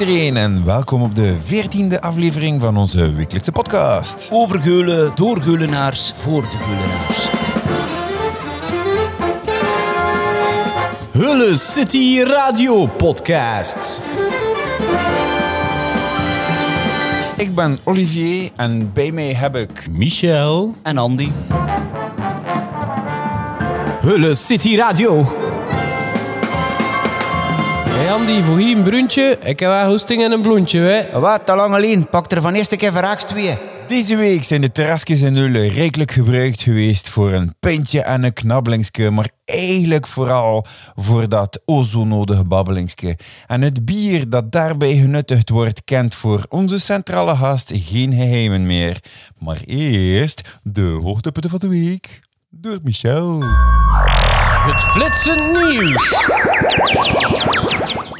iedereen 0.00 0.36
en 0.36 0.64
welkom 0.64 1.02
op 1.02 1.14
de 1.14 1.34
veertiende 1.44 2.00
aflevering 2.00 2.60
van 2.60 2.76
onze 2.76 3.12
wekelijkse 3.12 3.52
podcast. 3.52 4.28
Over 4.32 4.62
Geulen, 4.62 5.12
door 5.14 5.42
Geulenaars, 5.42 6.12
voor 6.12 6.42
de 6.42 6.48
Geulenaars. 6.48 7.28
Hulle 11.10 11.56
City 11.56 12.20
Radio 12.22 12.86
Podcast. 12.86 14.02
Ik 17.36 17.54
ben 17.54 17.78
Olivier 17.84 18.50
en 18.56 18.92
bij 18.92 19.12
mij 19.12 19.34
heb 19.34 19.56
ik... 19.56 19.86
Michel. 19.90 20.74
En 20.82 20.98
Andy. 20.98 21.28
Hulle 24.00 24.34
City 24.34 24.76
Radio. 24.76 25.45
Hey 27.96 28.12
Andy, 28.12 28.40
voor 28.42 28.58
hier 28.58 28.76
een 28.76 28.82
bruntje. 28.82 29.38
Ik 29.42 29.60
heb 29.60 29.68
wel 29.68 29.88
hoesting 29.88 30.22
en 30.22 30.32
een 30.32 30.40
bloentje, 30.40 30.80
hè. 30.80 31.20
Wat, 31.20 31.46
te 31.46 31.54
lang 31.54 31.74
alleen. 31.74 32.08
Pak 32.10 32.32
er 32.32 32.42
van 32.42 32.54
eerste 32.54 32.76
keer 32.76 32.92
verraaks 32.92 33.24
twee. 33.24 33.58
Deze 33.86 34.16
week 34.16 34.44
zijn 34.44 34.60
de 34.60 34.72
terrasjes 34.72 35.22
in 35.22 35.36
Ulle 35.36 35.68
rijkelijk 35.68 36.10
gebruikt 36.10 36.62
geweest 36.62 37.08
voor 37.08 37.32
een 37.32 37.54
pintje 37.60 38.02
en 38.02 38.22
een 38.22 38.32
knabbelingske, 38.32 39.10
maar 39.10 39.30
eigenlijk 39.44 40.06
vooral 40.06 40.66
voor 40.94 41.28
dat 41.28 41.60
o 41.64 41.82
zo 41.82 42.04
nodige 42.04 42.44
babbelingske. 42.44 43.18
En 43.46 43.62
het 43.62 43.84
bier 43.84 44.28
dat 44.28 44.52
daarbij 44.52 44.94
genuttigd 44.94 45.48
wordt, 45.48 45.84
kent 45.84 46.14
voor 46.14 46.46
onze 46.48 46.78
centrale 46.78 47.36
gast 47.36 47.72
geen 47.74 48.12
geheimen 48.12 48.66
meer. 48.66 49.00
Maar 49.38 49.58
eerst 49.66 50.58
de 50.62 50.98
hoogtepunten 51.02 51.50
van 51.50 51.58
de 51.58 51.68
week 51.68 52.20
door 52.50 52.78
Michel. 52.82 53.42
Het 54.66 54.80
flitsen 54.80 55.38
nieuws. 55.52 56.14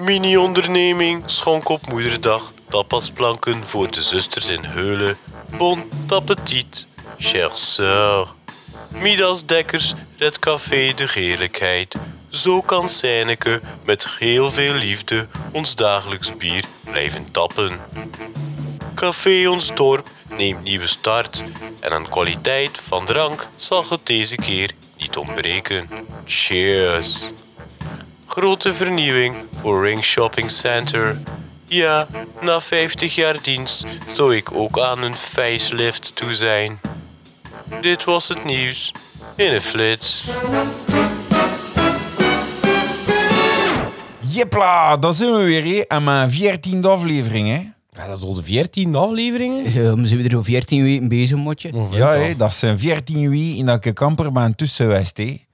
Mini-onderneming 0.06 1.22
schonk 1.26 1.68
op 1.68 1.86
moederdag 1.86 2.52
tapasplanken 2.68 3.62
voor 3.64 3.90
de 3.90 4.02
zusters 4.02 4.48
in 4.48 4.64
Heulen. 4.64 5.18
Bon 5.58 5.90
appetit, 6.08 6.86
chers 7.18 7.74
sœurs. 7.74 8.28
Midas 8.88 9.46
Dekkers 9.46 9.94
redt 10.18 10.38
café 10.38 10.92
de 10.94 11.08
geerlijkheid. 11.08 11.94
Zo 12.28 12.62
kan 12.62 12.88
Seineke 12.88 13.60
met 13.84 14.08
heel 14.18 14.50
veel 14.50 14.72
liefde 14.74 15.28
ons 15.52 15.74
dagelijks 15.74 16.36
bier 16.36 16.64
blijven 16.84 17.30
tappen. 17.30 17.80
Café 18.94 19.48
Ons 19.48 19.74
Dorp 19.74 20.08
neemt 20.36 20.62
nieuwe 20.62 20.86
start 20.86 21.44
en 21.80 21.92
aan 21.92 22.08
kwaliteit 22.08 22.78
van 22.78 23.04
drank 23.04 23.48
zal 23.56 23.84
het 23.88 24.06
deze 24.06 24.36
keer 24.36 24.70
niet 24.96 25.16
ontbreken. 25.16 25.88
Cheers! 26.24 27.24
Grote 28.36 28.74
vernieuwing 28.74 29.34
voor 29.54 29.84
Ring 29.84 30.04
Shopping 30.04 30.50
Center. 30.50 31.18
Ja, 31.66 32.06
na 32.40 32.60
50 32.60 33.14
jaar 33.14 33.42
dienst 33.42 33.84
zou 34.12 34.36
ik 34.36 34.52
ook 34.52 34.78
aan 34.78 35.02
een 35.02 35.16
facelift 35.16 36.16
toe 36.16 36.34
zijn. 36.34 36.78
Dit 37.80 38.04
was 38.04 38.28
het 38.28 38.44
nieuws 38.44 38.92
in 39.36 39.52
een 39.52 39.60
flits. 39.60 40.24
Jepla, 44.20 44.96
daar 44.96 45.14
zijn 45.14 45.32
we 45.32 45.44
weer, 45.44 45.64
hè. 45.64 45.80
En 45.80 46.04
mijn 46.04 46.30
veertiende 46.30 46.88
aflevering, 46.88 47.48
hè. 47.48 47.60
Ja, 48.00 48.06
dat 48.08 48.18
is 48.18 48.24
al 48.24 48.34
de 48.34 48.42
14 48.42 48.94
afleveringen. 48.94 49.72
Ja, 49.72 49.94
we 49.94 50.06
zijn 50.06 50.24
er 50.24 50.36
al 50.36 50.44
14 50.44 50.82
weken 50.82 51.08
bezig, 51.08 51.36
motje. 51.36 51.70
Ja, 51.90 52.12
hè, 52.12 52.36
dat 52.36 52.54
zijn 52.54 52.78
14 52.78 53.30
wie 53.30 53.56
in 53.56 53.66
dat 53.66 53.84
ik 53.84 53.94
kamper 53.94 54.32
ben 54.32 54.54
tussen 54.54 54.90
hè. 54.90 55.45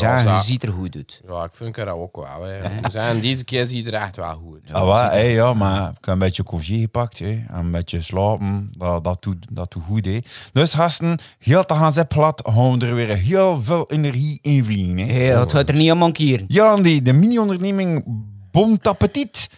Ja, 0.00 0.16
zo. 0.16 0.30
je 0.30 0.40
ziet 0.40 0.62
er 0.62 0.72
goed 0.72 0.96
uit. 0.96 1.20
Ja, 1.28 1.44
ik 1.44 1.54
vind 1.54 1.76
het 1.76 1.88
ook 1.88 2.16
wel. 2.16 2.44
Hè. 2.44 2.60
We 2.80 2.90
zijn, 2.90 3.20
deze 3.20 3.44
keer 3.44 3.66
ziet 3.66 3.84
het 3.84 3.94
er 3.94 4.00
echt 4.00 4.16
wel 4.16 4.34
goed. 4.34 4.72
Ah, 4.72 5.10
hè, 5.10 5.20
ja, 5.20 5.54
maar 5.54 5.88
ik 5.88 6.04
heb 6.04 6.14
een 6.14 6.18
beetje 6.18 6.42
congé 6.42 6.78
gepakt 6.78 7.18
hè, 7.18 7.44
en 7.48 7.58
een 7.58 7.70
beetje 7.70 8.00
slapen. 8.00 8.72
Dat, 8.76 9.04
dat, 9.04 9.22
doet, 9.22 9.46
dat 9.50 9.72
doet 9.72 9.82
goed. 9.82 10.04
Hè. 10.04 10.18
Dus 10.52 10.74
gasten, 10.74 11.18
heel 11.38 11.64
te 11.64 11.74
gaan 11.74 11.92
zet 11.92 12.08
plat, 12.08 12.42
gaan 12.44 12.78
we 12.78 12.86
er 12.86 12.94
weer 12.94 13.16
heel 13.16 13.62
veel 13.62 13.90
energie 13.90 14.38
in 14.42 14.64
vliegen. 14.64 14.98
Hè. 14.98 15.26
Ja, 15.26 15.40
het 15.40 15.52
gaat 15.52 15.68
er 15.68 15.74
niet 15.74 15.90
aan 15.90 15.98
mankeren. 15.98 16.44
Ja, 16.48 16.70
Andy, 16.70 17.02
de 17.02 17.12
mini-onderneming 17.12 18.04
Bon 18.50 18.78
Appetit 18.82 19.48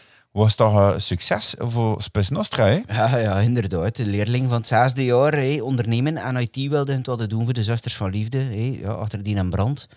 was 0.41 0.55
toch 0.55 0.75
een 0.75 1.01
succes 1.01 1.55
voor 1.59 2.03
Spes 2.03 2.29
Nostra, 2.29 2.67
hè? 2.67 2.81
Ja, 2.87 3.17
ja, 3.17 3.39
inderdaad. 3.39 3.97
De 3.97 4.07
leerling 4.07 4.49
van 4.49 4.57
het 4.57 4.67
zesde 4.67 5.05
jaar, 5.05 5.33
hé, 5.33 5.63
ondernemen 5.63 6.17
en 6.17 6.37
IT 6.37 6.57
wilde 6.69 6.93
het 6.93 7.07
wat 7.07 7.31
doen 7.31 7.45
voor 7.45 7.53
de 7.53 7.63
Zusters 7.63 7.97
van 7.97 8.11
Liefde, 8.11 8.71
ja, 8.81 8.91
achter 8.91 9.23
die 9.23 9.37
en 9.37 9.51
brand. 9.51 9.89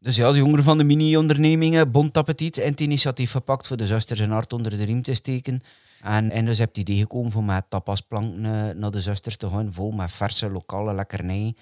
Dus 0.00 0.16
ja, 0.16 0.32
de 0.32 0.38
jongeren 0.38 0.64
van 0.64 0.78
de 0.78 0.84
mini-ondernemingen, 0.84 1.90
Bond 1.90 2.16
Appetit, 2.16 2.58
en 2.58 2.70
het 2.70 2.80
initiatief 2.80 3.30
gepakt 3.30 3.66
voor 3.66 3.76
de 3.76 3.86
zusters 3.86 4.20
een 4.20 4.30
hart 4.30 4.52
onder 4.52 4.76
de 4.78 4.84
riem 4.84 5.02
te 5.02 5.14
steken. 5.14 5.60
En, 6.02 6.30
en 6.30 6.44
dus 6.44 6.58
heb 6.58 6.68
het 6.68 6.78
idee 6.78 6.98
gekomen 6.98 7.34
om 7.34 7.44
met 7.44 7.64
tapasplanken 7.68 8.44
eh, 8.44 8.74
naar 8.74 8.90
de 8.90 9.00
zusters 9.00 9.36
te 9.36 9.48
gaan, 9.48 9.72
vol 9.72 9.90
met 9.90 10.12
verse 10.12 10.50
lokale 10.50 10.94
lekkernijen. 10.94 11.56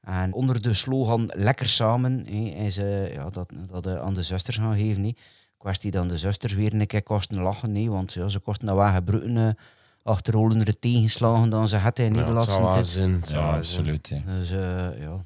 En 0.00 0.32
onder 0.32 0.62
de 0.62 0.74
slogan 0.74 1.30
Lekker 1.34 1.68
samen 1.68 2.26
hé, 2.28 2.64
is 2.64 2.76
eh, 2.76 3.14
ja, 3.14 3.30
dat, 3.30 3.52
dat 3.70 3.86
eh, 3.86 4.00
aan 4.00 4.14
de 4.14 4.22
zusters 4.22 4.56
gaan 4.56 4.78
geven. 4.78 5.04
hé. 5.04 5.12
Kwestie 5.58 5.90
dan 5.90 6.08
de 6.08 6.18
zusters 6.18 6.54
weer 6.54 6.74
een 6.74 6.86
keer 6.86 7.02
kosten 7.02 7.40
lachen. 7.40 7.72
Nee, 7.72 7.90
want 7.90 8.12
ja, 8.12 8.28
ze 8.28 8.38
kosten 8.38 8.66
nou 8.66 8.78
wel 8.78 8.92
gebruiken 8.92 9.36
uh, 9.36 9.50
achterrollendere 10.02 10.78
tegenslagen 10.78 11.50
dan 11.50 11.68
ze 11.68 11.76
hadden 11.76 12.06
in 12.06 12.14
Ja, 12.14 12.38
zou 12.38 12.62
Ja, 12.62 12.74
wel 12.74 12.84
zijn. 12.84 13.22
absoluut. 13.24 14.08
Dus, 14.26 14.50
eh, 14.50 15.00
ja. 15.00 15.24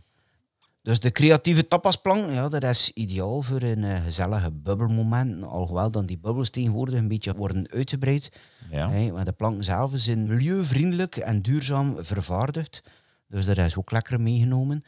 dus 0.83 1.01
de 1.01 1.11
creatieve 1.11 1.69
tapasplank, 1.69 2.31
ja, 2.31 2.49
dat 2.49 2.63
is 2.63 2.91
ideaal 2.95 3.43
voor 3.43 3.63
een 3.63 3.85
eh, 3.85 4.03
gezellige 4.05 4.51
bubbelmoment. 4.51 5.45
Alhoewel 5.45 5.91
dan 5.91 6.07
die 6.07 6.19
bubbels 6.19 6.51
tegenwoordig 6.51 6.95
een 6.95 7.09
beetje 7.09 7.35
worden 7.35 7.71
uitgebreid. 7.71 8.33
Ja. 8.71 8.91
Hè, 8.91 9.13
maar 9.13 9.25
de 9.25 9.33
planken 9.33 9.65
zelf 9.65 9.91
zijn 9.95 10.27
milieuvriendelijk 10.27 11.17
en 11.17 11.43
duurzaam 11.43 11.97
vervaardigd. 11.99 12.83
Dus 13.29 13.47
dat 13.47 13.57
is 13.57 13.77
ook 13.77 13.91
lekker 13.91 14.21
meegenomen. 14.21 14.85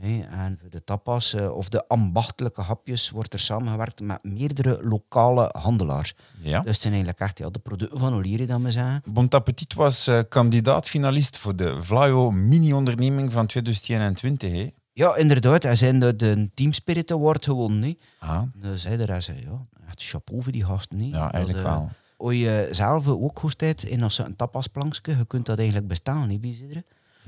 En 0.00 0.58
voor 0.60 0.70
de 0.70 0.84
tapas 0.84 1.34
eh, 1.34 1.56
of 1.56 1.68
de 1.68 1.88
ambachtelijke 1.88 2.60
hapjes 2.60 3.10
wordt 3.10 3.32
er 3.32 3.38
samengewerkt 3.38 4.00
met 4.00 4.18
meerdere 4.22 4.78
lokale 4.82 5.54
handelaars. 5.58 6.14
ja. 6.40 6.60
Dus 6.60 6.70
het 6.72 6.80
zijn 6.80 6.92
eigenlijk 6.92 7.22
echt 7.22 7.38
ja, 7.38 7.50
de 7.50 7.58
producten 7.58 7.98
van 7.98 8.14
Olieri, 8.14 8.46
dat 8.46 8.60
we 8.60 8.70
zeggen. 8.70 9.02
Bon 9.06 9.28
Appetit 9.28 9.74
was 9.74 10.06
eh, 10.06 10.18
kandidaat-finalist 10.28 11.36
voor 11.36 11.56
de 11.56 11.82
Vlaio 11.82 12.30
mini-onderneming 12.30 13.32
van 13.32 13.46
2021, 13.46 14.52
hè? 14.52 14.70
Ja, 14.92 15.16
inderdaad. 15.16 15.62
Hij 15.62 15.76
zijn 15.76 15.98
de, 15.98 16.16
de 16.16 16.50
Team 16.54 16.72
Spirit 16.72 17.12
Award 17.12 17.44
gewonnen. 17.44 17.82
hè. 17.82 17.94
Ah, 18.18 18.42
Dus 18.54 18.84
hij, 18.84 18.96
ja, 18.96 19.66
echt 19.88 20.02
chapeau 20.04 20.42
voor 20.42 20.52
die 20.52 20.64
gasten. 20.64 20.98
hè. 20.98 21.06
ja, 21.06 21.32
eigenlijk 21.32 21.64
Dat, 21.64 21.72
eh, 21.72 21.78
wel. 21.78 21.90
Als 22.16 22.34
je 22.34 22.68
zelf 22.70 23.08
ook 23.08 23.38
goed 23.38 23.58
tijd 23.58 23.82
in 23.82 24.02
als 24.02 24.18
een 24.18 24.36
tapasplankje, 24.36 25.16
je 25.16 25.24
kunt 25.26 25.46
dat 25.46 25.58
eigenlijk 25.58 25.88
bestaan, 25.88 26.28
niet 26.28 26.40
bijzonder. 26.40 26.82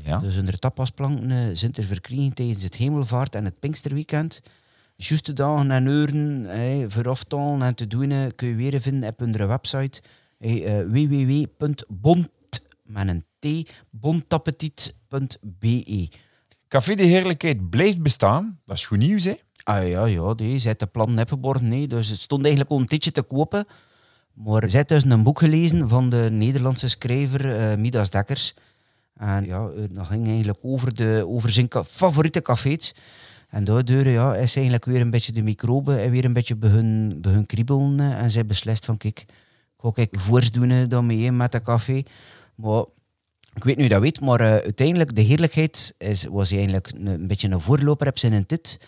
Ja. 0.05 0.19
Dus 0.19 0.35
hun 0.35 0.59
tapasplanken 0.59 1.31
eh, 1.31 1.39
zijn 1.53 1.73
er 1.75 1.85
verkregen 1.85 2.35
tijdens 2.35 2.63
het 2.63 2.77
Hemelvaart 2.77 3.35
en 3.35 3.45
het 3.45 3.59
Pinksterweekend. 3.59 4.43
Juiste 4.97 5.33
dagen 5.33 5.71
en 5.71 5.87
uren 5.87 6.45
hè, 6.45 6.91
voor 6.91 7.09
aftalen 7.09 7.63
en 7.63 7.75
te 7.75 7.87
doen 7.87 8.11
eh, 8.11 8.27
kun 8.37 8.49
je 8.49 8.55
weer 8.55 8.81
vinden 8.81 9.11
op 9.11 9.19
hun 9.19 9.47
website 9.47 10.03
eh, 10.39 10.81
www.bont 10.81 12.29
met 12.83 13.09
een 13.09 13.25
t. 13.39 13.71
Café 16.69 16.95
de 16.95 17.03
Heerlijkheid 17.03 17.71
blijft 17.71 18.03
bestaan. 18.03 18.61
Dat 18.65 18.77
is 18.77 18.87
goed 18.87 18.99
nieuws, 18.99 19.25
hè? 19.25 19.35
Ah 19.63 19.89
ja, 19.89 20.05
ja, 20.07 20.35
die 20.35 20.59
zijn 20.59 20.75
de 20.79 20.87
plan 20.87 21.15
neppenborgen. 21.15 21.69
Nee. 21.69 21.87
Dus 21.87 22.09
het 22.09 22.21
stond 22.21 22.43
eigenlijk 22.43 22.73
al 22.73 22.81
een 22.81 22.87
tijdje 22.87 23.13
te 23.13 23.23
kopen. 23.23 23.67
Maar 24.33 24.71
zij 24.71 24.79
had 24.79 24.89
dus 24.89 25.05
een 25.05 25.23
boek 25.23 25.39
gelezen 25.39 25.89
van 25.89 26.11
de 26.11 26.29
Nederlandse 26.31 26.89
schrijver 26.89 27.57
eh, 27.57 27.77
Midas 27.77 28.11
Dekkers. 28.11 28.55
En 29.17 29.45
ja, 29.45 29.69
eh, 29.69 29.83
dat 29.91 30.07
ging 30.07 30.27
eigenlijk 30.27 30.59
over, 30.63 30.95
de, 30.95 31.25
over 31.29 31.53
zijn 31.53 31.69
favoriete 31.87 32.43
cafés. 32.43 32.95
En 33.49 33.65
daardoor 33.65 34.09
ja, 34.09 34.35
is 34.35 34.55
eigenlijk 34.55 34.85
weer 34.85 35.01
een 35.01 35.11
beetje 35.11 35.33
de 35.33 35.43
microben 35.43 36.03
en 36.03 36.11
weer 36.11 36.25
een 36.25 36.33
beetje 36.33 36.57
begin, 36.57 37.19
begin 37.21 37.47
kriebelen. 37.47 38.01
En 38.01 38.31
zij 38.31 38.45
beslist 38.45 38.85
van, 38.85 38.97
kijk, 38.97 39.21
ik 39.21 39.27
ga 39.79 39.91
kijk, 39.91 40.21
voorsdoen 40.21 40.71
eh, 40.71 40.89
daarmee 40.89 41.25
hè, 41.25 41.31
met 41.31 41.53
dat 41.53 41.63
café. 41.63 42.03
Maar 42.55 42.85
ik 43.55 43.65
weet 43.65 43.77
je 43.77 43.89
dat 43.89 44.01
weet, 44.01 44.21
maar 44.21 44.41
eh, 44.41 44.51
uiteindelijk, 44.51 45.15
de 45.15 45.21
heerlijkheid 45.21 45.95
is, 45.99 46.25
was 46.25 46.49
hij 46.49 46.59
eigenlijk 46.59 46.93
een, 46.95 47.29
beetje 47.29 47.51
een 47.51 47.61
voorloper 47.61 48.09
op 48.09 48.19
zijn 48.19 48.47
tit. 48.47 48.81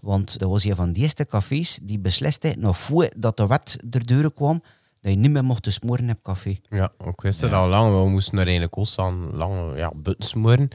Want 0.00 0.38
dat 0.38 0.48
was 0.48 0.64
een 0.64 0.76
van 0.76 0.92
die 0.92 1.02
eerste 1.02 1.26
cafés 1.26 1.78
die 1.82 1.98
besliste, 1.98 2.54
nog 2.58 2.78
voordat 2.78 3.36
de 3.36 3.46
wet 3.46 3.78
erdoor 3.90 4.32
kwam, 4.32 4.62
dat 5.02 5.12
je 5.12 5.18
niet 5.18 5.30
meer 5.30 5.44
mocht 5.44 5.72
smoren 5.72 6.10
op 6.10 6.22
café. 6.22 6.56
Ja, 6.70 6.92
ik 7.04 7.20
wist 7.20 7.40
het 7.40 7.52
al 7.52 7.68
lang. 7.68 8.02
We 8.04 8.08
moesten 8.10 8.38
er 8.38 8.44
eigenlijk 8.46 8.78
ook 8.78 8.86
aan 8.96 9.30
lang 9.36 9.76
ja, 9.78 9.92
butten 9.96 10.28
smoren. 10.28 10.68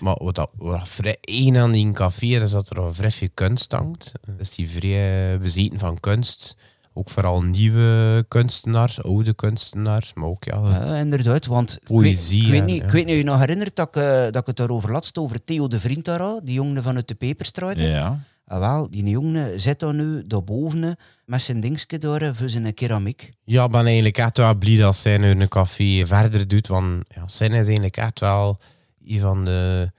Maar 0.00 0.16
wat, 0.18 0.34
dat, 0.34 0.50
wat 0.56 0.88
vrij 0.88 1.16
één 1.20 1.56
aan 1.56 1.72
die 1.72 1.92
café 1.92 2.26
is 2.26 2.50
dat 2.50 2.70
er 2.70 2.80
al 2.80 2.92
vrij 2.94 3.10
veel 3.10 3.28
kunst 3.34 3.72
hangt. 3.72 4.12
Dus 4.36 4.54
die 4.54 4.68
vrij 4.68 5.38
bezeten 5.38 5.78
van 5.78 6.00
kunst. 6.00 6.56
Ook 6.96 7.10
vooral 7.10 7.42
nieuwe 7.42 8.24
kunstenaars, 8.28 9.02
oude 9.02 9.34
kunstenaars, 9.34 10.14
maar 10.14 10.28
ook 10.28 10.44
ja, 10.44 10.60
Ja, 10.68 10.96
inderdaad, 10.96 11.46
want 11.46 11.72
ik 11.72 11.82
Poëzie 11.84 12.36
weet, 12.38 12.46
ik 12.46 12.50
weet 12.50 12.60
en- 12.60 12.66
niet, 12.66 12.76
ja. 12.80 12.84
ik 12.84 12.90
weet 12.90 13.04
niet 13.04 13.12
of 13.14 13.20
je 13.20 13.24
nog 13.26 13.38
herinnert 13.38 13.76
dat 13.76 13.88
ik, 13.88 13.96
eh, 14.02 14.22
dat 14.22 14.36
ik 14.36 14.46
het 14.46 14.56
daarover 14.56 14.92
laatst 14.92 15.18
over 15.18 15.44
Theo 15.44 15.68
de 15.68 15.80
Vriend 15.80 16.04
daar 16.04 16.20
had, 16.20 16.40
die 16.46 16.54
jongen 16.54 16.82
vanuit 16.82 17.08
de 17.08 17.14
Peperstraat. 17.14 17.80
Ja. 17.80 18.20
Ah, 18.46 18.58
wel, 18.58 18.90
die 18.90 19.08
jongen 19.08 19.60
zit 19.60 19.78
daar 19.80 19.94
nu 19.94 20.26
daarboven 20.26 20.96
met 21.24 21.42
zijn 21.42 21.60
dingetje 21.60 21.98
door 21.98 22.16
eh, 22.20 22.30
voor 22.34 22.48
zijn 22.48 22.74
keramiek. 22.74 23.30
Ja, 23.44 23.64
ik 23.64 23.70
ben 23.70 23.84
eigenlijk 23.84 24.18
echt 24.18 24.36
wel 24.36 24.54
blij 24.54 24.76
dat 24.76 24.96
zij 24.96 25.18
nu 25.18 25.30
een 25.30 25.48
café 25.48 26.06
verder 26.06 26.48
doet. 26.48 26.66
Want 26.66 27.04
ja, 27.14 27.22
zijn 27.28 27.50
is 27.52 27.56
eigenlijk 27.66 27.96
echt 27.96 28.20
wel 28.20 28.58
een 29.06 29.20
van 29.20 29.44
de 29.44 29.90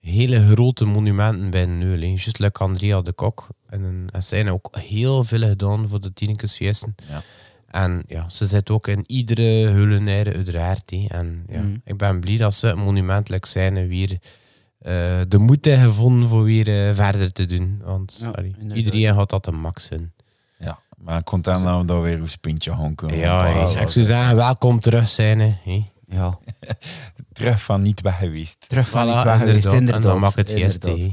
hele 0.00 0.46
grote 0.48 0.84
monumenten 0.84 1.50
bij 1.50 1.66
Neul. 1.66 1.98
Juist 1.98 2.38
like 2.38 2.62
Andrea 2.62 3.00
de 3.00 3.12
Kok. 3.12 3.46
En, 3.68 3.84
en 3.84 4.06
er 4.12 4.22
zijn 4.22 4.50
ook 4.50 4.68
heel 4.78 5.24
veel 5.24 5.40
gedaan 5.48 5.88
voor 5.88 6.00
de 6.00 6.12
Tinekesfeesten. 6.12 6.94
Ja. 7.08 7.22
En 7.70 8.02
ja, 8.06 8.28
ze 8.28 8.46
zit 8.46 8.70
ook 8.70 8.86
in 8.88 9.04
iedere 9.06 9.66
hullenaire 9.66 10.32
uiteraard. 10.34 10.92
En 11.08 11.44
ja, 11.48 11.60
Mhm. 11.60 11.76
ik 11.84 11.96
ben 11.96 12.20
blij 12.20 12.36
dat 12.36 12.54
ze 12.54 12.66
het 12.66 12.76
monumentelijk 12.76 13.46
zijn 13.46 13.76
en 13.76 13.88
weer 13.88 14.18
eh, 14.84 15.20
de 15.28 15.38
moed 15.38 15.64
hebben 15.64 15.86
gevonden 15.88 16.28
voor 16.28 16.42
weer 16.44 16.88
eh, 16.88 16.94
verder 16.94 17.32
te 17.32 17.46
doen. 17.46 17.80
Want 17.84 18.18
Ja, 18.22 18.28
allee, 18.28 18.54
iedereen 18.74 19.14
had 19.14 19.30
dat 19.30 19.46
een 19.46 19.60
max 19.60 19.88
in. 19.88 20.12
Ja, 20.58 20.78
maar 20.96 21.22
content 21.22 21.62
dat 21.62 21.78
we 21.80 21.84
daar 21.86 22.02
weer 22.02 22.20
ons 22.20 22.36
pintje 22.36 22.70
gaan 22.74 22.94
kunnen. 22.94 23.16
Ja, 23.18 23.42
hey, 23.44 23.82
ik 23.82 23.88
zou 23.90 24.04
zeggen, 24.04 24.36
welkom 24.36 24.80
terug 24.80 25.08
zijn. 25.08 25.40
Hè. 25.40 25.54
Hey. 25.64 25.92
Ja, 26.08 26.38
Terug 27.32 27.62
van 27.62 27.82
niet 27.82 28.00
weg 28.00 28.18
geweest. 28.18 28.68
terug 28.68 28.88
van 28.88 29.02
Voilà, 29.06 29.12
die 29.12 29.24
weg 29.24 29.38
geweest, 29.38 29.66
En 29.66 29.72
inderdaad. 29.74 30.02
dan 30.02 30.18
mag 30.18 30.34
het 30.34 30.52
hè. 30.82 31.12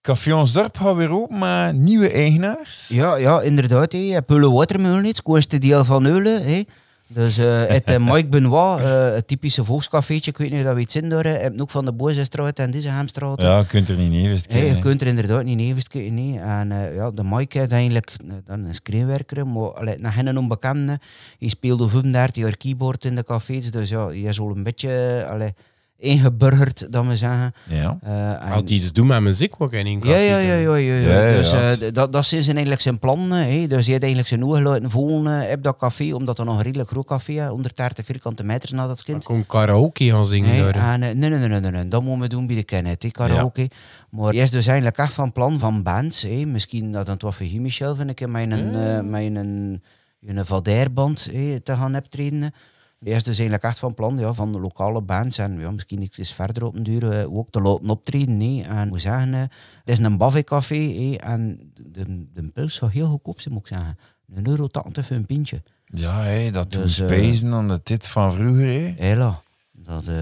Café 0.00 0.34
Ons 0.34 0.52
Dorp 0.52 0.76
gaat 0.76 0.96
weer 0.96 1.10
open 1.10 1.38
met 1.38 1.76
nieuwe 1.76 2.10
eigenaars. 2.10 2.88
Ja, 2.88 3.16
ja, 3.16 3.40
inderdaad. 3.40 3.92
Hè. 3.92 4.22
Pulle 4.22 4.50
Watermeul 4.50 4.96
niet, 4.98 5.16
het 5.16 5.22
koerste 5.22 5.58
deel 5.58 5.84
van 5.84 6.04
Eulen. 6.04 6.66
Dus 7.08 7.38
eh, 7.38 7.64
het 7.76 7.84
eh, 7.84 8.12
Mike 8.12 8.28
Benoit, 8.28 8.80
eh, 8.80 9.10
het 9.14 9.26
typische 9.26 9.64
volkscafeetje, 9.64 10.30
ik 10.30 10.36
weet 10.38 10.50
niet 10.50 10.58
of 10.60 10.66
dat 10.66 10.74
we 10.74 10.80
iets 10.80 10.96
in 10.96 11.12
eh, 11.12 11.40
hebben, 11.40 11.60
ook 11.60 11.70
van 11.70 11.84
de 11.84 11.92
Bozenstraat 11.92 12.58
en 12.58 12.70
Dissehamstraat. 12.70 13.40
Ja, 13.42 13.58
je 13.58 13.66
kunt 13.66 13.88
er 13.88 13.96
niet 13.96 14.12
even 14.12 14.38
Hey, 14.48 14.58
je 14.58 14.64
kijken. 14.64 14.80
kunt 14.80 15.00
er 15.00 15.06
inderdaad 15.06 15.44
niet 15.44 15.56
nevens 15.56 15.88
kijken. 15.88 16.14
Nee. 16.14 16.38
En 16.38 16.68
ja, 16.94 17.10
de 17.10 17.24
Mike 17.24 17.58
is 17.62 17.68
eigenlijk 17.70 18.12
dan 18.44 18.64
een 18.64 18.74
screenwerker, 18.74 19.46
maar 19.46 19.72
allee, 19.72 19.98
nog 19.98 20.14
geen 20.14 20.38
onbekende. 20.38 20.98
Hij 21.38 21.48
speelde 21.48 21.88
35 21.88 22.42
jaar 22.42 22.56
keyboard 22.56 23.04
in 23.04 23.14
de 23.14 23.22
cafés, 23.24 23.70
dus 23.70 23.88
ja, 23.88 24.06
hij 24.06 24.18
is 24.18 24.40
al 24.40 24.50
een 24.56 24.62
beetje 24.62 25.26
allee, 25.30 25.54
ingeburgerd, 25.98 26.92
dat 26.92 27.06
we 27.06 27.16
zeggen. 27.16 27.54
Ja. 27.68 27.98
Eh, 28.02 28.30
en- 28.30 28.40
Altijd 28.40 28.70
iets 28.70 28.92
doen 28.92 29.06
met 29.06 29.20
muziek 29.20 29.54
ook 29.58 29.72
in 29.72 29.86
een 29.86 30.00
ja, 30.04 30.16
ja, 30.16 30.38
ja, 30.38 30.54
ja, 30.54 30.74
ja, 30.76 30.94
ja. 30.94 30.94
Ja, 31.10 31.26
ja, 31.26 31.36
Dus 31.36 31.52
eh, 31.52 31.92
dat, 31.92 32.12
dat 32.12 32.24
zijn 32.26 32.42
eigenlijk 32.46 32.80
zijn 32.80 32.98
plannen. 32.98 33.38
Hè. 33.50 33.66
Dus 33.66 33.84
hij 33.84 33.92
had 33.94 34.02
eigenlijk 34.02 34.28
zijn 34.28 34.44
ogen 34.44 34.62
laten 34.62 34.90
voelen 34.90 35.46
eh, 35.48 35.52
op 35.52 35.62
dat 35.62 35.76
café, 35.76 36.12
omdat 36.14 36.36
dat 36.36 36.46
nog 36.46 36.56
een 36.56 36.62
redelijk 36.62 36.88
groot 36.90 37.06
café 37.06 37.32
is, 37.32 37.48
130 37.48 38.04
vierkante 38.04 38.44
meters 38.44 38.70
na 38.72 38.86
dat 38.86 38.96
Dan 38.96 39.04
kind. 39.04 39.24
kon 39.24 39.46
karaoke 39.46 40.10
gaan 40.10 40.26
zingen. 40.26 40.50
Hey, 40.62 40.72
daar. 40.72 40.92
en, 40.92 41.00
nee, 41.00 41.14
nee, 41.14 41.28
nee, 41.30 41.48
nee, 41.48 41.60
nee, 41.60 41.70
nee, 41.70 41.88
dat 41.88 42.02
moeten 42.02 42.20
we 42.20 42.28
doen 42.28 42.46
bij 42.46 42.56
de 42.56 42.62
Kenneth, 42.64 43.02
hè, 43.02 43.10
karaoke. 43.10 43.70
Maar 44.10 44.32
hij 44.32 44.42
is 44.42 44.50
dus 44.50 44.66
eigenlijk 44.66 44.98
echt 44.98 45.12
van 45.12 45.32
plan 45.32 45.58
van 45.58 45.82
bands. 45.82 46.22
Hè. 46.22 46.44
Misschien 46.44 46.92
dat 46.92 47.06
het 47.06 47.22
wat 47.22 47.34
voor 47.34 47.46
Michel 47.60 47.94
vind 47.96 48.10
ik, 48.10 48.28
met 48.28 48.50
een, 48.50 49.10
met 49.10 49.22
een, 49.22 49.82
een 50.26 50.44
Valdair-band 50.46 51.28
hè, 51.32 51.60
te 51.60 51.74
gaan 51.76 51.96
optreden. 51.96 52.54
Hij 52.98 53.12
is 53.12 53.24
dus 53.24 53.38
eigenlijk 53.38 53.62
echt 53.62 53.78
van 53.78 53.94
plan 53.94 54.18
ja, 54.18 54.32
van 54.32 54.52
de 54.52 54.60
lokale 54.60 55.02
bands 55.02 55.38
en 55.38 55.60
ja, 55.60 55.70
misschien 55.70 56.02
iets 56.02 56.32
verder 56.32 56.64
op 56.64 56.74
een 56.74 56.82
duur 56.82 57.10
eh, 57.10 57.36
ook 57.36 57.50
te 57.50 57.60
laten 57.60 57.88
optreden. 57.88 58.40
Hè. 58.40 58.62
En 58.62 58.88
moet 58.88 59.00
zeggen, 59.00 59.34
eh, 59.34 59.40
het 59.40 59.50
is 59.84 59.98
een 59.98 60.16
Bavé-café 60.16 60.74
hè, 60.74 61.14
en 61.14 61.72
de, 61.74 62.26
de 62.32 62.48
pils 62.54 62.74
zou 62.74 62.90
heel 62.90 63.08
goedkoop 63.08 63.40
zijn, 63.40 63.54
moet 63.54 63.62
ik 63.62 63.76
zeggen. 63.76 63.98
Een 64.34 64.48
euro 64.48 64.66
80 64.66 65.06
voor 65.06 65.16
een 65.16 65.26
pintje. 65.26 65.62
Ja, 65.84 66.22
hé, 66.22 66.50
dat 66.50 66.72
doet 66.72 66.82
Dus, 66.82 66.98
eh, 66.98 67.06
spijzen 67.06 67.52
aan 67.52 67.68
de 67.68 67.82
tit 67.82 68.06
van 68.06 68.32
vroeger. 68.32 68.64
Hé. 68.64 68.94
Hela. 68.96 69.42
Dat, 69.86 70.06
eh, 70.06 70.14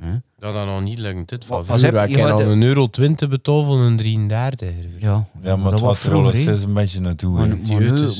hè. 0.00 0.16
Dat 0.38 0.66
nog 0.66 0.82
niet 0.82 0.98
lukt. 0.98 1.28
Dit 1.28 1.44
van 1.44 1.64
vroeger, 1.64 1.84
heb- 1.84 1.94
wij 1.94 2.08
je 2.08 2.14
kennen 2.14 2.32
had 2.32 2.40
al 2.40 2.46
de- 2.48 2.52
een 2.54 2.62
euro 2.62 2.86
20 2.86 3.28
betalen 3.28 3.64
voor 3.64 3.78
een 3.80 3.96
33. 3.96 4.70
Ja, 4.98 5.24
Ja, 5.42 5.56
maar 5.56 5.70
het 5.72 5.80
was 5.80 5.80
was 5.80 6.04
er 6.04 6.10
vroeger, 6.10 6.48
eens 6.48 6.62
een 6.62 6.72
beetje 6.74 7.00
naartoe. 7.00 7.32
Maar, 7.32 7.48
nu, 7.48 7.54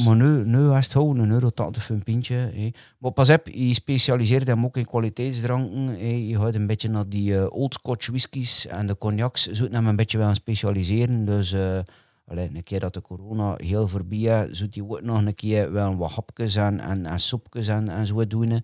maar 0.05 0.17
nu, 0.17 0.45
nu 0.47 0.71
is 0.71 0.85
het 0.85 0.93
gewoon 0.93 1.19
een 1.19 1.31
euro 1.31 1.51
80 1.51 1.85
voor 1.85 1.97
een 1.97 2.03
pintje. 2.03 2.35
Hè. 2.35 2.71
Maar 2.99 3.11
pas 3.11 3.31
op, 3.31 3.49
je 3.49 3.75
specialiseert 3.75 4.47
hem 4.47 4.65
ook 4.65 4.77
in 4.77 4.85
kwaliteitsdranken. 4.87 5.87
Hè. 5.87 6.07
Je 6.29 6.41
gaat 6.41 6.55
een 6.55 6.67
beetje 6.67 6.89
naar 6.89 7.09
die 7.09 7.39
eh, 7.39 7.47
old 7.51 7.75
scotch 7.75 8.07
whiskies 8.07 8.67
en 8.67 8.87
de 8.87 8.97
cognacs. 8.97 9.51
Zoet 9.51 9.73
hem 9.73 9.87
een 9.87 9.97
beetje 9.97 10.19
wel 10.19 10.35
specialiseren. 10.35 11.25
Dus 11.25 11.53
eh, 11.53 11.79
allee, 12.27 12.51
een 12.55 12.63
keer 12.63 12.81
dat 12.81 12.95
de 12.95 13.03
corona 13.03 13.55
heel 13.57 13.89
voorbij 13.89 14.19
is, 14.51 14.59
zoet 14.59 14.75
hij 14.75 14.85
ook 14.85 15.03
nog 15.03 15.25
een 15.25 15.35
keer 15.35 15.73
wel 15.73 15.97
wat 15.97 16.11
hapjes 16.11 16.57
en, 16.57 16.81
en, 16.81 17.07
en 17.07 17.21
soepjes 17.21 17.69
en, 17.69 17.89
en 17.89 18.07
zo 18.07 18.27
doen. 18.27 18.63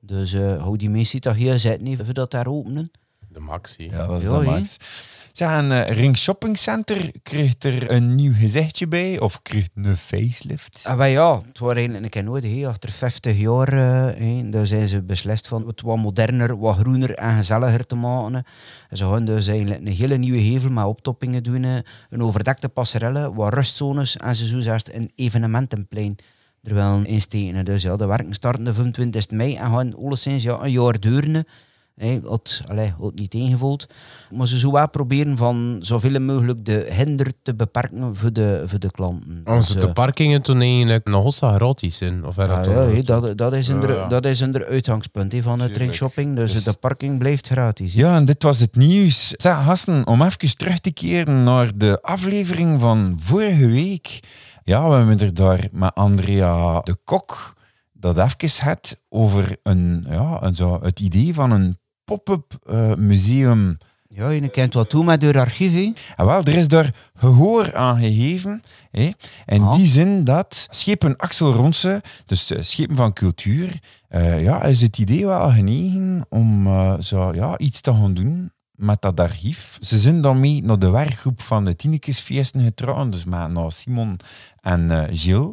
Dus 0.00 0.32
eh 0.32 0.62
hou 0.62 0.76
die 0.76 0.90
mensen 0.90 1.20
toch 1.20 1.36
hier 1.36 1.58
zitten 1.58 1.82
niet 1.84 2.00
voor 2.04 2.14
dat 2.14 2.30
daar 2.30 2.46
openen. 2.46 2.90
De 3.28 3.40
maxi. 3.40 3.88
Ja, 3.90 4.06
dat 4.06 4.18
is 4.18 4.28
Ja, 4.28 4.38
de 4.38 4.44
max. 4.44 4.76
Zeg, 5.32 5.50
en 5.50 5.72
eh, 5.72 5.96
Ring 5.96 6.16
Shopping 6.16 6.58
Center 6.58 7.10
kreeg 7.22 7.54
er 7.58 7.90
een 7.90 8.14
nieuw 8.14 8.34
gezichtje 8.34 8.88
bij, 8.88 9.20
of 9.20 9.42
kreeg 9.42 9.68
een 9.74 9.96
facelift. 9.96 10.82
Ah, 10.86 10.96
maar 10.96 11.08
ja, 11.08 11.42
het 11.46 11.58
was 11.58 11.74
eigenlijk 11.74 12.04
een 12.04 12.10
keer 12.10 12.24
nooit. 12.24 12.66
Achter 12.66 12.90
50 12.90 13.38
jaar 13.38 13.72
hè, 13.72 14.48
daar 14.48 14.66
zijn 14.66 14.88
ze 14.88 15.02
beslist 15.02 15.48
van 15.48 15.66
het 15.66 15.80
wat 15.80 15.96
moderner, 15.96 16.58
wat 16.58 16.76
groener 16.76 17.14
en 17.14 17.36
gezelliger 17.36 17.86
te 17.86 17.94
maken. 17.94 18.44
En 18.88 18.96
ze 18.96 19.04
gaan 19.04 19.24
dus 19.24 19.46
eigenlijk 19.46 19.80
een 19.80 19.92
hele 19.92 20.16
nieuwe 20.16 20.40
hevel 20.40 20.70
met 20.70 20.84
optoppingen 20.84 21.42
doen. 21.42 21.62
Een 22.10 22.22
overdekte 22.22 22.68
passerelle, 22.68 23.34
wat 23.34 23.54
rustzones 23.54 24.16
en 24.16 24.36
ze 24.36 24.46
zo 24.46 24.60
zelfs 24.60 24.92
een 24.92 25.10
evenementenplein 25.14 26.16
er 26.62 26.74
wel 26.74 27.00
in 27.02 27.20
steken. 27.20 27.54
hè. 27.54 27.62
Dus 27.62 27.82
ja, 27.82 27.96
de 27.96 28.06
werken 28.06 28.34
starten 28.34 28.64
de 28.64 28.74
25 28.74 29.30
mei 29.30 29.54
en 29.56 29.72
gaan 29.72 29.96
alleszins 29.96 30.42
ja, 30.42 30.58
een 30.62 30.70
jaar 30.70 31.00
duren. 31.00 31.34
hè. 31.34 31.40
Hey, 31.96 32.20
had, 32.24 32.60
allee, 32.68 32.92
had 32.98 33.14
niet 33.14 33.34
ingevuld. 33.34 33.86
Maar 34.34 34.46
ze 34.46 34.58
zullen 34.58 34.74
wel 34.74 34.88
proberen 34.88 35.36
van 35.36 35.76
zoveel 35.80 36.20
mogelijk 36.20 36.64
de 36.64 36.88
hinder 36.92 37.32
te 37.42 37.54
beperken 37.54 38.16
voor 38.16 38.32
de, 38.32 38.62
voor 38.66 38.78
de 38.78 38.90
klanten. 38.90 39.40
Onze 39.44 39.72
Dus, 39.72 39.82
de 39.82 39.86
eh, 39.88 39.92
parkingen 39.92 40.42
toen 40.42 40.60
eigenlijk 40.60 41.06
nog 41.06 41.36
gratis 41.36 41.96
zijn. 41.96 42.24
Of 42.26 42.36
er 42.36 42.50
Ah, 42.50 42.56
dat 42.56 42.64
ja, 42.64 42.72
hé, 42.86 43.02
dat, 43.02 43.38
dat, 43.38 43.52
is 43.52 43.68
een, 43.68 43.80
Ja, 43.80 43.88
ja. 43.94 44.06
dat 44.08 44.24
is 44.24 44.40
een 44.40 44.64
uitgangspunt 44.64 45.32
hé, 45.32 45.42
van 45.42 45.52
het 45.52 45.60
Tuurlijk. 45.60 45.78
rinkshopping. 45.84 46.36
Dus, 46.36 46.52
Dus- 46.52 46.64
de 46.64 46.76
parking 46.80 47.18
blijft 47.18 47.48
gratis. 47.48 47.92
Ja, 47.92 48.16
en 48.16 48.24
dit 48.24 48.42
was 48.42 48.58
het 48.60 48.76
nieuws. 48.76 49.28
Zeg, 49.36 49.64
gasten, 49.64 50.06
om 50.06 50.22
even 50.22 50.56
terug 50.56 50.78
te 50.80 50.92
keren 50.92 51.42
naar 51.42 51.70
de 51.76 51.98
aflevering 52.02 52.80
van 52.80 53.16
vorige 53.20 53.66
week. 53.68 54.20
Ja, 54.62 54.88
we 54.88 54.94
hebben 54.94 55.18
er 55.18 55.34
daar 55.34 55.68
met 55.72 55.94
Andrea 55.94 56.80
de 56.80 56.96
Kok 57.04 57.52
dat 57.92 58.18
even 58.18 58.64
had 58.64 59.02
over 59.08 59.56
een, 59.62 60.06
ja, 60.08 60.42
een 60.42 60.56
zo, 60.56 60.80
het 60.82 61.00
idee 61.00 61.34
van 61.34 61.50
een 61.50 61.78
pop-up 62.04 62.58
eh, 62.66 62.94
museum. 62.94 63.78
Ja, 64.08 64.28
je 64.28 64.48
kent 64.48 64.74
wat 64.74 64.90
toe 64.90 65.04
met 65.04 65.20
de 65.20 65.38
archief. 65.38 65.72
hé. 65.72 65.92
En 66.16 66.26
wel, 66.26 66.42
er 66.42 66.54
is 66.54 66.68
daar 66.68 66.94
gehoor 67.14 67.76
aan 67.76 67.98
gegeven. 67.98 68.60
Hè? 68.90 69.10
In 69.46 69.62
Ah. 69.62 69.74
die 69.74 69.86
zin 69.86 70.24
dat 70.24 70.66
schepen 70.70 71.16
Axel 71.16 71.52
Ronse, 71.52 72.02
dus 72.26 72.50
eh, 72.50 72.62
schepen 72.62 72.96
van 72.96 73.12
cultuur, 73.12 73.78
eh, 74.08 74.42
ja, 74.42 74.62
is 74.62 74.82
het 74.82 74.98
idee 74.98 75.26
wel 75.26 75.50
genegen 75.50 76.26
om 76.28 76.68
zo, 77.02 77.34
ja, 77.34 77.58
iets 77.58 77.80
te 77.80 77.92
gaan 77.94 78.14
doen 78.14 78.52
met 78.80 79.02
dat 79.02 79.20
archief. 79.20 79.78
Ze 79.80 79.98
zijn 79.98 80.20
dan 80.20 80.40
mee 80.40 80.62
naar 80.62 80.78
de 80.78 80.90
werkgroep 80.90 81.40
van 81.42 81.64
de 81.64 81.76
Tinekesfeesten 81.76 82.60
getrouwd, 82.60 83.12
dus 83.12 83.24
met 83.24 83.50
nou, 83.50 83.70
Simon 83.70 84.16
en 84.60 84.90
eh 84.90 85.18
Gilles. 85.18 85.52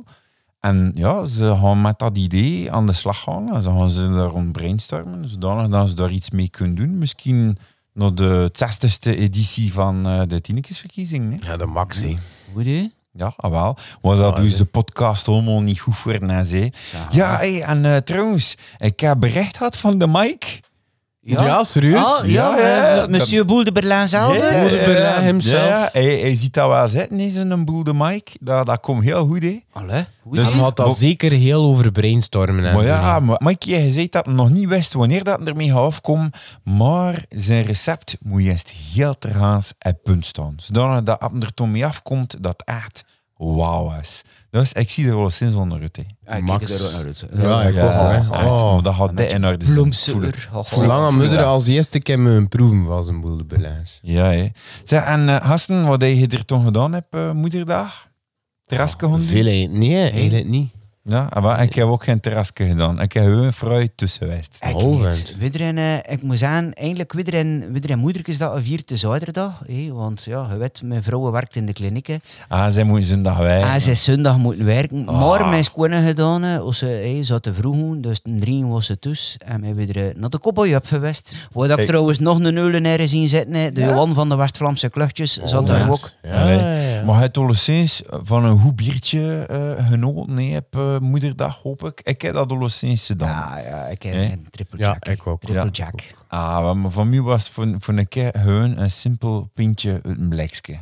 En 0.60 0.92
ja, 0.96 1.26
ze 1.26 1.56
gaan 1.62 1.82
met 1.82 2.00
dat 2.00 2.18
idee 2.18 2.72
aan 2.72 2.86
de 2.86 2.94
slag 2.94 3.20
gaan 3.20 3.54
en 3.54 3.62
ze 3.62 3.70
gaan 3.70 3.90
ze 3.90 4.14
daar 4.14 4.30
rond 4.30 4.52
brainstormen, 4.52 5.30
zodanig 5.30 5.68
dat 5.68 5.88
ze 5.88 5.96
daar 5.96 6.12
iets 6.12 6.30
mee 6.30 6.50
kunnen 6.50 6.76
doen. 6.76 6.98
Misschien 6.98 7.58
naar 7.94 8.14
de 8.16 8.52
60ste 8.52 9.18
editie 9.18 9.74
van 9.74 10.08
eh, 10.08 10.22
de 10.28 10.42
Tinekesverkiezingen. 10.42 11.40
hè. 11.42 11.52
Ja, 11.52 11.58
de 11.58 11.66
maxi. 11.66 12.18
Goed, 12.54 12.66
hè? 12.66 12.90
Ja, 13.12 13.34
ah 13.36 13.52
wel. 13.52 13.78
Was 14.02 14.18
dat 14.18 14.38
Ja, 14.38 14.44
dus 14.44 14.58
de 14.58 14.66
podcast 14.66 15.26
helemaal 15.26 15.62
niet 15.62 15.80
goed 15.80 15.98
voor 15.98 16.12
en 16.14 16.46
zei. 16.46 16.70
Ja, 17.10 17.36
hey, 17.38 17.62
en 17.62 17.86
eh, 17.86 17.96
trouwens, 17.96 18.56
ik 18.78 19.00
heb 19.00 19.20
bericht 19.20 19.58
gehad 19.58 19.78
van 19.78 19.98
de 19.98 20.08
Mike. 20.08 20.48
Ja, 21.30 21.64
serieus? 21.64 22.04
Ah, 22.06 22.26
ja, 22.26 22.58
Ja, 22.58 22.96
ja, 22.96 23.08
monsieur 23.08 23.46
Boel 23.46 23.64
de 23.64 23.72
Berlijn 23.72 24.08
zelf. 24.10 24.38
Ja, 24.38 24.42
hè? 24.44 24.62
Moeder 24.62 24.86
Berlijn 24.86 25.24
himself. 25.24 25.68
Ja, 25.68 25.90
hij, 25.92 26.18
hij 26.18 26.36
ziet 26.36 26.54
dat 26.54 26.68
wel 26.68 26.88
zitten, 26.88 27.20
is 27.20 27.36
een 27.36 27.66
boel 27.66 27.84
de 27.84 27.94
Mike. 27.94 28.32
Dat, 28.40 28.66
dat 28.66 28.80
komt 28.80 29.04
heel 29.04 29.26
goed, 29.26 29.44
hè. 29.44 29.60
Allee, 29.74 30.06
goed, 30.24 30.36
Dus-? 30.36 30.54
Dan 30.54 30.64
had 30.64 30.76
dat 30.78 30.98
zeker 30.98 31.32
heel 31.32 31.64
over 31.64 31.92
brainstormen. 31.92 32.66
en 32.66 32.74
Maar 32.74 32.86
ja, 32.86 33.20
maar 33.20 33.38
Mike, 33.44 33.70
jij 33.70 33.90
zei 33.90 34.08
dat 34.10 34.26
hij 34.26 34.34
nog 34.34 34.50
niet 34.50 34.68
wist 34.68 34.94
wanneer 34.94 35.24
dat 35.24 35.38
hij 35.38 35.48
ermee 35.48 35.68
gaat 35.70 35.78
afkomen. 35.86 36.32
Maar 36.64 37.26
zijn 37.30 37.64
recept 37.64 38.18
moet 38.22 38.44
juist 38.44 38.70
heel 38.94 39.18
tergaans 39.18 39.74
en 39.80 40.00
punt 40.04 40.26
staan. 40.26 40.56
Zodat 40.58 41.06
dat 41.06 41.20
hij 41.20 41.30
er 41.40 41.54
toen 41.54 41.72
mee 41.72 41.86
afkomt, 41.86 42.36
dat 42.44 42.64
echt 42.66 43.04
wauw 43.38 43.94
is. 44.02 44.22
Dus 44.50 44.74
ik 44.74 44.90
zie 44.90 45.08
er 45.08 45.18
wel 45.18 45.30
sinds 45.30 45.56
onder 45.56 45.82
uit. 45.82 45.96
hè. 45.96 46.04
Ja, 46.26 46.34
ik 46.38 46.44
Max. 46.44 46.96
ook 46.96 47.04
naar. 47.32 47.42
Ja, 47.50 47.62
ik 47.62 47.76
echt, 48.32 48.62
Oh. 48.62 48.84
dat 48.84 48.94
gaat 48.96 49.18
dit. 49.18 49.32
Voel 49.68 49.74
Bloemseur. 49.74 50.26
het. 50.26 50.70
Hoe 50.70 50.86
lang 50.86 51.06
moeder 51.16 51.44
als 51.44 51.68
eerste 51.68 52.00
keer 52.00 52.20
me 52.20 52.30
een 52.30 52.48
proeven 52.48 52.84
was 52.86 53.08
een 53.08 53.22
boel 53.22 53.46
de. 53.46 54.00
Ja, 54.02 54.26
hè. 54.32 54.48
Zeg, 54.84 55.04
en 55.04 55.28
Hasten, 55.30 55.86
wat 55.86 56.02
heb 56.02 56.16
je 56.16 56.28
er 56.28 56.46
toen 56.46 56.64
gedaan 56.66 56.94
hebt, 56.94 57.14
eh, 57.16 57.32
moederdag? 57.32 58.08
Terrasje 58.66 58.96
gaan 59.00 59.12
doen? 59.12 59.22
Veel 59.22 59.46
Nee, 59.70 60.10
eigenlijk 60.10 60.48
niet. 60.48 60.72
Ja, 61.10 61.30
maar 61.42 61.62
ik 61.62 61.74
heb 61.76 61.86
ook 61.86 62.04
geen 62.04 62.20
terrasje 62.20 62.52
gedaan. 62.56 63.02
Ik 63.02 63.14
heb 63.14 63.24
gewoon 63.24 63.54
fruit 63.54 63.92
tussen 63.96 64.28
geweest. 64.28 64.58
Ik 64.70 64.76
Oh, 64.76 64.84
niet. 64.86 65.02
vent. 65.14 65.36
Wiederin, 65.40 65.78
eh, 65.78 65.96
ik 66.14 66.22
moet 66.22 66.38
zeggen, 66.38 66.74
eigenlijk 66.74 67.14
wiederin 67.14 68.00
moeder 68.00 68.22
is 68.30 68.38
dat 68.38 68.56
een 68.56 68.64
vierde 68.64 68.98
zaterdag. 68.98 69.62
Hé, 69.68 69.90
want 69.94 70.24
ja, 70.24 70.48
je 70.52 70.58
weet, 70.58 70.82
mijn 70.84 71.04
vrouw 71.04 71.32
werkt 71.32 71.56
in 71.56 71.66
de 71.66 71.74
klinieken. 71.74 72.20
Ah, 72.48 72.66
zij 72.70 72.84
moeten 72.84 73.08
zondag 73.08 73.38
wij. 73.38 73.62
En 73.62 73.82
ze 73.82 73.92
is 73.92 74.04
zondag 74.04 74.38
moeten 74.38 74.66
werken. 74.66 75.08
Ah. 75.08 75.20
Maar 75.20 75.48
mijn 75.48 75.64
schoenen 75.64 76.06
gedaan, 76.08 76.42
hè, 76.44 76.60
als 76.60 76.78
ze, 76.78 76.86
hé, 76.86 77.22
ze 77.24 77.34
had 77.34 77.44
te 77.44 77.54
vroeg, 77.54 77.96
dus 78.00 78.20
ten 78.20 78.40
drie 78.40 78.66
was 78.66 78.86
ze 78.86 79.00
thuis. 79.00 79.36
En 79.46 79.60
mij 79.60 79.76
weer 79.76 80.14
naar 80.18 80.30
de 80.30 80.40
cowboy 80.40 80.74
up 80.74 80.86
geweest. 80.86 81.36
Waar 81.52 81.64
dat 81.64 81.72
ik 81.72 81.76
Hey. 81.78 81.86
trouwens 81.86 82.20
nog 82.20 82.40
een 82.40 82.54
neulen 82.54 82.82
nergens 82.82 83.12
zien 83.12 83.28
zitten. 83.30 83.54
hè. 83.54 83.72
De 83.72 83.82
Johan 83.82 84.14
van 84.14 84.30
de 84.30 84.36
West-Vlaamse 84.36 84.90
Kluchtjes 84.90 85.38
zat 85.44 85.68
daar 85.68 85.90
ook. 85.90 86.10
Ja, 86.22 86.50
ja, 86.50 86.74
ja. 86.82 87.04
Maar 87.04 87.22
het 87.22 87.38
alleszins 87.38 88.02
van 88.24 88.46
een 88.46 88.60
goed 88.60 88.76
biertje 88.76 89.46
eh, 89.50 89.88
genoten 89.90 90.34
nee, 90.34 90.56
op 90.58 90.76
eh, 90.76 90.97
moederdag, 91.02 91.62
hoop 91.62 91.84
ik. 91.86 92.02
Ik 92.02 92.22
heb 92.22 92.34
dat 92.34 92.52
alleszins 92.52 93.06
gedaan. 93.06 93.30
Ja, 93.30 93.68
ja, 93.68 93.86
ik 93.86 94.04
heb 94.04 94.14
een 94.14 94.48
triple 94.50 94.78
Ja, 94.80 94.86
jack. 94.92 95.06
ik 95.06 95.28
ook. 95.28 95.42
Triple 95.42 95.64
Ja. 95.64 95.70
jack. 95.72 96.02
Ah, 96.28 96.74
maar 96.74 96.92
voor 96.92 97.08
mij 97.08 97.22
was 97.22 97.50
voor, 97.50 97.76
voor 97.80 97.98
een 97.98 98.08
keer 98.08 98.32
gewoon 98.38 98.78
een 98.78 98.92
simpel 98.92 99.50
pintje 99.54 99.92
uit 99.92 100.18
een 100.18 100.30
blikje. 100.30 100.78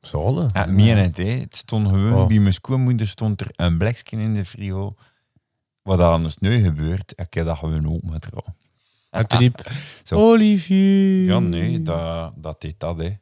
Zolle. 0.00 0.46
Ja, 0.52 0.66
het, 0.94 1.16
hè. 1.16 1.24
Het 1.24 1.56
stond 1.56 1.86
gewoon, 1.88 2.12
Oh. 2.14 2.26
bij 2.26 2.38
mijn 2.38 2.54
schoonmoeder 2.54 3.08
stond 3.08 3.40
er 3.40 3.48
een 3.56 3.78
blikje 3.78 4.16
in 4.16 4.34
de 4.34 4.44
frigo. 4.44 4.94
Wat 5.82 5.98
er 5.98 6.06
anders 6.06 6.38
nu 6.38 6.62
gebeurt, 6.62 7.12
ik 7.16 7.34
heb 7.34 7.44
dat 7.46 7.58
gewoon 7.58 7.88
ook 7.94 8.02
met 8.02 8.20
trouw. 8.20 8.44
Het 9.10 9.32
riep 9.32 9.70
Zo. 10.04 10.16
Olivier. 10.16 11.24
Ja, 11.24 11.38
nee, 11.38 11.82
dat, 11.82 12.32
dat 12.36 12.60
deed 12.60 12.80
dat, 12.80 12.98
hè. 12.98 13.16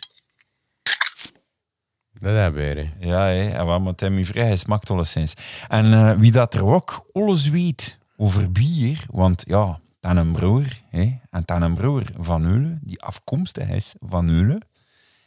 Dat 2.20 2.34
hebben 2.34 2.74
we. 2.74 3.06
Ja, 3.06 3.24
hè. 3.24 3.48
En 3.48 3.66
wat 3.66 3.82
met 3.82 4.00
hem 4.00 4.24
vrij, 4.24 4.56
smaakt 4.56 4.90
alleszins. 4.90 5.34
En 5.68 5.92
eh, 5.92 6.12
wie 6.12 6.32
dat 6.32 6.54
er 6.54 6.64
ook 6.64 7.06
alles 7.12 7.48
weet 7.48 7.98
over 8.16 8.52
bier, 8.52 9.04
want 9.10 9.44
ja, 9.46 9.80
dan 10.00 10.16
een 10.16 10.32
broer, 10.32 10.80
hè, 10.88 11.18
en 11.30 11.42
dan 11.44 11.62
een 11.62 11.74
broer 11.74 12.02
van 12.18 12.44
Eulen, 12.44 12.80
die 12.82 13.02
afkomstig 13.02 13.68
is 13.68 13.94
van 14.00 14.28
Eulen, 14.28 14.66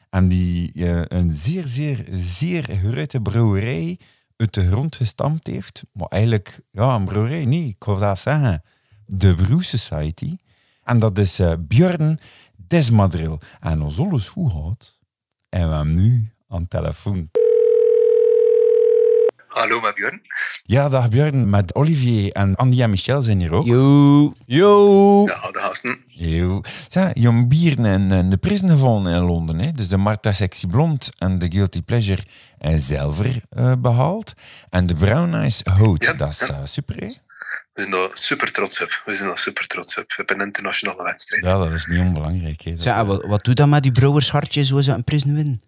en 0.09 0.27
die 0.27 0.71
eh, 0.73 1.01
een 1.07 1.31
zeer, 1.31 1.67
zeer, 1.67 2.05
zeer 2.11 2.63
grote 2.63 3.21
brouwerij 3.21 3.99
uit 4.37 4.53
de 4.53 4.67
grond 4.67 4.95
gestampt 4.95 5.47
heeft. 5.47 5.83
Maar 5.91 6.07
eigenlijk, 6.07 6.59
ja, 6.71 6.95
een 6.95 7.05
brouwerij, 7.05 7.45
nee, 7.45 7.67
ik 7.67 7.83
wil 7.83 7.97
dat 7.97 8.19
zeggen. 8.19 8.61
De 9.05 9.35
Brew 9.35 9.61
Society. 9.61 10.37
En 10.83 10.99
dat 10.99 11.17
is 11.17 11.39
eh 11.39 11.53
Björn 11.59 12.19
Desmadril. 12.55 13.39
En 13.59 13.81
als 13.81 13.99
alles 13.99 14.27
goed 14.27 14.51
gaat, 14.51 14.99
en 15.49 15.69
we 15.69 15.75
hebben 15.75 15.95
nu 15.95 16.31
aan 16.49 16.61
de 16.61 16.67
telefoon. 16.67 17.29
Hallo, 19.47 19.79
met 19.79 19.95
Björn. 19.95 20.21
Ja, 20.63 20.89
dag 20.89 21.09
Björn, 21.09 21.49
met 21.49 21.75
Olivier 21.75 22.31
en 22.31 22.55
Andy 22.55 22.81
en 22.81 22.89
Michel 22.89 23.21
zijn 23.21 23.39
hier 23.39 23.51
ook. 23.53 23.65
Yo. 23.65 24.33
Yo. 24.45 25.25
Ja, 25.25 25.51
de 25.51 25.59
gasten. 25.59 26.03
Yo. 26.07 26.61
Zeg, 26.87 27.11
je 27.13 27.31
hebt 27.31 27.47
bier 27.47 27.79
in, 27.85 28.11
in 28.11 28.29
de 28.29 28.37
prijzen 28.37 28.69
gevallen 28.69 29.13
in 29.13 29.21
Londen. 29.23 29.59
Hè? 29.59 29.71
Dus 29.71 29.87
de 29.87 29.97
Martha 29.97 30.31
Sexy 30.31 30.67
Blond 30.67 31.11
en 31.17 31.39
de 31.39 31.51
Guilty 31.51 31.81
Pleasure 31.81 32.21
en 32.57 32.79
zilver 32.79 33.41
eh, 33.49 33.73
behaald. 33.79 34.33
En 34.69 34.85
de 34.87 34.93
Brown 34.93 35.33
Eyes 35.33 35.61
Hout, 35.63 36.03
Ja, 36.03 36.13
dat 36.13 36.29
is 36.29 36.39
ja. 36.39 36.47
eh, 36.47 36.65
super, 36.65 36.95
hè? 36.95 37.05
We 37.73 37.81
zijn 37.81 37.91
daar 37.91 38.09
super 38.13 38.51
trots 38.51 38.81
op. 38.81 39.01
We 39.05 39.13
zijn 39.13 39.27
daar 39.27 39.39
super 39.39 39.67
trots 39.67 39.97
op. 39.97 40.05
Op 40.17 40.29
een 40.29 40.41
internationale 40.41 41.03
wedstrijd. 41.03 41.45
Ja, 41.45 41.57
dat 41.57 41.71
is 41.71 41.85
niet 41.85 41.99
onbelangrijk. 41.99 42.61
Hè? 42.61 42.71
Dat- 42.71 42.81
Zeg, 42.81 43.01
wat, 43.03 43.25
wat 43.25 43.43
doet 43.43 43.55
dat 43.57 43.67
met 43.67 43.83
die 43.83 43.91
brouwershartjes, 43.91 44.67
zo 44.67 44.79
ze 44.79 44.91
een 44.91 45.03
prison 45.03 45.35
winnen? 45.35 45.61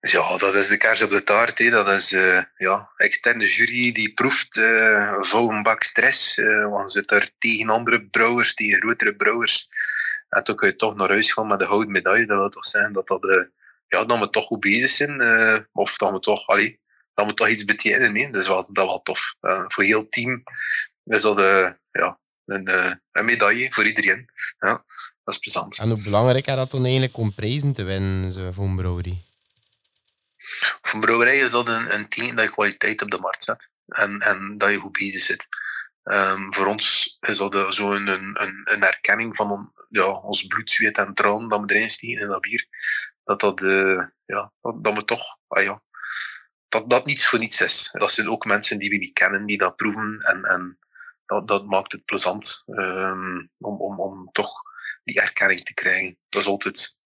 Dus 0.00 0.12
ja, 0.12 0.36
dat 0.36 0.54
is 0.54 0.68
de 0.68 0.76
kaars 0.76 1.02
op 1.02 1.10
de 1.10 1.24
taart. 1.24 1.58
Hè. 1.58 1.70
Dat 1.70 1.88
is 1.88 2.12
eh 2.12 2.42
ja, 2.56 2.90
externe 2.96 3.46
jury 3.46 3.92
die 3.92 4.12
proeft 4.14 4.56
eh 4.56 5.16
vol 5.20 5.50
een 5.50 5.62
bak 5.62 5.82
stress. 5.82 6.38
eh 6.38 6.68
want 6.68 6.92
zit 6.92 7.08
daar 7.08 7.30
tegen 7.38 7.68
andere 7.68 8.04
brouwers, 8.04 8.54
tegen 8.54 8.80
grotere 8.80 9.16
brouwers. 9.16 9.68
En 10.28 10.42
toen 10.42 10.56
kun 10.56 10.68
je 10.68 10.76
toch 10.76 10.94
naar 10.94 11.08
huis 11.08 11.32
gaan 11.32 11.46
met 11.46 11.58
de 11.58 11.66
gouden 11.66 11.90
medaille. 11.90 12.26
Dat 12.26 12.38
wil 12.38 12.48
toch 12.48 12.66
zeggen 12.66 12.92
dat, 12.92 13.06
dat, 13.06 13.48
ja, 13.88 14.04
dat 14.04 14.18
we 14.18 14.30
toch 14.30 14.46
goed 14.46 14.60
bezig 14.60 14.90
zijn. 14.90 15.20
of 15.72 15.96
dat 15.96 16.12
we 16.12 16.20
toch, 16.20 16.46
allee, 16.46 16.80
dat 17.14 17.26
we 17.26 17.34
toch 17.34 17.48
iets 17.48 17.64
betekenen. 17.64 18.16
hè. 18.16 18.38
Is 18.38 18.48
wel, 18.48 18.68
dat 18.72 18.86
wel 18.86 19.02
tof. 19.02 19.34
Voor 19.68 19.84
heel 19.84 20.00
het 20.00 20.12
team 20.12 20.42
is 21.04 21.22
dat 21.22 21.38
ja, 21.90 22.18
een, 22.44 22.68
een 23.12 23.24
medaille 23.24 23.68
voor 23.70 23.86
iedereen. 23.86 24.28
Ja, 24.58 24.84
dat 25.24 25.34
is 25.34 25.38
plezant. 25.38 25.78
En 25.78 25.88
hoe 25.90 26.02
belangrijk 26.02 26.46
is 26.46 26.54
dat 26.54 26.70
dan 26.70 26.82
eigenlijk 26.84 27.16
om 27.16 27.32
prijzen 27.34 27.72
te 27.72 27.82
winnen 27.82 28.54
voor 28.54 28.64
een 28.64 28.76
brouwerie? 28.76 29.26
Voor 30.88 30.98
een 30.98 31.06
brouwerij 31.06 31.38
is 31.38 31.50
dat 31.50 31.68
een, 31.68 31.94
een 31.94 32.34
dat 32.34 32.44
je 32.44 32.50
kwaliteit 32.50 33.02
op 33.02 33.10
de 33.10 33.18
markt 33.18 33.44
zet 33.44 33.70
en, 33.86 34.20
en 34.20 34.58
dat 34.58 34.70
je 34.70 34.78
goed 34.78 34.92
bezig 34.92 35.22
zit. 35.22 35.46
Ehm, 36.02 36.52
voor 36.52 36.66
ons 36.66 37.16
is 37.20 37.38
dat 37.38 37.54
eh, 37.54 37.70
zo 37.70 37.92
een, 37.92 38.06
een, 38.06 38.40
een, 38.64 38.82
erkenning 38.82 39.36
van 39.36 39.50
on- 39.50 39.72
ja, 39.88 40.06
ons 40.12 40.46
bloed, 40.46 40.70
zweet 40.70 40.98
en 40.98 41.14
tranen 41.14 41.48
dat 41.48 41.60
we 41.60 41.74
erin 41.74 41.90
steken 41.90 42.20
in 42.20 42.28
dat 42.28 42.40
bier. 42.40 42.66
Dat, 43.24 43.40
dat, 43.40 43.62
eh, 43.62 44.04
ja, 44.24 44.52
dat, 44.60 44.94
we 44.94 45.04
toch, 45.04 45.38
ah 45.46 45.62
ja, 45.62 45.82
dat 46.68 46.90
dat 46.90 47.06
niets 47.06 47.28
voor 47.28 47.38
niets 47.38 47.60
is. 47.60 47.88
Dat 47.92 48.10
zijn 48.10 48.28
ook 48.28 48.44
mensen 48.44 48.78
die 48.78 48.90
we 48.90 48.96
niet 48.96 49.12
kennen, 49.12 49.46
die 49.46 49.58
dat 49.58 49.76
proeven 49.76 50.20
en, 50.20 50.42
en 50.42 50.78
dat, 51.26 51.48
dat 51.48 51.66
maakt 51.66 51.92
het 51.92 52.04
plezant 52.04 52.62
ehm, 52.66 53.46
om, 53.58 53.80
om, 53.80 54.00
om 54.00 54.28
toch 54.32 54.52
die 55.04 55.20
erkenning 55.20 55.60
te 55.60 55.74
krijgen. 55.74 56.18
Dat 56.28 56.42
is 56.42 56.48
altijd 56.48 57.00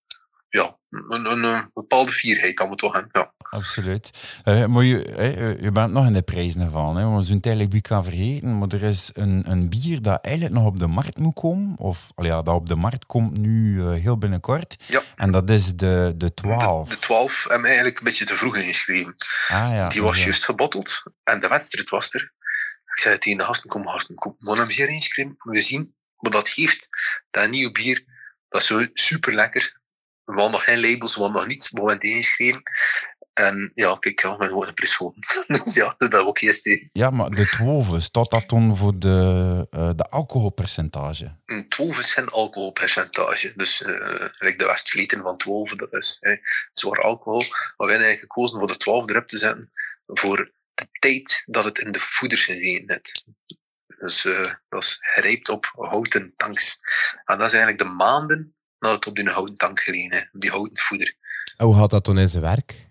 ja, 0.48 0.78
een, 0.90 1.30
een, 1.30 1.42
een 1.42 1.70
bepaalde 1.72 2.12
fierheid 2.12 2.56
dat 2.56 2.68
we 2.68 2.74
toch 2.74 2.92
hebben. 2.92 3.10
Ja. 3.12 3.41
Absoluut. 3.52 4.10
Eh, 4.44 4.66
maar 4.66 4.84
je, 4.84 5.04
eh, 5.04 5.60
je 5.60 5.70
bent 5.72 5.92
nog 5.92 6.06
in 6.06 6.12
de 6.12 6.22
prijzen. 6.22 6.60
Hè? 6.60 6.68
We 6.68 7.22
zijn 7.22 7.36
het 7.36 7.46
eigenlijk 7.46 7.70
bier 7.70 7.82
kan 7.82 8.04
vergeten. 8.04 8.58
Maar 8.58 8.68
er 8.68 8.82
is 8.82 9.10
een, 9.12 9.44
een 9.46 9.68
bier 9.68 10.02
dat 10.02 10.24
eigenlijk 10.24 10.54
nog 10.54 10.66
op 10.66 10.78
de 10.78 10.86
markt 10.86 11.18
moet 11.18 11.34
komen. 11.34 11.78
Of 11.78 12.10
al 12.14 12.24
ja, 12.24 12.42
dat 12.42 12.54
op 12.54 12.66
de 12.66 12.74
markt 12.74 13.06
komt 13.06 13.38
nu 13.38 13.80
eh, 13.80 13.92
heel 13.92 14.18
binnenkort. 14.18 14.76
Ja. 14.86 15.02
En 15.16 15.30
dat 15.30 15.50
is 15.50 15.74
de, 15.74 16.14
de 16.16 16.34
12. 16.34 16.88
De, 16.88 16.94
de 16.94 17.00
12 17.00 17.44
hebben 17.48 17.66
eigenlijk 17.66 17.98
een 17.98 18.04
beetje 18.04 18.24
te 18.24 18.36
vroeg 18.36 18.56
ingeschreven. 18.56 19.14
Ah, 19.48 19.70
ja, 19.72 19.88
die 19.88 20.00
dus, 20.00 20.10
was 20.10 20.24
juist 20.24 20.44
gebotteld 20.44 21.02
en 21.24 21.40
de 21.40 21.48
wedstrijd 21.48 21.90
was 21.90 22.14
er. 22.14 22.32
Ik 22.94 23.00
zei 23.00 23.18
tegen 23.18 23.38
de 23.38 23.44
gasten, 23.44 23.70
kom 23.70 23.88
gasten, 23.88 24.14
kom, 24.14 24.36
we 24.38 24.54
hebben 24.54 24.74
zeer 24.74 24.88
ingeschreven. 24.88 25.34
We 25.38 25.60
zien 25.60 25.94
wat 26.16 26.32
dat 26.32 26.48
geeft. 26.48 26.88
Dat 27.30 27.50
nieuwe 27.50 27.72
bier, 27.72 28.04
dat 28.48 28.60
is 28.60 28.66
zo 28.66 28.86
super 28.92 29.34
lekker. 29.34 29.80
We 30.24 30.32
hadden 30.32 30.50
nog 30.50 30.64
geen 30.64 30.80
labels, 30.80 31.14
we 31.14 31.22
hadden 31.22 31.40
nog 31.40 31.48
niets, 31.48 31.70
het 31.72 32.04
ingeschreven. 32.04 32.62
En 33.32 33.72
ja, 33.74 33.96
kijk, 33.96 34.22
ja, 34.22 34.36
we 34.36 34.44
gewoon 34.44 34.66
een 34.66 34.74
prijs 34.74 34.94
gewonnen. 34.94 35.20
dus 35.64 35.74
ja, 35.74 35.94
dat 35.98 36.14
ook 36.14 36.38
eerst. 36.38 36.88
Ja, 36.92 37.10
maar 37.10 37.30
de 37.30 37.46
12, 37.46 38.02
staat 38.02 38.30
dat 38.30 38.48
dan 38.48 38.76
voor 38.76 38.98
de, 38.98 39.66
eh, 39.70 39.90
de 39.96 40.04
alcoholpercentage? 40.04 41.36
Een 41.46 41.68
12 41.68 41.98
is 41.98 42.12
geen 42.12 42.28
alcoholpercentage. 42.28 43.52
Dus 43.56 43.80
like 44.38 44.56
de 44.56 44.64
Westvlieten 44.64 45.22
van 45.22 45.36
12, 45.36 45.74
dat 45.74 45.92
is 45.92 46.18
eh, 46.20 46.36
zwaar 46.72 47.02
alcohol. 47.02 47.40
Maar 47.40 47.48
wij 47.76 47.88
hebben 47.88 48.06
eigenlijk 48.06 48.32
gekozen 48.32 48.58
voor 48.58 48.68
de 48.68 48.76
12 48.76 49.08
erop 49.08 49.28
te 49.28 49.38
zetten 49.38 49.72
voor 50.06 50.52
de 50.74 50.88
tijd 50.98 51.42
dat 51.46 51.64
het 51.64 51.78
in 51.78 51.92
de 51.92 52.00
voeders 52.00 52.44
gezeten 52.44 52.90
heeft. 52.90 53.24
Dus 53.98 54.24
eh, 54.24 54.52
dat 54.68 54.82
is 54.82 54.98
gerijpt 55.00 55.48
op 55.48 55.72
houten 55.76 56.32
tanks. 56.36 56.80
En 57.24 57.38
dat 57.38 57.46
is 57.46 57.52
eigenlijk 57.52 57.78
de 57.78 57.94
maanden 57.96 58.54
nadat 58.82 58.96
het 58.96 59.06
op 59.06 59.16
die 59.16 59.28
houten 59.28 59.56
tank 59.56 59.80
gelegen 59.80 60.28
die 60.32 60.50
houten 60.50 60.78
voeder. 60.78 61.14
En 61.56 61.66
hoe 61.66 61.74
gaat 61.74 61.90
dat 61.90 62.04
dan 62.04 62.18
in 62.18 62.28
zijn 62.28 62.42
werk? 62.42 62.90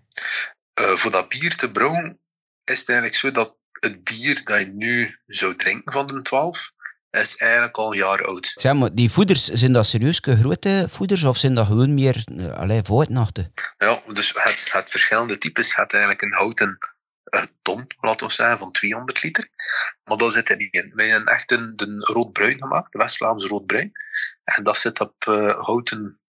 Eh, 0.74 0.92
voor 0.92 1.10
dat 1.10 1.28
bier 1.28 1.56
te 1.56 1.70
brouwen 1.70 2.18
is 2.64 2.78
het 2.78 2.88
eigenlijk 2.88 3.18
zo 3.18 3.30
dat 3.30 3.56
het 3.72 4.04
bier 4.04 4.44
dat 4.44 4.60
je 4.60 4.66
nu 4.66 5.18
zou 5.26 5.56
drinken 5.56 5.92
van 5.92 6.06
de 6.06 6.22
12 6.22 6.72
is 7.10 7.36
eigenlijk 7.36 7.76
al 7.76 7.92
een 7.92 7.98
jaar 7.98 8.24
oud. 8.26 8.52
Zeg 8.54 8.74
maar, 8.74 8.94
die 8.94 9.10
voeders, 9.10 9.44
zijn 9.44 9.72
dat 9.72 9.86
serieus 9.86 10.18
grote 10.22 10.86
voeders 10.88 11.24
of 11.24 11.36
zijn 11.36 11.54
dat 11.54 11.66
gewoon 11.66 11.94
meer 11.94 12.24
uh, 12.32 12.78
voortnachten? 12.82 13.52
Ja, 13.78 14.02
dus 14.12 14.32
het, 14.36 14.72
het 14.72 14.90
verschillende 14.90 15.38
types 15.38 15.72
gaat 15.72 15.92
eigenlijk 15.92 16.22
een 16.22 16.32
houten 16.32 16.78
ton, 17.62 17.86
laten 18.00 18.26
we 18.26 18.32
zeggen, 18.32 18.58
van 18.58 18.72
200 18.72 19.22
liter. 19.22 19.48
Maar 20.04 20.16
dat 20.16 20.32
zit 20.32 20.50
er 20.50 20.56
niet 20.56 20.74
in. 20.74 20.92
Wij 20.94 21.08
hebben 21.08 21.32
echt 21.32 21.50
een, 21.50 21.72
een 21.76 22.00
roodbruin 22.00 22.58
gemaakt, 22.58 22.92
de 22.92 22.98
West-Vlaamse 22.98 23.48
roodbruin. 23.48 23.92
En 24.44 24.64
dat 24.64 24.78
zit 24.78 25.00
op 25.00 25.24
uh, 25.28 25.64
houten 25.64 26.20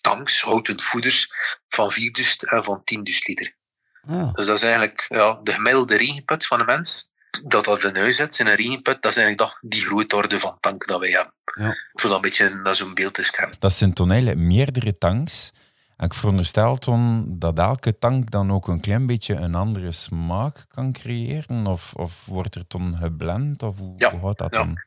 tanks, 0.00 0.42
houten 0.42 0.80
voeders 0.80 1.32
van 1.68 1.92
4 1.92 2.36
en 2.40 2.64
van 2.64 2.84
10 2.84 3.00
liter. 3.02 3.56
Ah. 4.06 4.32
Dus 4.32 4.46
dat 4.46 4.56
is 4.56 4.62
eigenlijk 4.62 5.04
ja, 5.08 5.40
de 5.42 5.52
gemiddelde 5.52 5.96
regenput 5.96 6.46
van 6.46 6.60
een 6.60 6.66
mens. 6.66 7.10
Dat 7.44 7.64
dat 7.64 7.84
in 7.84 7.96
huis 7.96 8.16
zit, 8.16 8.38
in 8.38 8.46
een 8.46 8.54
regenput, 8.54 9.02
dat 9.02 9.16
is 9.16 9.22
eigenlijk 9.22 9.38
dat, 9.38 9.70
die 9.70 9.82
grootorde 9.82 10.40
van 10.40 10.56
tank 10.60 10.86
dat 10.86 11.00
wij 11.00 11.10
hebben. 11.10 11.34
Ja. 11.54 11.76
Voor 11.92 12.10
dat 12.10 12.18
een 12.18 12.20
beetje 12.20 12.54
naar 12.54 12.76
zo'n 12.76 12.94
beeld 12.94 13.14
te 13.14 13.22
schermen. 13.22 13.56
Dat 13.58 13.72
zijn 13.72 13.94
eigenlijk 13.94 14.38
meerdere 14.38 14.98
tanks. 14.98 15.52
En 15.98 16.06
ik 16.06 16.14
veronderstel 16.14 16.76
toen 16.76 17.26
dat 17.38 17.58
elke 17.58 17.98
tank 17.98 18.30
dan 18.30 18.52
ook 18.52 18.68
een 18.68 18.80
klein 18.80 19.06
beetje 19.06 19.34
een 19.34 19.54
andere 19.54 19.92
smaak 19.92 20.66
kan 20.68 20.92
creëren. 20.92 21.66
Of, 21.66 21.92
of 21.94 22.26
wordt 22.26 22.54
er 22.54 22.66
toen 22.66 22.96
geblend? 22.96 23.62
Of 23.62 23.78
hoe, 23.78 23.92
Ja, 23.96 24.10
hoe 24.10 24.28
gaat 24.28 24.38
dat 24.38 24.54
ja. 24.54 24.58
dan? 24.58 24.82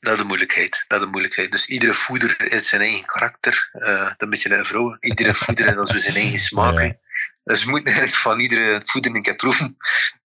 Dat 0.00 0.12
is 0.12 0.18
de 0.18 0.24
moeilijkheid. 0.24 0.84
Dat 0.88 0.98
is 0.98 1.04
de 1.04 1.10
moeilijkheid. 1.10 1.52
Dus 1.52 1.66
iedere 1.66 1.94
voeder 1.94 2.34
heeft 2.38 2.66
zijn 2.66 2.80
eigen 2.80 3.04
karakter. 3.04 3.70
Uh, 3.72 3.86
dat 3.86 4.14
een 4.18 4.30
beetje 4.30 4.56
een 4.56 4.64
vrouw. 4.64 4.96
Iedere 5.00 5.34
voeder 5.34 5.64
heeft 5.64 5.76
dan 5.76 5.86
zo 5.86 5.96
zijn 5.96 6.14
eigen 6.14 6.38
smaak. 6.38 6.80
Ja. 7.44 7.52
Dus 7.52 7.62
je 7.62 7.68
moet 7.68 7.86
eigenlijk 7.86 8.16
van 8.16 8.40
iedere 8.40 8.80
voeding 8.84 9.16
een 9.16 9.22
keer 9.22 9.34
proeven. 9.34 9.76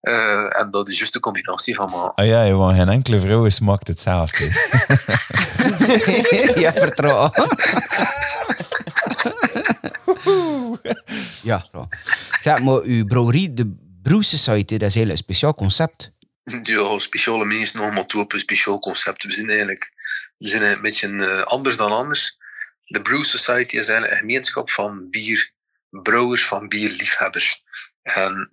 Eh, 0.01 0.59
en 0.59 0.71
dat 0.71 0.89
is 0.89 0.97
juist 0.97 1.13
de 1.13 1.19
combinatie 1.19 1.75
van 1.75 1.89
maar 1.89 2.11
Ah 2.11 2.25
ja, 2.25 2.51
want 2.51 2.75
geen 2.75 2.89
enkele 2.89 3.19
vrouw 3.19 3.49
smaakt 3.49 3.87
hetzelfde. 3.87 4.45
ja, 6.63 6.73
vertrouw. 6.73 7.31
Ja. 11.43 11.69
Zeg, 12.41 12.59
maar 12.59 12.81
uw 12.81 13.05
brouwerie, 13.05 13.53
de 13.53 13.75
Brew 14.01 14.21
Society, 14.21 14.77
dat 14.77 14.89
is 14.89 14.95
heel 14.95 15.15
speciaal 15.15 15.53
concept. 15.53 16.11
Ja, 16.63 16.99
speciale 16.99 17.45
mensen 17.45 17.93
maar 17.93 18.05
toe 18.05 18.21
op 18.21 18.33
een 18.33 18.39
speciaal 18.39 18.79
concept. 18.79 19.23
We 19.23 19.31
zijn 19.31 19.49
eigenlijk, 19.49 19.91
we 20.37 20.49
zijn 20.49 20.63
een 20.63 20.81
beetje 20.81 21.25
eh, 21.25 21.41
anders 21.41 21.77
dan 21.77 21.91
anders. 21.91 22.37
De 22.85 23.01
Brew 23.01 23.23
Society 23.23 23.75
is 23.75 23.87
eigenlijk 23.87 24.11
een 24.11 24.17
gemeenschap 24.17 24.71
van 24.71 25.09
bierbrouwers, 25.09 26.45
van 26.45 26.67
bierliefhebbers. 26.67 27.63
En 28.01 28.51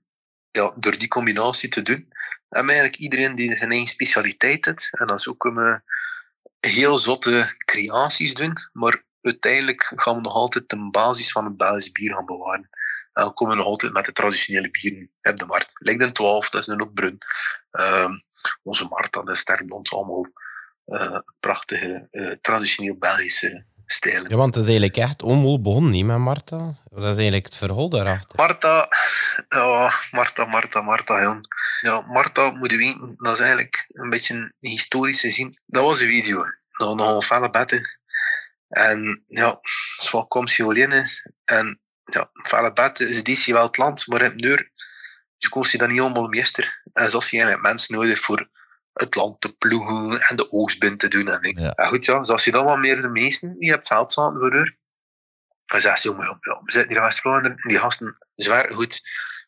ja, 0.51 0.73
door 0.77 0.99
die 0.99 1.09
combinatie 1.09 1.69
te 1.69 1.83
doen, 1.83 2.09
hebben 2.49 2.75
we 2.75 2.81
eigenlijk 2.81 2.97
iedereen 2.97 3.35
die 3.35 3.57
zijn 3.57 3.71
eigen 3.71 3.89
specialiteit 3.89 4.65
heeft. 4.65 4.89
En 4.99 5.07
dan 5.07 5.19
zo 5.19 5.35
kunnen 5.35 5.85
we 6.61 6.69
heel 6.69 6.99
zotte 6.99 7.55
creaties 7.65 8.35
doen, 8.35 8.57
maar 8.73 9.03
uiteindelijk 9.25 9.93
gaan 9.97 10.15
we 10.15 10.21
nog 10.21 10.35
altijd 10.35 10.69
de 10.69 10.89
basis 10.91 11.33
van 11.33 11.45
het 11.45 11.57
Belgisch 11.57 11.93
bier 11.93 12.15
gaan 12.15 12.27
bewaren. 12.27 12.69
En 13.13 13.23
dan 13.23 13.35
komen 13.35 13.55
we 13.55 13.61
nog 13.61 13.71
altijd 13.71 13.93
met 13.93 14.05
de 14.05 14.13
traditionele 14.13 14.71
bieren 14.71 15.11
op 15.23 15.37
de 15.37 15.47
markt. 15.47 15.73
Lijkt 15.79 16.03
een 16.03 16.13
12, 16.13 16.51
dat 16.51 16.61
is 16.61 16.67
een 16.67 16.79
Loopbrun. 16.79 17.19
Ehm 17.71 18.13
onze 18.63 18.87
Marta, 18.89 19.23
dat 19.23 19.35
is 19.35 19.41
sterk 19.41 19.67
blond, 19.67 19.91
allemaal 19.91 20.27
eh, 20.85 21.19
prachtige, 21.41 22.09
eh, 22.11 22.31
traditioneel 22.41 22.97
Belgische 22.99 23.65
stijlen. 23.87 24.31
Ja, 24.31 24.37
want 24.37 24.55
het 24.55 24.65
is 24.65 24.71
eigenlijk 24.71 24.97
echt 24.97 25.23
onmol 25.23 25.61
begonnen, 25.61 25.91
niet 25.91 26.05
met 26.05 26.19
Marta? 26.19 26.57
Dat 26.85 27.03
is 27.03 27.17
eigenlijk 27.17 27.45
het 27.45 27.57
verhaal 27.57 27.89
daarachter. 27.89 28.39
Marta, 28.39 28.89
ja, 29.49 29.93
Marta, 30.11 30.45
Marta, 30.45 30.81
Marta, 30.81 31.23
Jan. 31.23 31.41
Ja, 31.81 32.01
Marta, 32.01 32.51
moet 32.51 32.71
je 32.71 32.77
weten, 32.77 33.15
dat 33.17 33.33
is 33.33 33.41
eigenlijk 33.41 33.85
een 33.89 34.11
beetje 34.11 34.35
een 34.35 34.53
historische 34.71 35.31
zin. 35.31 35.59
Dat 35.67 35.83
was 35.83 36.01
een 36.01 36.09
video. 36.09 36.45
Nog, 36.73 36.97
nog 36.97 37.15
een 37.15 37.23
felle 37.23 37.51
bette. 37.51 37.99
En 38.75 39.25
ja, 39.29 39.61
zo 39.97 40.27
ze 40.45 40.63
alleen. 40.63 41.09
En 41.45 41.81
ja, 42.05 42.31
felle 42.43 42.73
bette 42.73 43.09
is 43.09 43.23
deze 43.23 43.53
wel 43.53 43.67
het 43.67 43.77
land, 43.77 44.07
maar 44.07 44.23
in 44.23 44.31
het 44.31 44.39
deur, 44.39 44.71
dus 45.39 45.49
kon 45.49 45.65
ze 45.65 45.79
dat 45.79 45.89
niet 45.89 46.01
allemaal 46.01 46.29
meester. 46.29 46.83
En 46.93 47.11
zoals 47.11 47.31
je 47.31 47.37
eigenlijk 47.37 47.67
mensen 47.67 47.95
nodig 47.95 48.21
voor 48.21 48.49
het 48.93 49.15
land 49.15 49.41
te 49.41 49.57
ploegen 49.57 50.21
en 50.21 50.37
de 50.37 50.53
oogstbind 50.53 50.99
te 50.99 51.09
doen. 51.09 51.29
En. 51.29 51.61
Ja. 51.61 51.71
en 51.71 51.89
goed, 51.89 52.05
ja, 52.05 52.25
zoals 52.25 52.45
je 52.45 52.51
dan 52.51 52.65
wat 52.65 52.79
meer 52.79 53.01
de 53.01 53.09
meesten 53.09 53.59
die 53.59 53.75
op 53.75 53.87
veld 53.87 54.13
zaten 54.13 54.39
voor 54.39 54.55
haar, 54.55 54.77
dan 55.67 55.81
zegt 55.81 56.01
ze, 56.01 56.09
ja, 56.09 56.39
we 56.41 56.73
zitten 56.73 56.89
hier 56.89 56.97
in 56.99 57.03
West-Vlaanderen, 57.03 57.57
die 57.63 57.79
gasten 57.79 58.19
zwaar 58.35 58.73
goed, 58.73 59.01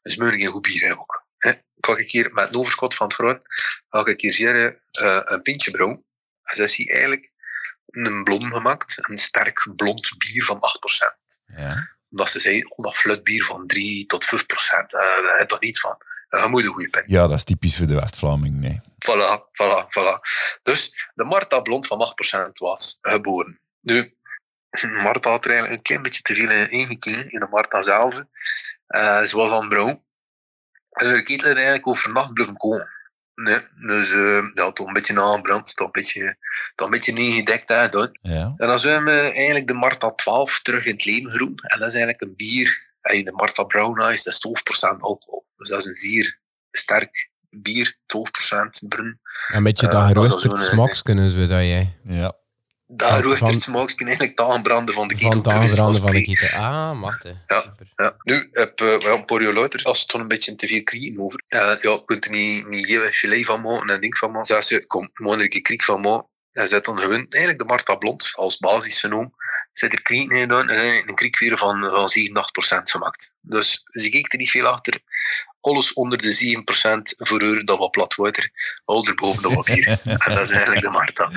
dus 0.02 0.16
moet 0.16 0.32
een 0.32 0.44
goed 0.44 0.62
bier 0.62 0.80
hebben 0.80 1.00
ook. 1.00 1.24
Hè. 1.38 1.52
Kan 1.80 1.98
ik 1.98 2.10
hier 2.10 2.32
met 2.32 2.48
een 2.48 2.56
overschot 2.56 2.94
van 2.94 3.06
het 3.06 3.14
groot, 3.14 3.44
ga 3.88 4.06
ik 4.06 4.20
hier 4.20 4.32
zeggen, 4.32 4.80
eh, 4.90 5.20
een 5.24 5.42
pintje 5.42 5.70
brouwen. 5.70 6.04
En 6.42 6.56
ze 6.56 6.60
heeft 6.60 6.90
eigenlijk 6.90 7.32
een 7.86 8.24
blond 8.24 8.44
gemaakt, 8.44 9.08
een 9.08 9.18
sterk 9.18 9.68
blond 9.76 10.14
bier 10.18 10.44
van 10.44 10.60
8%. 10.60 11.50
Ja. 11.56 11.94
Omdat 12.10 12.30
ze 12.30 12.40
zei, 12.40 12.62
oh, 12.62 12.84
dat 12.84 12.96
flutbier 12.96 13.44
van 13.44 13.66
3 13.66 14.06
tot 14.06 14.24
5 14.24 14.46
procent, 14.46 14.94
eh, 14.94 15.00
daar 15.00 15.30
heb 15.30 15.40
je 15.40 15.46
toch 15.46 15.60
niet 15.60 15.80
van. 15.80 15.96
Eh, 16.28 16.42
je 16.42 16.48
moet 16.48 16.64
een 16.64 16.72
goede 16.72 16.90
pint. 16.90 17.04
ja, 17.06 17.26
dat 17.26 17.36
is 17.36 17.44
typisch 17.44 17.76
voor 17.76 17.86
de 17.86 17.94
West-Vlaming. 17.94 18.54
Nee. 18.54 18.80
Voilà, 18.82 19.40
voilà, 19.62 19.86
voilà. 19.88 20.20
Dus 20.62 21.10
de 21.14 21.24
Marta 21.24 21.60
Blond 21.60 21.86
van 21.86 22.00
8% 22.00 22.58
was 22.58 22.98
geboren. 23.00 23.60
Nu, 23.80 24.14
Marta 25.02 25.30
had 25.30 25.44
er 25.44 25.50
eigenlijk 25.50 25.78
een 25.78 25.86
klein 25.86 26.02
beetje 26.02 26.22
te 26.22 26.34
veel 26.34 26.50
in 26.50 26.70
ingekeken 26.70 27.30
in 27.30 27.40
de 27.40 27.48
Marta 27.50 27.82
zelf. 27.82 28.22
Eh, 28.86 29.22
ze 29.22 29.36
was 29.36 29.48
van 29.48 29.68
Brouw. 29.68 30.04
En 30.90 31.06
had 31.06 31.42
eigenlijk 31.42 31.88
overnacht 31.88 32.32
blijven 32.32 32.56
komen. 32.56 32.88
Nee, 33.36 33.60
dus 33.86 34.12
eh 34.12 34.42
ja, 34.54 34.72
toch 34.72 34.86
een 34.86 34.92
beetje 34.92 35.20
aangebrand, 35.20 35.76
toch 35.76 35.86
een 35.86 35.92
beetje, 35.92 36.36
toch 36.74 36.86
een 36.86 36.92
beetje 36.92 37.12
ingedekt. 37.12 37.68
Hè, 37.68 37.88
dat. 37.88 38.18
Ja. 38.22 38.54
En 38.56 38.68
dan 38.68 38.78
zijn 38.78 39.04
we 39.04 39.20
eigenlijk 39.20 39.66
de 39.66 39.74
Marta 39.74 40.10
12 40.10 40.62
terug 40.62 40.84
in 40.86 40.92
het 40.92 41.04
leven 41.04 41.30
geroepen. 41.30 41.64
En 41.64 41.78
dat 41.78 41.88
is 41.88 41.94
eigenlijk 41.94 42.22
een 42.22 42.36
bier, 42.36 42.84
de 43.00 43.32
Marta 43.32 43.62
Brown 43.64 44.00
Ice, 44.12 44.24
dat 44.24 44.32
is 44.34 44.40
12% 44.96 45.00
alcohol. 45.00 45.46
Dus 45.56 45.68
dat 45.68 45.78
is 45.80 45.86
een 45.86 45.94
zeer 45.94 46.38
sterk 46.70 47.30
bier, 47.50 47.96
12% 48.06 48.88
brun. 48.88 49.20
Een 49.52 49.62
beetje 49.62 49.86
Eh, 49.86 49.92
dat 49.92 50.02
is 50.02 50.08
geroosterd 50.08 50.58
zo'n, 50.60 50.68
eh, 50.68 50.72
smakskunnen, 50.74 51.30
zo 51.30 51.38
dat 51.38 51.48
jij. 51.48 51.96
ja. 52.04 52.34
Dat 52.88 53.08
Van- 53.10 53.22
roostert 53.22 53.50
van- 53.50 53.60
smaakje 53.60 54.04
eigenlijk 54.04 54.38
het 54.38 54.48
aanbranden 54.48 54.94
van 54.94 55.08
de 55.08 55.14
ketel. 55.14 55.30
Van 55.30 55.38
het 55.38 55.48
aanbranden 55.48 56.00
van 56.00 56.12
de 56.12 56.22
kieten. 56.22 56.58
Ah, 56.58 56.92
machte. 56.92 57.34
Ja. 57.46 57.74
Ja. 57.96 58.16
Nu, 58.22 58.48
heb 58.52 58.80
uh, 58.80 58.98
ja, 58.98 59.08
een 59.10 59.24
paar 59.24 59.42
jaar 59.42 59.52
later, 59.52 59.80
als 59.82 59.98
het 60.00 60.08
toch 60.08 60.20
een 60.20 60.28
beetje 60.28 60.56
te 60.56 60.66
veel 60.66 60.82
krieken 60.82 61.22
over. 61.22 61.40
eh, 61.46 61.60
ja, 61.60 61.78
je 61.80 62.02
kunt 62.04 62.24
er 62.24 62.30
niet, 62.30 62.68
niet 62.68 62.86
heel 62.86 63.44
van 63.44 63.60
maken 63.60 63.88
en 63.88 64.00
ding 64.00 64.18
van 64.18 64.30
maken. 64.30 64.46
Zeg 64.46 64.64
ze, 64.64 64.86
kom, 64.86 65.10
moet 65.14 65.34
er 65.34 65.42
een 65.42 65.48
keer 65.48 65.62
kriek 65.62 65.84
van 65.84 66.00
maken. 66.00 66.28
En 66.52 66.68
zet 66.68 66.84
dan 66.84 66.98
gewoon 66.98 67.26
eigenlijk 67.28 67.58
de 67.58 67.64
Marta 67.64 67.94
Blond 67.94 68.30
als 68.34 68.58
basis 68.58 69.00
genomen. 69.00 69.34
Zet 69.72 69.92
er 69.92 70.02
kriek 70.02 70.30
in 70.30 70.38
gedaan 70.38 70.68
en 70.68 71.08
een 71.08 71.14
kriek 71.14 71.38
weer 71.38 71.58
van, 71.58 71.82
van 71.82 72.08
7, 72.08 72.34
8% 72.34 72.82
gemaakt. 72.90 73.32
Dus 73.40 73.82
ze 73.92 74.08
keek 74.08 74.32
er 74.32 74.38
niet 74.38 74.50
veel 74.50 74.66
achter. 74.66 75.00
Alles 75.60 75.92
onder 75.92 76.18
de 76.22 76.34
7% 76.34 77.26
voor 77.26 77.42
haar, 77.42 77.64
dat 77.64 77.78
wat 77.78 77.90
plat 77.90 78.14
water. 78.14 78.50
Al 78.84 79.06
erboven 79.06 79.42
dat 79.42 79.52
wat 79.52 79.64
bier. 79.64 79.86
en 80.04 80.34
dat 80.34 80.40
is 80.40 80.50
eigenlijk 80.50 80.82
de 80.82 80.90
Marta. 80.90 81.30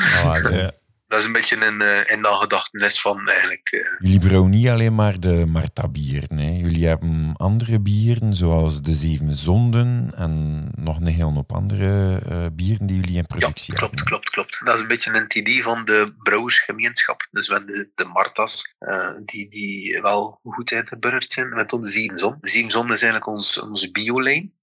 Ja. 0.51 0.71
Dat 1.09 1.19
is 1.19 1.25
een 1.25 1.31
beetje 1.31 1.65
een, 1.65 1.81
uh, 1.81 1.99
een 2.05 2.21
nagedachtenis 2.21 3.01
van 3.01 3.27
eigenlijk... 3.29 3.71
eh, 3.71 3.79
Jullie 3.99 4.19
brouwen 4.19 4.49
niet 4.51 4.67
alleen 4.67 4.95
maar 4.95 5.19
de 5.19 5.45
Marta-bieren. 5.47 6.37
hè. 6.37 6.49
Jullie 6.49 6.87
hebben 6.87 7.33
andere 7.37 7.79
bieren, 7.79 8.33
zoals 8.33 8.81
de 8.81 8.93
Zeven 8.93 9.33
Zonden 9.35 10.11
en 10.15 10.63
nog 10.75 10.97
een 10.99 11.05
hele 11.07 11.23
hoop 11.31 11.53
andere 11.53 12.19
eh, 12.29 12.45
bieren 12.53 12.85
die 12.87 12.95
jullie 12.99 13.17
in 13.17 13.25
productie 13.25 13.73
ja, 13.73 13.79
klopt, 13.79 13.95
hebben. 13.95 14.09
klopt, 14.11 14.29
klopt. 14.29 14.65
Dat 14.65 14.75
is 14.75 14.81
een 14.81 14.87
beetje 14.87 15.13
een 15.13 15.37
idee 15.37 15.63
van 15.63 15.85
de 15.85 16.13
brouwersgemeenschap. 16.23 17.27
Dus 17.31 17.47
we 17.47 17.53
hebben 17.53 17.73
de, 17.73 17.89
de 17.95 18.05
Martas, 18.05 18.75
eh, 18.79 19.11
die, 19.25 19.49
die 19.49 20.01
wel 20.01 20.39
goed 20.43 20.71
ingeburgerd 20.71 21.31
zijn, 21.31 21.49
met 21.49 21.73
onze 21.73 21.91
Zeemzon. 21.91 22.37
De 22.41 22.49
Zeemzon 22.49 22.83
is 22.85 23.01
eigenlijk 23.01 23.27
ons, 23.27 23.59
onze 23.59 23.91
biolijn. 23.91 24.53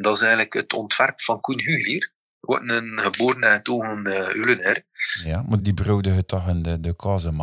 Dat 0.00 0.14
is 0.16 0.20
eigenlijk 0.20 0.52
het 0.52 0.72
ontwerp 0.72 1.22
van 1.22 1.40
Koen 1.40 1.60
Huglier. 1.60 2.12
Wat 2.42 2.60
een 2.62 3.00
geboren 3.00 3.42
en 3.42 3.52
getogen 3.52 4.06
uh. 4.06 4.74
Ja, 5.24 5.44
maar 5.48 5.62
die 5.62 5.74
brouwden 5.74 6.14
het 6.14 6.28
toch 6.28 6.48
in 6.48 6.62
de, 6.62 6.80
de 6.80 6.94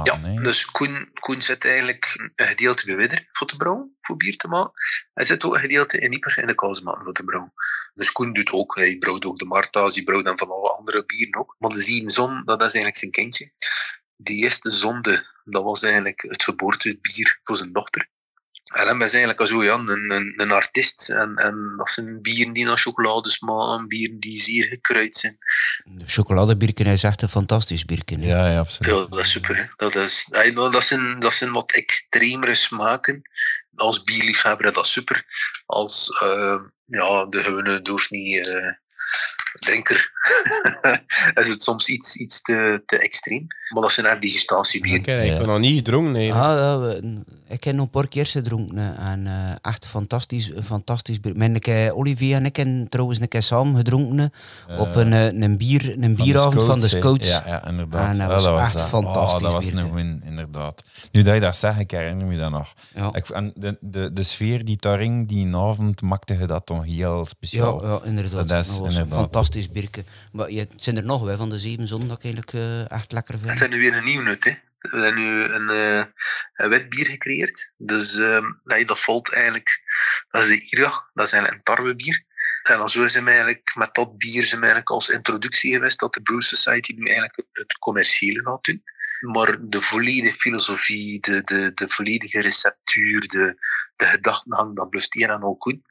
Ja, 0.04 0.42
dus 0.42 0.66
Koen, 0.66 1.10
Koen 1.14 1.42
zit 1.42 1.66
eigenlijk 1.66 2.32
een 2.36 2.48
gedeelte 2.48 2.86
bij 2.86 2.96
Widder 2.96 3.28
voor 3.32 3.48
te 3.48 3.56
brouwen, 3.56 3.98
voor 4.02 4.18
bier 4.18 4.38
te 4.38 4.48
maken. 4.48 4.72
Hij 5.14 5.26
zit 5.26 5.44
ook 5.44 5.54
een 5.54 5.60
gedeelte 5.60 6.00
in 6.00 6.14
Ieper 6.14 6.38
in 6.38 6.48
de 6.48 6.56
kazeman 6.56 7.04
voor 7.04 7.14
te 7.14 7.24
brouwen. 7.24 7.54
Dus 7.94 8.12
Koen 8.12 8.34
doet 8.34 8.52
ook, 8.52 8.76
hij 8.76 8.98
brouwt 8.98 9.26
ook 9.26 9.40
de 9.40 9.46
Marta's, 9.46 9.94
die 9.94 10.04
brouwt 10.04 10.26
dan 10.26 10.38
van 10.38 10.50
alle 10.50 10.72
andere 10.72 11.06
bieren 11.06 11.40
ook. 11.40 11.56
Maar 11.60 11.72
de 11.72 11.82
Ziemzon, 11.82 12.42
dat 12.46 12.58
is 12.58 12.62
eigenlijk 12.62 12.98
zijn 12.98 13.12
kindje. 13.12 13.52
Die 14.16 14.44
eerste 14.44 14.72
zonde, 14.72 15.26
dat 15.44 15.64
was 15.64 15.84
eigenlijk 15.84 16.22
het 16.22 16.44
geboortebier 16.44 17.40
voor 17.44 17.56
zijn 17.56 17.72
dochter. 17.72 18.10
En 18.70 18.88
hem 18.88 19.02
is 19.02 19.14
eigenlijk 19.14 19.48
zo 19.48 19.64
ja, 19.64 19.74
een, 19.74 20.12
een, 20.12 20.34
een 20.38 20.52
artiest. 20.52 21.10
En, 21.10 21.36
en 21.36 21.74
dat 21.78 21.90
zijn 21.90 22.22
bieren 22.22 22.54
die 22.54 22.66
naar 22.66 22.78
chocolade 22.78 23.30
smaken, 23.30 23.88
bieren 23.88 24.20
die 24.20 24.38
zeer 24.38 24.66
gekruid 24.66 25.18
zijn. 25.18 25.38
De 25.86 26.08
chocoladebierken 26.08 26.86
is 26.86 27.04
echt 27.04 27.22
een 27.22 27.30
fantastisch 27.30 27.86
bierken. 27.86 28.22
Ja, 28.22 28.52
ja, 28.52 28.60
absoluut. 28.60 28.96
Ja, 28.96 29.06
dat 29.10 29.20
is 29.20 29.32
super. 29.32 29.56
Hè. 29.58 29.64
Dat, 29.76 29.96
is, 29.96 30.28
nou, 30.30 30.72
dat, 30.72 30.84
zijn, 30.84 31.20
dat 31.20 31.34
zijn 31.34 31.52
wat 31.52 31.72
extremere 31.72 32.56
smaken. 32.56 33.22
Als 33.76 34.04
bierliefhebber 34.04 34.66
is 34.66 34.74
dat 34.74 34.88
super. 34.88 35.26
Als 35.66 36.20
uh, 36.24 36.60
ja, 36.86 37.26
de 37.26 37.44
gewone 37.44 37.82
doorsnee 37.82 38.48
uh, 38.48 38.72
drinker 39.60 40.12
is 41.42 41.50
het 41.50 41.64
soms 41.64 41.88
iets, 41.88 42.16
iets 42.16 42.42
te, 42.42 42.84
te 42.86 42.98
extreem. 42.98 43.48
Maar 43.74 43.82
dat 43.82 43.92
zijn 43.92 44.06
echt 44.06 44.22
degustatiebieren. 44.22 45.02
Okay, 45.02 45.26
ik 45.26 45.32
heb 45.38 45.46
nog 45.46 45.60
niet 45.60 45.76
gedronken. 45.76 46.12
Nee. 46.12 46.34
Ah, 46.34 46.58
ja, 46.58 46.80
we- 46.80 47.24
ik 47.50 47.64
heb 47.64 47.76
nog 47.76 47.86
een 47.86 47.92
paar 47.92 48.08
keer 48.08 48.26
gedronken 48.26 48.98
en 48.98 49.28
eh, 49.28 49.56
echt 49.62 49.88
fantastisch, 49.88 50.52
fantastisch 50.64 51.20
bier. 51.20 51.38
Mijn 51.38 51.60
keer 51.60 51.96
Olivier 51.96 52.36
en 52.36 52.46
ik 52.46 52.56
hebben 52.56 52.88
trouwens 52.90 53.20
een 53.20 53.28
keer 53.28 53.44
samen 53.44 53.76
gedronken 53.76 54.34
hè, 54.68 54.80
op 54.80 54.96
een, 54.96 55.14
eh, 55.14 55.26
een, 55.26 55.58
bier, 55.58 56.04
een 56.04 56.16
bieravond 56.16 56.64
van 56.64 56.80
de. 56.80 56.88
Scouts. 56.88 57.30
Ja, 57.30 57.44
ja, 57.46 57.68
inderdaad. 57.68 58.12
En 58.12 58.18
dat 58.18 58.28
was 58.28 58.44
dat 58.44 58.60
echt 58.60 58.74
dat. 58.74 58.88
fantastisch 58.88 59.36
Oh, 59.36 59.42
dat 59.42 59.52
was 59.52 59.72
bier, 59.72 59.80
een 59.80 59.94
win, 59.94 60.22
inderdaad. 60.26 60.84
Nu 61.12 61.22
dat 61.22 61.34
je 61.34 61.40
dat 61.40 61.56
zegt, 61.56 61.80
ik 61.80 61.92
herinner 61.92 62.28
me 62.28 62.38
dat 62.38 62.52
nog. 62.52 62.74
Ja. 62.96 63.10
Ik, 63.14 63.30
en 63.30 63.52
de, 63.56 63.78
de, 63.82 64.14
de 64.14 64.24
sfeer 64.24 64.66
die 64.66 64.78
daarin, 64.78 65.26
die 65.26 65.56
avond, 65.56 66.02
maakte 66.02 66.38
je 66.38 66.46
dat 66.46 66.66
toch 66.66 66.86
heel 66.86 67.26
speciaal. 67.26 67.86
Ja, 67.86 67.90
ja, 67.92 68.00
inderdaad. 68.04 68.48
Dat 68.48 68.66
is 68.66 68.70
was 68.70 68.78
inderdaad. 68.78 69.12
een 69.12 69.18
fantastisch 69.18 69.72
bierke. 69.72 70.04
Maar 70.32 70.52
ja, 70.52 70.60
het 70.60 70.74
zijn 70.76 70.98
er 70.98 71.06
nog 71.06 71.22
wel 71.22 71.38
van 71.38 71.50
de 71.50 71.60
zeven 71.60 71.88
dat 71.88 72.24
ik 72.24 72.24
eigenlijk 72.24 72.54
eh, 72.54 72.92
echt 72.92 73.12
lekker 73.12 73.40
vind. 73.40 73.58
zijn 73.58 73.70
nu 73.70 73.80
weer 73.80 73.98
een 73.98 74.04
nieuw 74.04 74.22
nut. 74.22 74.44
Hè. 74.44 74.52
We 74.80 74.98
hebben 74.98 75.16
nu 75.16 75.44
een, 75.44 75.70
eh, 75.70 76.06
een 76.54 76.70
wit 76.70 76.90
bier 76.90 77.06
gecreëerd. 77.06 77.72
Dus 77.78 78.16
ehm, 78.16 78.52
dat 78.86 79.00
valt 79.00 79.34
eigenlijk... 79.34 79.82
Dat 80.30 80.42
is 80.42 80.48
de 80.48 80.62
Ira. 80.62 81.10
Dat 81.14 81.26
is 81.26 81.32
een 81.32 81.64
tarwebier. 81.64 82.28
En 82.64 82.78
dan 82.78 82.90
zo 82.90 83.08
zijn 83.08 83.24
we 83.24 83.30
eigenlijk 83.30 83.72
met 83.76 83.94
dat 83.96 84.18
bier 84.18 84.44
zijn 84.44 84.62
we 84.62 84.66
eigenlijk 84.66 84.90
als 84.90 85.10
introductie 85.10 85.74
geweest 85.74 86.00
dat 86.00 86.14
de 86.14 86.22
Brew 86.22 86.42
Society 86.42 86.94
nu 86.94 87.06
eigenlijk 87.06 87.48
het 87.52 87.78
commerciële 87.78 88.44
gaat 88.44 88.64
doen. 88.64 88.84
maar 89.20 89.58
de 89.60 89.82
volledige 89.82 90.34
filosofie, 90.34 91.20
de, 91.20 91.44
de, 91.44 91.74
de 91.74 91.90
volledige 91.90 92.42
receptuur, 92.42 93.28
de, 93.28 93.56
de 93.96 94.06
gedachtengang, 94.06 94.76
dat 94.76 94.90
blijft 94.90 95.14
hier 95.14 95.30
en 95.30 95.42
al 95.42 95.56
Koen. 95.56 95.84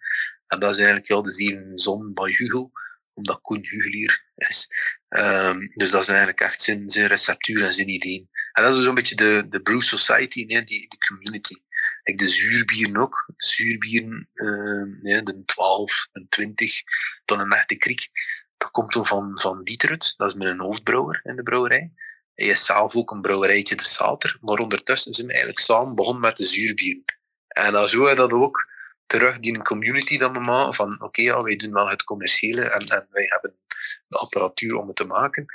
En 0.47 0.61
dat 0.61 0.71
is 0.71 0.77
eigenlijk 0.77 1.09
ja, 1.09 1.21
de 1.21 1.33
zeven 1.33 1.79
zon 1.79 2.15
bij 2.15 2.33
Hugel, 2.33 2.73
omdat 3.19 3.41
Koen 3.41 3.67
Hugelier 3.67 4.25
is. 4.35 4.69
Ehm, 5.09 5.69
dus 5.75 5.91
dat 5.91 6.03
is 6.03 6.09
eigenlijk 6.09 6.41
echt 6.41 6.61
zijn, 6.63 6.91
zijn 6.91 7.07
receptuur 7.07 7.65
en 7.65 7.73
zijn 7.73 7.89
ideeën. 7.89 8.29
En 8.53 8.63
dat 8.63 8.75
is 8.75 8.83
zo'n 8.83 8.95
beetje 8.95 9.15
de, 9.15 9.47
de 9.49 9.61
Brew 9.61 9.81
Society, 9.81 10.45
nee, 10.45 10.63
die, 10.63 10.89
community. 11.09 11.55
Like 12.03 12.25
de 12.25 12.29
zuurbieren 12.29 12.97
ook. 12.97 13.33
Zuurbieren, 13.37 14.29
ehm, 14.35 15.03
nee, 15.03 15.23
de 15.23 15.45
12, 15.45 16.09
de 16.13 16.27
20, 16.29 16.83
dan 17.25 17.41
een 17.41 17.53
echte. 17.53 18.09
Dat 18.57 18.71
komt 18.71 18.93
dan 18.93 19.07
van, 19.07 19.39
van 19.41 19.65
Dieterut, 19.65 20.15
dat 20.17 20.31
is 20.31 20.37
mijn 20.37 20.61
hoofdbrouwer 20.61 21.21
in 21.25 21.37
de 21.37 21.43
brouwerij. 21.43 21.93
Hij 22.35 22.47
is 22.47 22.65
zelf 22.65 22.97
ook 22.97 23.11
een 23.11 23.21
brouwerijtje 23.21 23.77
de 23.77 23.85
Salter, 23.85 24.37
maar 24.41 24.59
ondertussen 24.59 25.15
zijn 25.15 25.27
we 25.27 25.33
eigenlijk 25.33 25.63
samen 25.63 25.95
begonnen 25.95 26.23
met 26.23 26.37
de 26.37 26.45
zuurbieren. 26.45 27.05
En 27.49 27.73
dan 27.73 27.89
zo 27.89 28.15
dat 28.15 28.33
ook 28.33 28.69
terug 29.09 29.39
die 29.39 29.63
community 29.63 30.19
dan 30.19 30.43
maken 30.43 30.75
van 30.75 31.03
oké, 31.03 31.23
ja, 31.23 31.37
wij 31.37 31.57
doen 31.57 31.73
wel 31.73 31.89
het 31.89 32.05
commerciële 32.05 32.63
en, 32.63 32.87
en 32.87 33.07
wij 33.11 33.25
hebben 33.29 33.59
de 34.07 34.19
apparatuur 34.19 34.75
om 34.75 34.87
het 34.87 34.97
te 34.97 35.05
maken. 35.05 35.47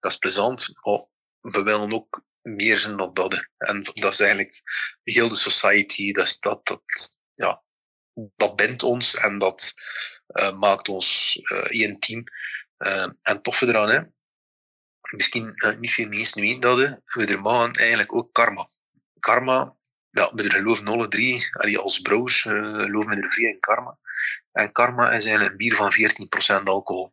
Dat 0.00 0.12
is 0.12 0.18
plezant, 0.18 0.68
maar 0.82 1.04
we 1.40 1.62
willen 1.62 1.92
ook 1.92 2.22
meer 2.42 2.78
zijn 2.78 2.96
dan 2.96 3.14
dat. 3.14 3.48
En 3.56 3.82
dat 3.82 4.12
is 4.12 4.20
eigenlijk 4.20 4.62
heel 5.02 5.28
de 5.28 5.36
society, 5.36 6.12
dat, 6.12 6.26
is 6.26 6.38
dat, 6.38 6.66
dat, 6.66 6.82
ja, 7.34 7.62
dat 8.36 8.56
bindt 8.56 8.82
ons 8.82 9.14
en 9.14 9.38
dat 9.38 9.74
uh, 10.28 10.58
maakt 10.58 10.88
ons 10.88 11.36
uh, 11.42 11.58
één 11.58 11.98
team. 11.98 12.24
Uh, 12.78 13.08
en 13.22 13.42
toffe 13.42 13.66
eraan, 13.66 13.88
hè, 13.88 14.00
misschien 15.10 15.54
niet 15.78 15.92
veel 15.92 16.08
mensen 16.08 16.40
weten 16.40 16.60
dat, 16.60 16.78
we 17.04 17.26
er 17.26 17.40
maken 17.40 17.80
eigenlijk 17.80 18.14
ook 18.14 18.32
karma. 18.32 18.68
Karma, 19.20 19.76
ja, 20.10 20.30
we 20.34 20.42
er 20.42 20.52
geloven 20.52 20.86
alle 20.86 21.08
drie, 21.08 21.48
allee, 21.52 21.78
als 21.78 21.98
brouwers 21.98 22.42
geloven 22.42 23.10
we 23.10 23.22
er 23.22 23.30
vrij 23.30 23.50
in 23.50 23.60
karma. 23.60 23.98
En 24.52 24.72
karma 24.72 25.12
is 25.12 25.24
eigenlijk 25.24 25.50
een 25.50 25.56
bier 25.56 25.74
van 25.74 25.92
14% 26.60 26.62
alcohol. 26.64 27.12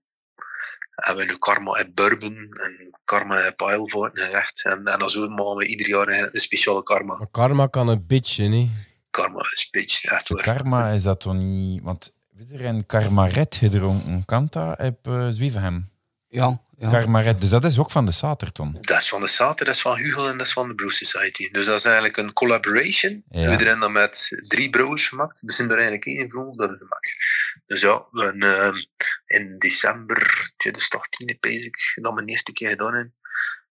En 0.95 1.15
we 1.15 1.25
nu 1.25 1.38
karma 1.38 1.71
en 1.71 1.93
bourbon 1.93 2.36
en 2.36 2.97
karma 3.05 3.45
en 3.45 3.55
pile 3.55 4.10
gerecht. 4.13 4.65
En, 4.65 4.86
en 4.86 4.99
dan 4.99 5.10
zo 5.10 5.27
maken 5.27 5.55
we 5.55 5.65
ieder 5.65 5.88
jaar 5.88 6.08
een 6.08 6.39
speciale 6.39 6.84
karma. 6.84 7.15
Maar 7.15 7.27
karma 7.31 7.67
kan 7.67 7.88
een 7.88 8.05
beetje, 8.08 8.47
niet? 8.47 8.69
Karma 9.10 9.49
is 9.53 9.62
een 9.62 9.79
beetje, 9.79 10.10
echt 10.10 10.29
waar. 10.29 10.43
Karma 10.43 10.89
is 10.89 11.03
dat 11.03 11.19
toch 11.19 11.34
niet... 11.34 11.84
Want 11.84 12.13
we 12.31 12.58
er 12.58 12.65
een 12.65 12.86
karmaret 12.86 13.55
gedronken. 13.55 14.25
Kan 14.25 14.47
dat 14.49 14.79
op 14.79 15.08
uh, 15.08 15.27
Zwievenhem? 15.29 15.89
Ja, 16.36 16.60
ja. 16.78 17.34
Dus 17.34 17.50
dat 17.50 17.63
is 17.63 17.80
ook 17.80 17.91
van 17.91 18.06
de 18.06 18.12
Saterton. 18.12 18.78
Dat 18.82 18.98
is 18.98 19.10
van 19.10 19.21
de 19.21 19.28
Sater, 19.28 19.65
dat 19.65 19.76
is 19.76 19.82
van 19.82 19.98
Hugel 19.98 20.28
en 20.30 20.38
dat 20.38 20.48
is 20.48 20.54
van 20.54 20.67
de 20.67 20.76
Brew 20.76 20.89
Society. 20.89 21.52
Dus 21.52 21.65
dat 21.65 21.78
is 21.78 21.86
eigenlijk 21.86 22.17
een 22.17 22.34
collaboration. 22.34 23.24
Ja. 23.30 23.41
We 23.41 23.50
hebben 23.50 23.67
er 23.67 23.80
dan 23.80 23.91
met 23.91 24.28
drie 24.41 24.69
brouwers 24.69 25.08
gemaakt. 25.08 25.41
We 25.41 25.52
zijn 25.52 25.69
er 25.69 25.76
eigenlijk 25.76 26.06
één 26.06 26.32
voor, 26.32 26.52
dat 26.52 26.71
is 26.71 26.80
de 26.80 26.86
max. 26.89 27.17
Dus 27.65 27.82
ja, 27.82 28.06
hebben, 28.12 28.43
uh, 28.43 28.84
in 29.26 29.56
december 29.60 30.52
2018, 30.58 31.38
pees 31.39 31.65
ik, 31.65 31.91
dat 31.95 32.13
mijn 32.13 32.28
eerste 32.28 32.52
keer 32.52 32.69
gedaan 32.69 32.95
heb. 32.95 33.10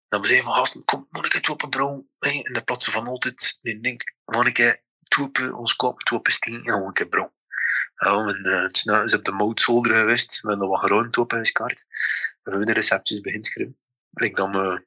Dan 0.09 0.21
we 0.21 0.27
zeiden 0.27 0.47
van 0.47 0.57
gasten, 0.57 0.85
kom, 0.85 1.07
moet 1.09 1.25
ik 1.25 1.33
het 1.33 1.49
op 1.49 1.63
een 1.63 1.69
brouw? 1.69 2.07
Hey, 2.19 2.35
in 2.43 2.53
de 2.53 2.61
plaatsen 2.61 2.91
van 2.91 3.07
altijd. 3.07 3.59
Ik 3.61 3.83
denk, 3.83 4.13
moet 4.25 4.47
ik 4.47 4.57
het 4.57 4.81
toepen, 5.03 5.53
ons 5.53 5.75
kop, 5.75 5.99
toepen 5.99 6.31
steen 6.31 6.53
en 6.53 6.63
gewoon 6.63 6.87
een 6.87 6.93
keer 6.93 7.07
brouw. 7.07 7.33
Ja, 7.95 8.25
we 8.25 8.69
zijn 8.71 9.07
uh, 9.07 9.17
op 9.17 9.25
de 9.25 9.31
moutsolder 9.31 9.95
geweest. 9.95 10.41
We 10.41 10.49
hebben 10.49 10.67
wat 10.67 10.79
geruimd 10.79 11.17
op 11.17 11.33
in 11.33 11.51
kaart. 11.51 11.85
We 12.45 12.51
hebben 12.51 12.67
de 12.67 12.73
receptjes 12.73 13.21
beginnen 13.21 13.49
schrijven. 13.49 13.77
Ik 14.13 14.35
dan, 14.35 14.55
uh, 14.55 14.77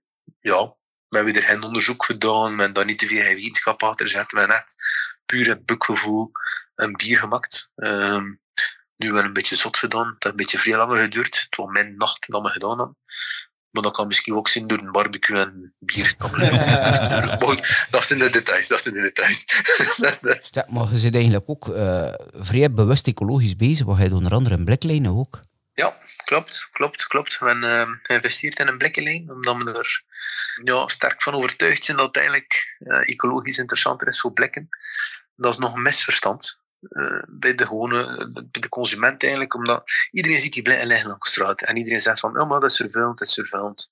ja, 0.41 0.77
we 1.09 1.17
hebben 1.17 1.35
er 1.35 1.43
geen 1.43 1.63
onderzoek 1.63 2.05
gedaan. 2.05 2.45
We 2.45 2.57
hebben 2.57 2.73
daar 2.73 2.85
niet 2.85 2.99
te 2.99 3.07
veel 3.07 3.35
wetenschap 3.35 3.83
achter 3.83 4.07
gezet. 4.07 4.33
We 4.33 4.39
hebben 4.39 4.57
net 4.57 4.75
puur 5.27 5.49
het 5.49 5.65
bukgevoel 5.65 6.31
een 6.75 6.93
bier 6.93 7.19
gemaakt. 7.19 7.71
Um, 7.75 8.41
nu 8.97 9.13
wel 9.13 9.25
een 9.25 9.33
beetje 9.33 9.57
zot 9.57 9.77
gedaan. 9.77 10.07
Het 10.07 10.15
heeft 10.19 10.25
een 10.25 10.37
beetje 10.37 10.59
vrij 10.59 10.77
lang 10.77 10.99
geduurd. 10.99 11.41
Het 11.41 11.57
was 11.57 11.73
mijn 11.73 11.97
nacht 11.97 12.31
dat 12.31 12.43
we 12.43 12.49
gedaan 12.49 12.79
hebben. 12.79 12.97
Maar 13.71 13.83
dat 13.83 13.93
kan 13.93 14.07
misschien 14.07 14.37
ook 14.37 14.49
zijn 14.49 14.67
door 14.67 14.79
een 14.79 14.93
barbecue 14.93 15.39
en 15.39 15.75
bier. 15.79 16.15
dat 17.91 18.05
zijn 18.05 18.19
de 18.19 18.31
details. 18.31 18.69
Dat 18.69 18.83
zijn 18.83 18.95
de 18.95 19.01
details. 19.01 19.45
ja, 20.51 20.67
maar 20.69 20.91
je 20.91 20.97
zit 20.97 21.15
eigenlijk 21.15 21.49
ook 21.49 21.69
uh, 21.69 22.13
vrij 22.33 22.73
bewust 22.73 23.07
ecologisch 23.07 23.57
bezig. 23.57 23.87
Want 23.87 23.99
je 23.99 24.15
onder 24.15 24.33
andere 24.33 24.55
een 24.55 24.65
bliklijnen 24.65 25.17
ook. 25.17 25.41
Ja, 25.79 25.97
klopt, 26.25 26.69
klopt, 26.73 27.07
klopt. 27.07 27.39
We 27.39 27.47
hebben 27.47 27.99
geïnvesteerd 28.03 28.59
in 28.59 28.69
een 28.69 28.79
blikkenlijn, 28.79 29.31
omdat 29.31 29.57
we 29.57 29.73
er 29.73 30.03
ja, 30.65 30.89
sterk 30.89 31.23
van 31.23 31.35
overtuigd 31.35 31.85
zijn 31.85 31.97
dat 31.97 32.07
het 32.07 32.17
eigenlijk 32.17 32.77
uh, 32.79 33.09
ecologisch 33.09 33.59
interessanter 33.59 34.09
is 34.09 34.21
voor 34.21 34.33
blikken. 34.33 34.69
Dat 35.37 35.53
is 35.53 35.59
nog 35.59 35.75
een 35.75 35.83
misverstand. 35.83 36.61
Uh, 36.81 37.23
bij 37.29 37.55
de 37.55 37.67
gewone, 37.67 38.31
bij 38.33 38.61
de 38.61 38.69
consument 38.69 39.23
eigenlijk, 39.23 39.55
omdat 39.55 39.91
iedereen 40.11 40.41
ziet 40.41 40.53
die 40.53 40.63
blikken 40.63 41.07
langs 41.07 41.31
straat 41.31 41.63
en 41.63 41.77
iedereen 41.77 42.01
zegt 42.01 42.21
van, 42.21 42.41
oh 42.41 42.49
maar 42.49 42.61
dat 42.61 42.71
is 42.71 42.77
vervuilend, 42.77 43.19
dat 43.19 43.29
is 43.29 43.35
vervuilend. 43.35 43.91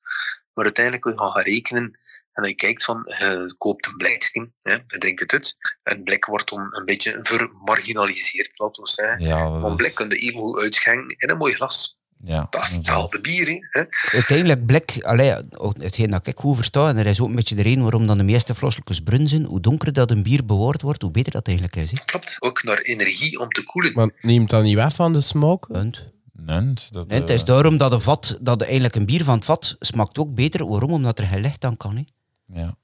Maar 0.52 0.64
uiteindelijk 0.64 1.04
wil 1.04 1.12
je 1.12 1.18
gaan 1.18 1.42
rekenen 1.42 1.98
en 2.36 2.42
dan 2.42 2.48
je 2.50 2.54
kijkt 2.54 2.84
van, 2.84 3.02
je 3.18 3.54
koopt 3.58 3.86
een 3.86 3.96
blikje, 3.96 4.50
je 4.62 4.98
drinkt 4.98 5.20
het 5.20 5.32
uit, 5.32 5.56
en 5.82 6.02
blik 6.02 6.24
wordt 6.24 6.48
dan 6.48 6.68
een 6.70 6.84
beetje 6.84 7.18
vermarginaliseerd, 7.22 8.50
laten 8.58 8.82
we 8.82 8.88
zeggen. 8.88 9.20
Ja, 9.20 9.50
Want 9.50 9.76
blik 9.76 9.94
kun 9.94 10.08
je 10.08 10.16
even 10.16 10.40
goed 10.40 10.58
uitschenken 10.60 11.16
in 11.18 11.30
een 11.30 11.36
mooi 11.36 11.54
glas. 11.54 11.98
ja, 12.24 12.46
Dat 12.50 12.62
is 12.62 12.74
hetzelfde 12.74 13.20
bier, 13.20 13.66
hè. 13.70 13.84
Uiteindelijk 14.12 14.66
blik, 14.66 14.98
allee, 15.02 15.34
hetgeen 15.78 16.10
dat 16.10 16.26
ik 16.26 16.38
goed 16.38 16.56
versta, 16.56 16.88
en 16.88 16.96
er 16.96 17.06
is 17.06 17.20
ook 17.20 17.28
een 17.28 17.34
beetje 17.34 17.54
de 17.54 17.62
reden 17.62 17.82
waarom 17.82 18.06
dan 18.06 18.18
de 18.18 18.24
meeste 18.24 18.54
flosseltjes 18.54 19.00
brun 19.00 19.28
zijn, 19.28 19.44
hoe 19.44 19.60
donkerder 19.60 19.94
dat 19.94 20.10
een 20.10 20.22
bier 20.22 20.44
bewaard 20.44 20.82
wordt, 20.82 21.02
hoe 21.02 21.10
beter 21.10 21.32
dat 21.32 21.46
eigenlijk 21.46 21.76
is. 21.76 21.90
Hè? 21.90 22.04
Klopt. 22.04 22.36
Ook 22.38 22.62
naar 22.62 22.78
energie 22.78 23.40
om 23.40 23.48
te 23.48 23.64
koelen. 23.64 23.92
Maar 23.92 24.10
neemt 24.20 24.50
dat 24.50 24.62
niet 24.62 24.74
weg 24.74 24.94
van 24.94 25.12
de 25.12 25.20
smoke? 25.20 25.72
Punt. 25.72 26.14
Nee, 26.32 26.72
dat, 26.90 27.10
het 27.10 27.30
is 27.30 27.40
eh, 27.40 27.46
daarom 27.46 27.76
dat, 27.76 27.92
een 27.92 28.00
vat, 28.00 28.38
dat 28.40 28.62
eigenlijk 28.62 28.94
een 28.94 29.06
bier 29.06 29.24
van 29.24 29.34
het 29.34 29.44
vat 29.44 29.76
smaakt 29.80 30.18
ook 30.18 30.34
beter. 30.34 30.66
Waarom? 30.68 30.90
Omdat 30.90 31.18
er 31.18 31.26
geen 31.26 31.40
licht 31.40 31.64
aan 31.64 31.76
kan. 31.76 31.96
Hè? 31.96 32.02
Ja. 32.46 32.76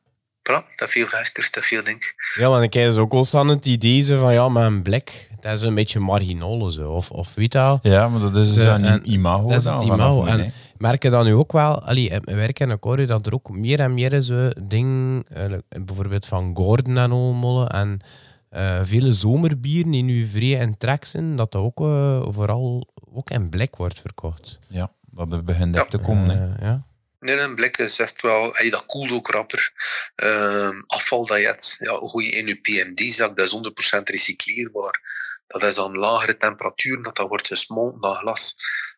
Voilà, 0.50 0.74
dat 0.76 0.90
veel 0.90 1.06
veskers, 1.06 1.50
dat 1.50 1.64
veel 1.64 1.84
denk 1.84 2.14
Ja, 2.38 2.48
want 2.48 2.64
ik 2.64 2.72
heb 2.72 2.84
dus 2.86 2.96
ook 2.96 3.12
al 3.12 3.26
aan 3.32 3.48
het 3.48 3.66
idee 3.66 4.02
zo 4.02 4.18
van 4.20 4.32
ja, 4.32 4.48
met 4.48 4.62
een 4.64 4.82
blik, 4.82 5.30
dat 5.40 5.52
is 5.52 5.60
een 5.60 5.74
beetje 5.74 6.00
marginale 6.00 6.72
zo. 6.72 6.88
Of, 6.90 7.10
of 7.10 7.34
weet 7.34 7.52
je 7.52 7.78
ja, 7.82 8.08
maar 8.08 8.20
dat 8.20 8.36
is 8.36 8.52
Ze- 8.54 8.66
een 8.66 8.84
en- 8.84 9.12
imago. 9.12 9.48
dat 9.48 9.56
is 9.58 9.64
dan 9.64 9.74
het 9.74 9.82
imago. 9.82 10.22
nu, 10.22 10.28
En 10.28 10.40
hè. 10.40 10.50
merk 10.76 11.02
je 11.02 11.10
dan 11.10 11.24
nu 11.24 11.34
ook 11.34 11.52
wel, 11.52 11.82
allee, 11.82 12.08
in 12.08 12.20
mijn 12.24 12.36
werk 12.36 12.58
in 12.60 12.68
de 12.68 12.78
Corrie, 12.78 13.06
dat 13.06 13.26
er 13.26 13.34
ook 13.34 13.50
meer 13.50 13.80
en 13.80 13.94
meer 13.94 14.20
zo 14.20 14.48
dingen, 14.62 15.24
eh, 15.28 15.52
bijvoorbeeld 15.84 16.26
van 16.26 16.56
Gordon 16.56 16.96
en 16.98 17.10
allemaal, 17.12 17.68
en 17.68 18.00
eh, 18.48 18.80
vele 18.82 19.12
zomerbieren 19.12 19.90
die 19.90 20.02
nu 20.02 20.26
vrij 20.26 20.48
in 20.50 20.76
trek 20.76 21.04
zijn, 21.04 21.36
dat 21.36 21.52
dat 21.52 21.62
ook 21.62 21.80
eh, 21.80 22.22
vooral 22.28 22.88
ook 23.14 23.30
in 23.30 23.48
blik 23.48 23.76
wordt 23.76 24.00
verkocht. 24.00 24.58
Ja, 24.68 24.90
dat 25.10 25.30
het 25.30 25.44
begint 25.44 25.74
Ja. 25.74 25.82
op 25.82 25.88
te 25.90 25.98
komen. 25.98 26.38
hè. 26.38 26.46
Eh, 26.54 26.62
ja. 26.62 26.84
Nee, 27.22 27.36
een 27.36 27.54
blik 27.54 27.78
is 27.78 27.98
echt 27.98 28.22
wel, 28.22 28.50
hey, 28.52 28.70
dat 28.70 28.86
koelt 28.86 29.10
ook 29.10 29.30
rapper. 29.30 29.72
Ehm, 30.14 30.82
afval 30.86 31.26
dat 31.26 31.38
je 31.38 31.46
hebt, 31.46 31.76
ja, 31.78 31.98
gooi 32.02 32.26
je 32.26 32.32
in 32.32 32.46
je 32.46 32.60
PMD-zak, 32.60 33.36
dat 33.36 33.46
is 33.46 33.52
100% 33.52 34.08
recycleerbaar. 34.08 35.00
Dat 35.46 35.62
is 35.62 35.78
aan 35.78 35.96
lagere 35.96 36.36
temperaturen 36.36 37.02
dat 37.02 37.16
dat 37.16 37.28
wordt 37.28 37.46
gesmolten, 37.46 38.00
dat 38.00 38.16
glas. 38.16 38.54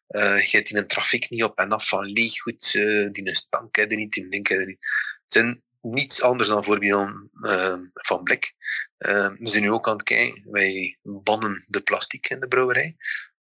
Eh, 0.06 0.40
je 0.40 0.56
hebt 0.56 0.70
in 0.70 0.76
een 0.76 0.86
trafiek 0.86 1.30
niet 1.30 1.44
op 1.44 1.58
en 1.58 1.70
af 1.72 1.88
van 1.88 2.04
leeggoed, 2.04 2.74
eh 2.74 3.08
die 3.10 3.28
een 3.28 3.34
stank 3.34 3.76
heb 3.76 3.90
je 3.90 3.96
niet, 3.96 4.12
die 4.12 4.26
heb 4.30 4.46
je 4.46 4.66
niet. 4.66 4.86
Het 5.22 5.32
zijn 5.32 5.62
niets 5.80 6.22
anders 6.22 6.48
dan 6.48 6.64
voorbeelden 6.64 7.30
eh, 7.42 7.76
van 7.92 8.22
blik. 8.22 8.52
Eh, 8.96 9.28
we 9.38 9.48
zijn 9.48 9.62
nu 9.62 9.70
ook 9.70 9.88
aan 9.88 9.96
het 9.96 10.02
kijken, 10.02 10.50
wij 10.50 10.98
bannen 11.02 11.64
de 11.66 11.80
plastic 11.80 12.28
in 12.28 12.40
de 12.40 12.48
brouwerij. 12.48 12.96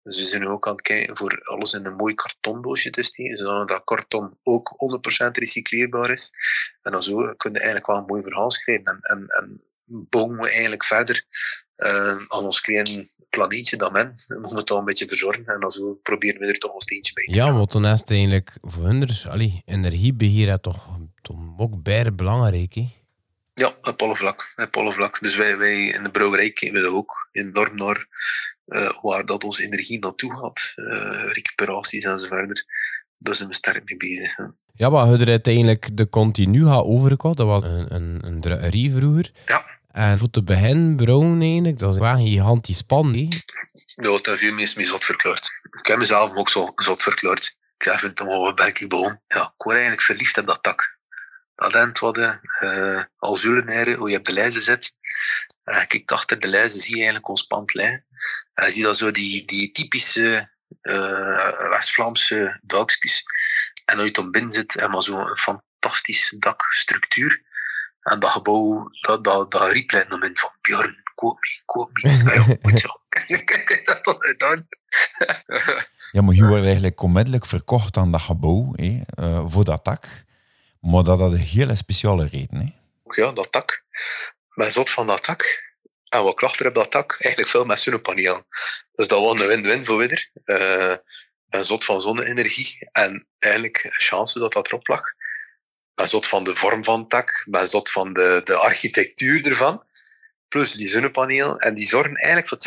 Dus 0.04 0.18
we 0.18 0.24
zijn 0.24 0.42
nu 0.42 0.48
ook 0.48 0.68
aan 0.68 0.74
het 0.74 0.82
kijken 0.82 1.18
voor 1.18 1.40
alles 1.42 1.74
in 1.74 1.86
een 1.86 1.96
mooi 1.96 2.14
kartondoosje 2.14 2.90
te 2.90 3.02
steken, 3.02 3.38
zodat 3.38 3.68
dat 3.68 3.84
karton 3.84 4.38
ook 4.44 4.76
100% 5.26 5.28
recycleerbaar 5.32 6.12
is. 6.12 6.32
En 6.82 6.92
dan 6.92 7.04
zo 7.04 7.34
kun 7.38 7.52
je 7.52 7.58
eigenlijk 7.58 7.88
wel 7.88 7.98
een 7.98 8.06
mooi 8.06 8.22
verhaal 8.22 8.52
schrijven. 8.52 8.86
En, 8.86 9.00
en, 9.02 9.28
en 9.28 9.62
bouwen 9.86 10.38
we 10.38 10.50
eigenlijk 10.50 10.84
verder 10.84 11.26
eh, 11.76 12.18
aan 12.28 12.46
ons 12.46 12.62
klein 12.62 13.12
planeetje 13.30 13.78
dat 13.78 13.92
men, 13.92 14.14
we 14.28 14.40
moeten 14.40 14.58
het 14.58 14.72
al 14.72 14.78
een 14.78 14.86
beetje 14.86 15.08
verzorgen. 15.08 15.46
En 15.46 15.60
dan 15.60 15.72
zo 15.72 15.94
proberen 15.94 16.40
we 16.40 16.46
er 16.46 16.58
toch 16.58 16.74
een 16.74 16.82
steentje 16.82 17.14
bij 17.14 17.24
te 17.24 17.34
ja, 17.34 17.54
want 17.54 17.72
dan 17.72 17.86
is 17.86 18.00
het 18.00 18.10
eigenlijk 18.10 18.58
voor 18.62 18.84
hun, 18.84 19.02
er- 19.02 19.62
energiebeheer 19.66 20.48
is 20.48 20.58
toch, 20.62 21.00
toch 21.22 21.38
ook 21.58 21.84
bijna 21.84 22.12
belangrijk. 22.12 22.74
Hè? 22.74 23.01
Ja, 23.62 23.74
op 23.82 24.02
alle 24.02 24.16
vlak. 24.16 24.54
Op 24.56 24.78
alle 24.78 24.92
vlak. 24.92 25.20
Dus 25.20 25.36
wij, 25.36 25.58
wij 25.58 25.86
in 25.86 26.04
de 26.04 26.12
brouwerij 26.12 26.52
kijken 26.52 26.82
we 26.82 26.88
er 26.88 26.94
ook 26.94 27.30
enorm 27.32 27.76
naar 27.76 28.08
eh, 28.66 28.90
waar 29.02 29.26
dat 29.26 29.44
onze 29.44 29.64
energie 29.64 30.00
naartoe 30.00 30.36
gaat. 30.36 30.74
eh, 30.76 31.32
recuperaties 31.32 32.04
en 32.04 32.20
zo 32.20 32.28
verder. 32.28 32.66
Daar 33.18 33.36
zijn 33.36 33.50
we 33.50 33.56
sterk 33.56 33.82
mee 33.86 33.98
bezig. 33.98 34.36
hè. 34.36 34.44
Ja, 34.74 34.90
maar 34.90 35.04
we 35.04 35.10
hadden 35.10 35.28
uiteindelijk 35.28 35.98
de 35.98 36.10
continu 36.10 36.66
gaat 36.66 36.84
overgekocht. 36.84 37.38
Dat 37.38 37.48
was 37.48 37.64
een, 37.64 37.94
een, 37.96 38.20
een 38.24 38.92
vroeger. 38.92 39.32
Ja. 39.46 39.66
En 39.92 40.18
voor 40.18 40.30
te 40.30 40.44
beginnen, 40.44 40.96
Brown 40.96 41.42
eigenlijk, 41.42 41.80
dat 41.80 41.98
wel 41.98 42.14
een 42.14 42.28
gigantisch 42.28 42.78
span. 42.78 43.14
hè. 43.14 43.28
Ja, 43.96 44.10
heeft 44.22 44.40
veel 44.40 44.54
mensen 44.54 44.78
mee 44.78 44.88
zot 44.88 45.06
verklaard. 45.06 45.60
Ik 45.80 45.88
heb 45.88 45.98
mezelf 45.98 46.36
ook 46.36 46.50
zo 46.50 46.72
zot 46.76 47.04
verklaard. 47.04 47.56
Ik 47.78 47.84
zei, 47.84 47.98
vind 47.98 48.20
het 48.20 48.28
wel 48.28 48.54
ben 48.54 48.68
ik 48.68 48.90
begonnen. 48.90 49.22
Ja, 49.28 49.54
ik 49.58 49.64
word 49.64 49.76
eigenlijk 49.76 50.06
verliefd 50.06 50.38
op 50.38 50.48
dat 50.48 50.64
tak. 50.64 51.00
Eind 51.70 51.98
hadden, 51.98 52.42
uh, 52.60 53.04
als 53.18 53.44
hoe 53.44 54.10
je 54.10 54.18
op 54.18 54.26
de 54.26 54.34
lijzen 54.34 54.62
zit. 54.62 54.94
En 55.64 55.88
kijk 55.88 56.12
achter 56.12 56.40
de 56.40 56.48
lijzen, 56.48 56.80
zie 56.80 56.92
je 56.92 56.96
eigenlijk 56.96 57.30
ons 57.30 57.44
pand 57.44 57.74
liggen. 57.74 58.06
En 58.54 58.66
je 58.66 58.72
ziet 58.72 58.84
dan 58.84 58.96
zo 58.96 59.12
die, 59.12 59.46
die 59.46 59.72
typische 59.72 60.50
uh, 60.82 61.70
West-Vlaamse 61.70 62.60
dakjes. 62.62 63.24
En 63.86 63.98
als 63.98 64.08
je 64.08 64.14
dan 64.14 64.32
binnen 64.32 64.52
zit, 64.52 64.76
en 64.76 64.92
maar 64.92 65.04
zo'n 65.04 65.38
fantastische 65.38 66.38
dakstructuur. 66.40 67.42
En 68.02 68.20
dat 68.20 68.32
gebouw, 68.32 68.90
dat, 69.02 69.24
dat, 69.24 69.52
dat 69.52 69.72
riep 69.72 69.92
min 69.92 70.38
van 70.38 70.52
Björn, 70.62 71.04
koop 71.16 71.40
me, 71.40 71.62
koop 71.66 71.90
me. 71.94 72.10
Ja, 72.24 72.36
joh, 72.36 72.50
goed 72.62 72.80
zo. 72.80 72.90
Kijk 73.46 73.82
dat 73.86 74.04
toch 74.04 74.18
gedaan. 74.20 74.68
Ja, 76.12 76.22
maar 76.22 76.36
je 76.36 76.46
wordt 76.46 76.64
eigenlijk 76.64 77.02
onmiddellijk 77.02 77.46
verkocht 77.46 77.98
aan 77.98 78.12
dat 78.12 78.22
gebouw 78.22 78.74
hè, 78.76 79.02
voor 79.48 79.64
dat 79.64 79.86
dak. 79.86 80.06
Maar 80.82 81.04
dat 81.04 81.20
had 81.20 81.32
een 81.32 81.38
hele 81.38 81.76
speciale 81.76 82.28
reden. 82.28 82.58
Hè. 82.58 82.74
Ja, 83.22 83.32
dat 83.32 83.52
dak. 83.52 83.84
Maar 84.50 84.72
zot 84.72 84.90
van 84.90 85.08
dat 85.08 85.26
dak. 85.26 85.70
En 86.08 86.24
wat 86.24 86.36
klachten 86.36 86.68
op 86.68 86.74
dat 86.74 86.92
dak? 86.92 87.16
Eigenlijk 87.20 87.52
veel 87.52 87.66
met 87.66 87.80
zonnepanelen. 87.80 88.46
Dus 88.92 89.08
dat 89.08 89.20
was 89.20 89.42
een 89.42 89.48
win-win 89.48 89.86
voor 89.86 89.98
weer. 89.98 90.30
Uh, 90.46 90.96
een 91.50 91.66
zot 91.66 91.86
van 91.86 92.02
zonne-energie. 92.02 92.78
En 92.92 93.28
eigenlijk 93.38 93.86
chance 93.90 94.40
dat 94.40 94.54
dat 94.54 94.68
erop 94.68 94.88
lag. 94.88 95.02
Ben 95.94 96.08
zot 96.10 96.28
van 96.28 96.44
de 96.44 96.56
vorm 96.56 96.84
van 96.84 97.00
het 97.00 97.10
dak. 97.10 97.46
Ben 97.50 97.68
zot 97.68 97.92
van 97.92 98.14
de, 98.14 98.42
de 98.44 98.56
architectuur 98.56 99.48
ervan. 99.48 99.84
Plus 100.48 100.74
die 100.74 100.88
zonnepanelen. 100.88 101.58
En 101.58 101.74
die 101.74 101.88
zorgen 101.88 102.16
eigenlijk 102.16 102.48
voor 102.48 102.58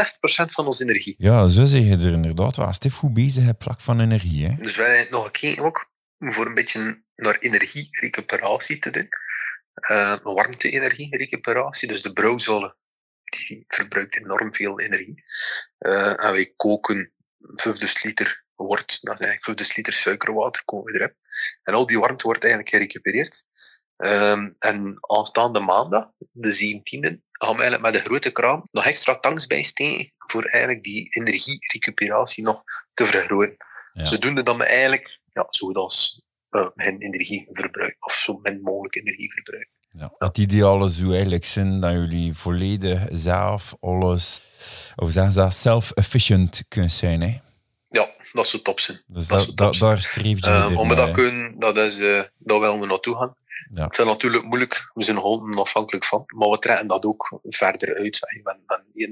60% 0.49 0.53
van 0.53 0.67
onze 0.67 0.83
energie. 0.83 1.15
Ja, 1.19 1.47
zo 1.47 1.65
zeg 1.65 1.83
je 1.83 1.97
er 1.97 2.13
inderdaad 2.13 2.57
wel 2.57 2.73
stief 2.73 2.95
goed 2.95 3.15
bezig 3.15 3.45
hebt 3.45 3.63
vlak 3.63 3.81
van 3.81 4.01
energie. 4.01 4.47
Hè? 4.47 4.55
Dus 4.59 4.77
wij 4.77 4.97
hebben 4.97 5.13
nog 5.13 5.25
een 5.25 5.31
keer 5.31 5.65
ook 5.65 5.93
voor 6.19 6.47
een 6.47 6.55
beetje 6.55 7.04
naar 7.17 7.39
energierecuperatie 7.39 8.79
te 8.79 8.91
doen. 8.91 9.09
Uh, 9.91 10.17
warmte-energie-recuperatie. 10.23 11.89
Dus 11.89 12.03
de 12.03 12.13
brouwzolen, 12.13 12.77
die 13.25 13.65
verbruikt 13.69 14.21
enorm 14.21 14.55
veel 14.55 14.81
energie. 14.81 15.25
Uh, 15.79 16.25
en 16.25 16.33
wij 16.33 16.53
koken 16.57 17.13
5 17.39 18.05
liter 18.05 18.45
wort, 18.55 18.99
dat 19.03 19.21
is 19.21 19.27
eigenlijk 19.27 19.59
5 19.59 19.77
liter 19.77 19.93
suikerwater 19.93 20.65
komen 20.65 20.93
we. 20.93 21.15
En 21.63 21.75
al 21.75 21.87
die 21.87 21.99
warmte 21.99 22.25
wordt 22.25 22.45
eigenlijk 22.45 22.75
gerecupereerd. 22.75 23.45
Um, 23.97 24.57
en 24.59 24.97
aanstaande 25.01 25.61
maandag, 25.61 26.11
de 26.31 26.55
17e, 26.55 27.21
gaan 27.31 27.57
we 27.57 27.63
eigenlijk 27.63 27.81
met 27.81 27.93
de 27.93 28.01
grote 28.01 28.33
kraan 28.33 28.69
nog 28.71 28.87
extra 28.87 29.19
tanks 29.19 29.47
bijsteken 29.47 30.13
voor 30.17 30.45
eigenlijk 30.45 30.85
die 30.85 31.07
energierecuperatie 31.09 32.45
nog 32.45 32.63
te 32.95 33.07
vergroten. 33.07 33.57
Ja. 33.93 34.05
Zodoende 34.05 34.43
dat 34.43 34.57
we 34.57 34.65
eigenlijk, 34.65 35.21
ja, 35.33 35.47
zodat 35.51 36.23
uh, 36.55 36.67
mijn 36.75 36.99
energieverbruik, 36.99 37.97
of 38.01 38.13
zo 38.13 38.39
min 38.43 38.61
mogelijk 38.63 38.95
energieverbruik. 38.95 39.69
Ja, 39.89 40.15
het 40.19 40.39
ideale 40.39 40.89
zou 40.89 41.13
eigenlijk 41.13 41.45
zijn 41.45 41.81
dat 41.81 41.93
jullie 41.93 42.35
volledig 42.35 43.09
zelf 43.13 43.77
alles, 43.81 44.41
of 44.97 45.11
zeggen 45.11 45.33
ze 45.33 45.41
dat, 45.41 45.55
self-efficient 45.55 46.65
kunnen 46.69 46.91
zijn. 46.91 47.21
Hè? 47.21 47.39
Ja, 47.89 48.11
dat 48.33 48.47
zou 48.47 48.63
top 48.63 48.81
zijn. 48.81 49.03
Dus 49.07 49.27
dat, 49.27 49.47
dat, 49.47 49.57
dat 49.57 49.75
daar 49.75 50.01
streef 50.01 50.45
je 50.45 50.69
uh, 50.71 50.79
Om 50.79 50.89
we 50.89 50.95
dat 50.95 51.11
kunnen, 51.11 51.59
dat 51.59 51.77
is, 51.77 51.99
uh, 51.99 52.23
daar 52.39 52.61
willen 52.61 52.81
we 52.81 52.87
naartoe 52.87 53.17
gaan. 53.17 53.35
Ja. 53.75 53.85
Het 53.85 53.99
is 53.99 54.05
natuurlijk 54.05 54.45
moeilijk, 54.45 54.91
we 54.95 55.03
zijn 55.03 55.17
er 55.17 55.59
afhankelijk 55.59 56.05
van, 56.05 56.23
maar 56.27 56.49
we 56.49 56.59
trekken 56.59 56.87
dat 56.87 57.05
ook 57.05 57.41
verder 57.43 57.97
uit. 57.97 58.17
Zeg. 58.17 58.43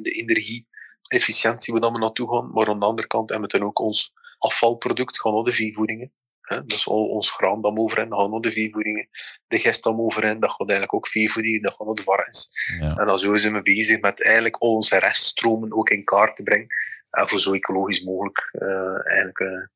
De 0.03 0.11
energie-efficiëntie 0.11 1.75
waar 1.75 1.93
we 1.93 1.99
naartoe 1.99 2.29
gaan, 2.29 2.51
maar 2.53 2.69
aan 2.69 2.79
de 2.79 2.85
andere 2.87 3.09
kant 3.09 3.31
hebben 3.31 3.51
we 3.51 3.59
dan 3.59 3.67
ook 3.67 3.79
ons 3.79 4.13
afvalproduct, 4.39 5.21
gewoon 5.21 5.37
al 5.37 5.43
de 5.43 5.53
veevoedingen. 5.53 6.13
Hè? 6.43 6.65
Dus 6.65 6.89
al 6.89 7.07
ons 7.07 7.31
graan 7.31 7.61
dat 7.61 7.77
over 7.77 7.99
in, 7.99 8.09
dat 8.09 8.19
gaan 8.19 8.41
de 8.41 8.53
veevoedingen. 8.53 9.09
De 9.47 9.59
gist 9.59 9.85
dat 9.85 9.95
over 9.97 10.25
in, 10.25 10.41
dat 10.41 10.51
gaat 10.51 10.69
eigenlijk 10.69 10.95
ook 10.95 11.09
veevoedingen, 11.09 11.61
dat 11.61 11.75
gaan 11.79 11.95
de 11.95 12.03
varkens. 12.03 12.51
Ja. 12.81 12.97
En 12.97 13.07
dan 13.07 13.19
zo 13.19 13.37
zijn 13.37 13.53
we 13.53 13.63
bezig 13.63 14.01
met 14.01 14.25
eigenlijk 14.25 14.57
al 14.57 14.75
onze 14.75 14.99
reststromen 14.99 15.77
ook 15.77 15.91
in 15.91 16.05
kaart 16.05 16.37
te 16.37 16.43
brengen. 16.43 16.67
En 17.11 17.29
voor 17.29 17.41
zo 17.41 17.53
ecologisch 17.53 18.05
mogelijk 18.05 18.51
uh, 18.53 18.69
eigenlijk 19.07 19.39
uh, 19.39 19.67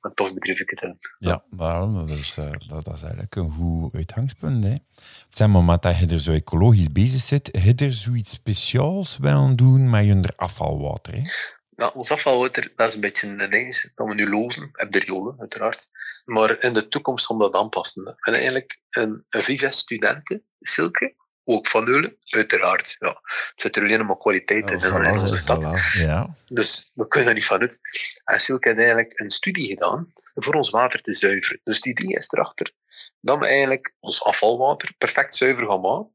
een 0.00 0.14
tof 0.14 0.34
bedrijf 0.34 0.58
te 0.58 0.74
hebben. 0.74 0.98
Ja, 1.18 1.44
daarom, 1.50 2.06
dat, 2.06 2.18
is, 2.18 2.38
uh, 2.38 2.50
dat, 2.66 2.84
dat 2.84 2.94
is 2.94 3.02
eigenlijk 3.02 3.36
een 3.36 3.52
goed 3.52 3.94
uitgangspunt. 3.94 4.64
Hè. 4.64 4.74
Het 5.30 5.46
moment 5.48 5.82
dat 5.82 5.98
je 5.98 6.06
er 6.06 6.18
zo 6.18 6.32
ecologisch 6.32 6.92
bezig 6.92 7.20
zit, 7.20 7.48
je 7.62 7.74
er 7.74 7.92
zoiets 7.92 8.30
speciaals 8.30 9.16
willen 9.16 9.56
doen 9.56 9.90
met 9.90 10.04
je 10.04 10.32
afvalwater. 10.36 11.14
Hè? 11.14 11.22
Nou, 11.76 11.94
ons 11.94 12.10
afvalwater, 12.10 12.72
dat 12.76 12.88
is 12.88 12.94
een 12.94 13.00
beetje 13.00 13.26
een 13.26 13.50
ding 13.50 13.92
dat 13.94 14.06
we 14.06 14.14
nu 14.14 14.30
lozen, 14.30 14.70
heb 14.72 14.92
de 14.92 14.98
riolen 14.98 15.40
uiteraard. 15.40 15.88
Maar 16.24 16.62
in 16.62 16.72
de 16.72 16.88
toekomst 16.88 17.28
we 17.28 17.38
dat 17.38 17.54
aanpassen. 17.54 18.04
Hebben 18.04 18.42
eigenlijk 18.42 18.80
een, 18.90 19.26
een 19.28 19.42
Vives 19.42 19.78
studenten, 19.78 20.44
Silke, 20.60 21.14
ook 21.44 21.66
van 21.66 21.88
Eulen, 21.88 22.16
uiteraard. 22.24 22.96
Ja. 22.98 23.20
Het 23.22 23.52
zit 23.54 23.76
er 23.76 23.82
alleen 23.82 24.06
maar 24.06 24.16
kwaliteit 24.16 24.70
in, 24.70 24.92
oh, 24.92 25.04
in 25.04 25.18
onze 25.18 25.38
stad. 25.38 25.80
Ja. 25.92 26.36
Dus 26.48 26.90
we 26.94 27.08
kunnen 27.08 27.28
er 27.28 27.34
niet 27.34 27.44
van 27.44 27.60
uit. 27.60 27.80
En 28.24 28.40
Silke 28.40 28.68
heeft 28.68 28.80
eigenlijk 28.80 29.20
een 29.20 29.30
studie 29.30 29.68
gedaan 29.68 30.12
voor 30.32 30.54
ons 30.54 30.70
water 30.70 31.00
te 31.00 31.14
zuiveren. 31.14 31.60
Dus 31.64 31.80
die 31.80 31.98
idee 31.98 32.16
is 32.16 32.30
erachter 32.30 32.72
dat 33.20 33.38
we 33.38 33.46
eigenlijk 33.46 33.94
ons 34.00 34.24
afvalwater 34.24 34.94
perfect 34.98 35.34
zuiver 35.34 35.66
gaan 35.66 35.80
maken 35.80 36.14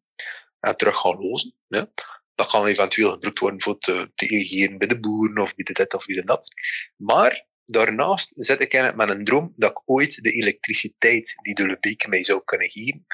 en 0.59 0.75
terug 0.75 0.99
gaan 0.99 1.17
lozen. 1.19 1.53
Ja. 1.67 1.89
Dat 2.37 2.49
kan 2.49 2.65
eventueel 2.65 3.11
gebruikt 3.11 3.39
worden 3.39 3.61
voor 3.61 3.77
te, 3.79 4.11
te 4.15 4.27
irrigeren 4.27 4.77
bij 4.77 4.87
de 4.87 4.99
boeren 4.99 5.41
of 5.41 5.55
bij 5.55 5.63
de 5.63 5.73
dit 5.73 5.93
of 5.93 6.05
bij 6.05 6.15
de 6.15 6.25
dat. 6.25 6.53
Maar 6.95 7.45
daarnaast 7.65 8.33
zit 8.35 8.61
ik 8.61 8.73
eigenlijk 8.73 9.07
met 9.07 9.17
een 9.17 9.25
droom 9.25 9.53
dat 9.55 9.71
ik 9.71 9.81
ooit 9.85 10.23
de 10.23 10.31
elektriciteit 10.31 11.33
die 11.41 11.55
de 11.55 11.65
Lebeek 11.65 12.07
mij 12.07 12.23
zou 12.23 12.41
kunnen 12.45 12.69
geven, 12.69 13.05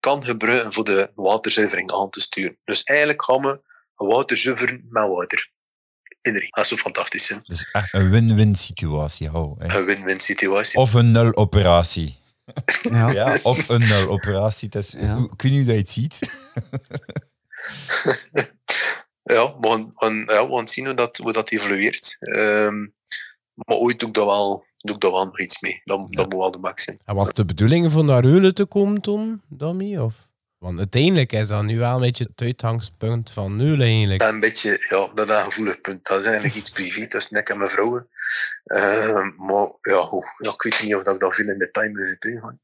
kan 0.00 0.24
gebruiken 0.24 0.72
voor 0.72 0.84
de 0.84 1.10
waterzuivering 1.14 1.92
aan 1.92 2.10
te 2.10 2.20
sturen. 2.20 2.58
Dus 2.64 2.82
eigenlijk 2.82 3.24
gaan 3.24 3.40
we 3.40 3.60
water 3.94 4.36
zuiveren 4.36 4.86
met 4.88 5.08
water. 5.08 5.50
Energie. 6.20 6.50
Dat 6.50 6.64
is 6.64 6.70
zo 6.70 6.76
fantastisch. 6.76 7.28
Hè? 7.28 7.36
Dus 7.42 7.62
echt 7.62 7.92
een 7.94 8.10
win-win 8.10 8.54
situatie. 8.54 9.34
Oh, 9.34 9.54
Een 9.58 9.84
win-win 9.84 10.20
situatie. 10.20 10.78
Of 10.78 10.94
een 10.94 11.10
nul 11.10 11.36
operatie. 11.36 12.20
Ja. 12.82 13.10
ja. 13.10 13.38
of 13.42 13.68
een 13.68 13.80
nul 13.80 14.08
operatie. 14.08 14.68
Dat 14.68 14.82
is, 14.82 14.92
ja. 14.92 15.28
Kun 15.36 15.52
je 15.52 15.64
dat 15.64 15.76
iets 15.76 15.92
ziet? 15.92 16.18
ja, 19.34 19.58
we 19.60 19.90
gaan, 19.94 20.16
ja, 20.16 20.46
we 20.46 20.54
gaan 20.54 20.68
zien 20.68 20.84
hoe 20.84 20.94
dat, 20.94 21.16
hoe 21.16 21.32
dat 21.32 21.50
evolueert. 21.50 22.16
Um, 22.20 22.94
maar 23.54 23.76
ooit 23.76 23.98
doe 23.98 24.08
ik 24.08 24.14
dat 24.14 24.26
wel, 24.26 24.64
doe 24.78 24.94
ik 24.94 25.00
dat 25.00 25.10
wel 25.10 25.24
nog 25.24 25.40
iets 25.40 25.60
mee. 25.60 25.80
Dat, 25.84 26.06
ja. 26.10 26.16
dat 26.16 26.30
moet 26.30 26.38
wel 26.38 26.50
de 26.50 26.58
max 26.58 26.84
zijn. 26.84 26.98
En 27.04 27.14
was 27.14 27.26
het 27.26 27.36
de 27.36 27.44
bedoeling 27.44 27.92
van 27.92 28.06
naar 28.06 28.24
Eulen 28.24 28.54
te 28.54 28.64
komen, 28.64 29.00
Tom, 29.00 29.42
Dammy? 29.48 29.96
Of? 29.96 30.30
Want 30.62 30.78
uiteindelijk 30.78 31.32
is 31.32 31.48
dat 31.48 31.64
nu 31.64 31.78
wel 31.78 31.94
een 31.94 32.00
beetje 32.00 32.24
het 32.24 32.40
uitgangspunt 32.40 33.30
van 33.30 33.60
Eulen 33.60 33.86
eigenlijk. 33.86 34.20
Dat 34.20 34.32
een 34.32 34.40
beetje, 34.40 34.86
ja, 34.88 35.14
dat 35.14 35.28
is 35.28 35.34
een 35.34 35.42
gevoelig 35.42 35.80
punt. 35.80 36.06
Dat 36.06 36.18
is 36.18 36.24
eigenlijk 36.24 36.54
iets 36.54 36.70
privé 36.70 37.06
tussen 37.06 37.36
ik 37.36 37.48
en 37.48 37.58
mijn 37.58 37.70
vrouwen. 37.70 38.08
Uh, 38.64 39.28
maar 39.36 39.68
ja, 39.80 40.10
ja, 40.38 40.50
ik 40.50 40.62
weet 40.62 40.82
niet 40.82 40.94
of 40.94 41.06
ik 41.06 41.20
dat 41.20 41.34
veel 41.34 41.48
in 41.48 41.58
detail 41.58 41.90
moet 41.90 42.16
gaan. 42.20 42.60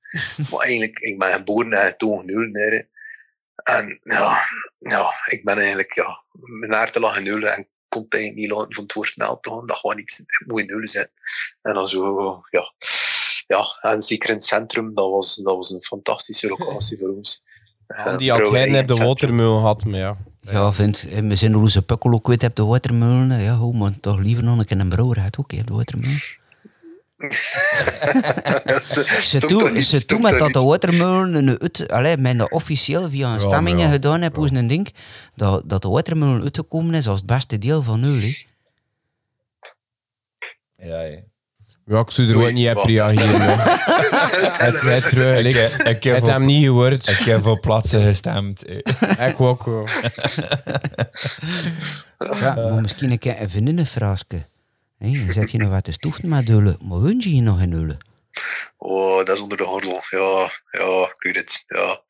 maar 0.50 0.60
eigenlijk, 0.60 0.98
ik 0.98 1.18
ben 1.18 1.32
geboren 1.32 1.72
en 1.72 1.86
getogen 1.86 2.30
Eulen. 2.30 2.88
En 3.62 4.00
ja, 4.02 4.38
ja, 4.78 5.10
ik 5.26 5.44
ben 5.44 5.58
eigenlijk, 5.58 5.94
ja, 5.94 6.22
mijn 6.32 6.74
aard 6.74 6.92
te 6.92 7.00
lachen 7.00 7.26
Eulen 7.26 7.56
en 7.56 7.68
kon 7.88 8.06
het 8.08 8.34
niet 8.34 8.50
laten 8.50 8.74
van 8.74 8.82
het 8.82 8.92
woord 8.92 9.08
snel 9.08 9.40
te 9.40 9.50
gaan. 9.50 9.66
Dat 9.66 9.76
gewoon 9.76 9.98
iets 9.98 10.22
moet 10.46 10.70
in 10.70 10.86
zijn. 10.86 11.10
En 11.62 11.74
dan 11.74 11.86
zo, 11.86 12.42
ja. 12.50 12.72
Ja, 13.46 13.90
en 13.90 14.00
zeker 14.00 14.28
in 14.28 14.34
het 14.34 14.44
centrum, 14.44 14.94
dat 14.94 15.10
was, 15.10 15.34
dat 15.34 15.56
was 15.56 15.70
een 15.70 15.82
fantastische 15.82 16.48
locatie 16.48 16.98
voor 16.98 17.08
ons. 17.08 17.42
Ja, 17.96 18.16
die 18.16 18.30
had 18.30 18.48
jij 18.48 18.70
net 18.70 18.88
de 18.88 18.96
watermeul 18.96 19.58
gehad, 19.58 19.84
maar 19.84 19.98
ja. 19.98 20.16
Ja, 20.40 20.72
vind, 20.72 21.02
we 21.02 21.36
zijn 21.36 21.56
onze 21.56 21.82
pukkel 21.82 22.12
ook 22.12 22.22
kwijt 22.24 22.44
op 22.44 22.56
de 22.56 22.64
watermeulen. 22.64 23.40
Ja, 23.40 23.56
hoe, 23.56 23.76
maar 23.76 24.00
toch 24.00 24.18
liever 24.18 24.44
nog 24.44 24.58
een 24.58 24.64
keer 24.64 24.80
een 24.80 24.88
brouwer 24.88 25.20
had 25.20 25.38
ook, 25.38 25.52
op 25.52 25.66
de 25.66 25.74
watermeulen. 25.74 26.20
ze 29.30 29.42
toe, 29.46 29.82
ze 29.82 30.06
toe 30.06 30.20
met 30.20 30.38
dat 30.38 30.52
de 30.52 30.62
watermolen 30.62 31.60
uit, 31.60 31.90
alleen 31.90 32.22
men 32.22 32.38
dat 32.38 32.50
officieel 32.50 33.08
via 33.08 33.34
een 33.34 33.40
stammingen 33.40 33.86
ja, 33.86 33.92
gedaan 33.92 34.22
heeft, 34.22 34.36
hoe 34.36 34.48
ze 34.48 34.54
een 34.54 34.66
ding, 34.66 34.94
dat, 35.34 35.62
dat 35.66 35.82
de 35.82 35.88
watermolen 35.88 36.42
uitgekomen 36.42 36.94
is 36.94 37.08
als 37.08 37.18
het 37.18 37.26
beste 37.26 37.58
deel 37.58 37.82
van 37.82 38.00
jullie. 38.00 38.46
Ja, 40.72 41.00
ja. 41.00 41.20
Ja, 41.84 42.00
ik 42.00 42.10
zou 42.10 42.28
er 42.28 42.36
ook 42.36 42.52
niet 42.52 42.76
op 42.76 42.84
reageren. 42.84 43.58
het 44.66 44.82
werd 44.82 45.12
ik, 45.12 45.86
ik 45.86 46.02
heb 46.02 46.26
hem 46.26 46.44
niet 46.44 46.64
gehoord. 46.64 47.08
Ik 47.08 47.18
heb 47.18 47.42
voor 47.42 47.60
plaatsen 47.60 48.02
gestemd. 48.02 48.68
ik 49.28 49.40
ook 49.40 49.64
wel. 49.64 49.88
Ja, 52.18 52.54
maar 52.54 52.80
misschien 52.80 53.10
een 53.10 53.18
keer 53.18 53.40
een 53.40 53.50
vriendinnenfraasje. 53.50 54.46
Hey, 54.98 55.12
dan 55.12 55.30
zet 55.30 55.50
je 55.50 55.58
nog 55.58 55.70
wat 55.70 55.84
te 55.84 55.92
stoeven 55.92 56.28
met 56.28 56.48
hullen, 56.48 56.76
maar 56.80 56.98
woon 56.98 57.18
je 57.18 57.28
hier 57.28 57.42
nog 57.42 57.60
in 57.60 57.72
hullen? 57.72 57.98
Oh, 58.76 59.24
dat 59.24 59.36
is 59.36 59.40
onder 59.40 59.56
de 59.56 59.64
gordel. 59.64 60.02
Ja, 60.10 60.50
ja, 60.70 61.02
ik 61.02 61.16
weet 61.18 61.36
het. 61.36 61.64
Ja. 61.66 62.02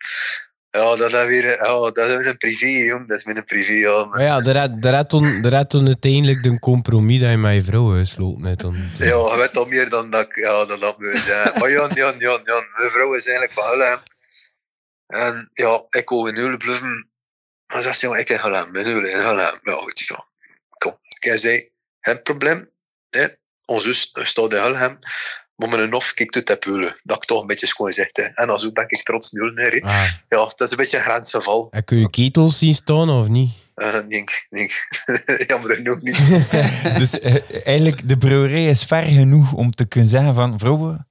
Ja, 0.70 0.96
dat 0.96 1.12
is 1.12 1.24
weer, 1.24 1.44
ja, 1.44 1.90
dat 1.90 1.98
is 1.98 2.14
weer 2.16 2.26
een 2.26 2.36
privé, 2.36 2.66
jong. 2.66 3.08
Dat 3.08 3.18
is 3.18 3.24
weer 3.24 3.36
een 3.36 3.44
privé, 3.44 3.72
ja. 3.72 4.04
Maar 4.04 4.22
ja, 4.22 4.40
daar 4.40 4.94
had 4.94 5.08
toen, 5.08 5.42
daar 5.42 5.54
had 5.54 5.70
toen 5.70 5.86
uiteindelijk 5.86 6.42
de 6.42 6.58
compromis 6.58 7.20
dat 7.20 7.30
je 7.30 7.36
met 7.36 7.54
je 7.54 7.62
vrouw 7.62 7.98
gesloten 7.98 8.44
hebt. 8.44 8.62
Ja, 8.98 9.06
je 9.06 9.34
weet 9.36 9.56
al 9.56 9.66
meer 9.66 9.88
dan 9.88 10.10
dat, 10.10 10.28
ja, 10.30 10.64
dan 10.64 10.80
dat 10.80 10.96
we 10.96 11.18
zijn. 11.18 11.58
Maar 11.58 11.70
Jan, 11.70 11.90
Jan, 11.94 12.18
Jan, 12.18 12.40
Jan, 12.44 12.64
mijn 12.76 12.90
vrouw 12.90 13.14
is 13.14 13.26
eigenlijk 13.26 13.52
van 13.52 13.68
Hullem. 13.68 14.02
En 15.06 15.50
ja, 15.52 15.84
ik 15.90 16.08
wil 16.08 16.26
in 16.26 16.34
Heulen 16.34 16.58
bluffen. 16.58 17.08
Maar 17.66 17.82
zegt 17.82 17.98
ze, 17.98 18.18
ik 18.18 18.28
heb 18.28 18.40
gelijk, 18.40 18.66
in 18.66 18.86
Heulen, 18.86 19.10
in. 19.10 19.18
Ja, 19.18 19.58
goed, 19.64 19.98
ja, 20.00 20.24
kom. 20.78 20.98
Ik 21.18 21.38
zei, 21.38 21.70
geen 22.00 22.22
probleem. 22.22 22.70
Hè? 23.10 23.26
Onze 23.64 23.92
zus 23.92 24.10
staat 24.22 24.52
in 24.52 24.60
Hulhem. 24.60 24.98
Maar 25.54 25.68
mijn 25.68 25.92
hof 25.92 26.14
kijkt 26.14 26.36
uit 26.36 26.50
op 26.50 26.64
Heulen. 26.64 26.96
Dat 27.02 27.16
ik 27.16 27.24
toch 27.24 27.40
een 27.40 27.46
beetje 27.46 27.66
schoon 27.66 27.92
zeg. 27.92 28.08
Hè. 28.12 28.22
En 28.22 28.50
als 28.50 28.66
ook 28.66 28.74
ben 28.74 28.84
ik 28.88 29.02
trots 29.02 29.32
nul 29.32 29.50
neer. 29.50 29.82
Ah, 29.82 30.04
Ja, 30.28 30.44
het 30.46 30.60
is 30.60 30.70
een 30.70 30.76
beetje 30.76 30.96
een 30.96 31.02
grensgeval. 31.02 31.68
en 31.70 31.84
kun 31.84 31.98
je 31.98 32.10
ketels 32.10 32.58
zien 32.58 32.74
staan 32.74 33.10
of 33.10 33.28
niet? 33.28 33.50
Uh, 33.76 33.98
nee, 34.08 34.24
nee. 34.50 34.70
Jammer 35.46 35.74
genoeg 35.74 36.00
niet. 36.02 36.16
Dus 36.98 37.20
eh, 37.20 37.66
eigenlijk, 37.66 38.08
de 38.08 38.16
brouwerij 38.18 38.64
is 38.64 38.84
ver 38.84 39.02
genoeg 39.02 39.52
om 39.52 39.70
te 39.70 39.86
kunnen 39.88 40.08
zeggen 40.08 40.34
van... 40.34 40.58
Vrouwen, 40.58 41.08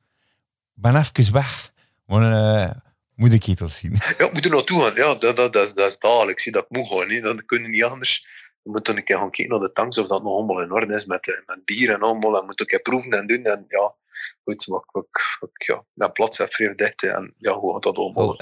ben 0.74 0.96
even 0.96 1.34
weg. 1.34 1.72
Want 2.06 2.24
eh 2.24 2.72
moet 3.18 3.34
ik 3.34 3.40
ketels 3.40 3.78
zien. 3.78 3.94
Ja, 3.94 4.26
we 4.26 4.30
moeten 4.32 4.52
naartoe 4.52 4.84
gaan. 4.84 4.96
Ja, 4.96 5.16
dat, 5.16 5.36
dat, 5.36 5.54
dat, 5.54 5.68
is, 5.68 5.74
dat 5.74 5.90
is 5.90 6.00
dagelijks. 6.00 6.44
zie, 6.44 6.52
Dat 6.52 6.66
moet 6.70 6.88
gewoon 6.88 7.08
niet. 7.08 7.24
Dat 7.24 7.46
kunnen 7.46 7.72
niet 7.72 7.84
anders. 7.84 8.28
We 8.68 8.74
moeten 8.74 8.98
een 8.98 9.04
keer 9.04 9.18
gaan 9.18 9.32
kijken 9.32 9.58
naar 9.60 9.68
de 9.68 9.74
tanks 9.74 9.98
of 9.98 10.08
dat 10.08 10.24
nog 10.24 10.34
allemaal 10.34 10.62
in 10.62 10.72
orde 10.72 10.94
is 10.94 11.06
met, 11.06 11.28
eh, 11.28 11.36
met 11.46 11.66
bier 11.66 11.94
en 11.94 12.00
allemaal. 12.02 12.38
En 12.40 12.46
moeten 12.46 12.66
een 12.66 12.72
keer 12.72 12.80
proeven 12.82 13.12
en 13.12 13.28
doen. 13.28 13.44
En 13.44 13.64
ja, 13.68 13.94
goed, 14.44 14.66
wat, 14.66 14.84
wat, 14.92 15.08
wat, 15.40 15.50
ja, 15.54 15.84
mijn 15.94 16.12
plaats 16.12 16.38
heb 16.38 16.54
vrij 16.54 16.76
dicht. 16.76 17.04
En 17.04 17.34
ja, 17.38 17.54
hoe 17.54 17.74
gaat 17.74 17.84
dat 17.84 17.98
allemaal? 17.98 18.28
Oh, 18.28 18.40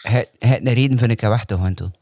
heeft 0.00 0.30
een 0.40 0.74
reden 0.74 0.98
vind 0.98 1.10
ik 1.10 1.20
weg 1.20 1.44
te 1.44 1.58
gaan 1.58 1.74
toen. 1.74 1.94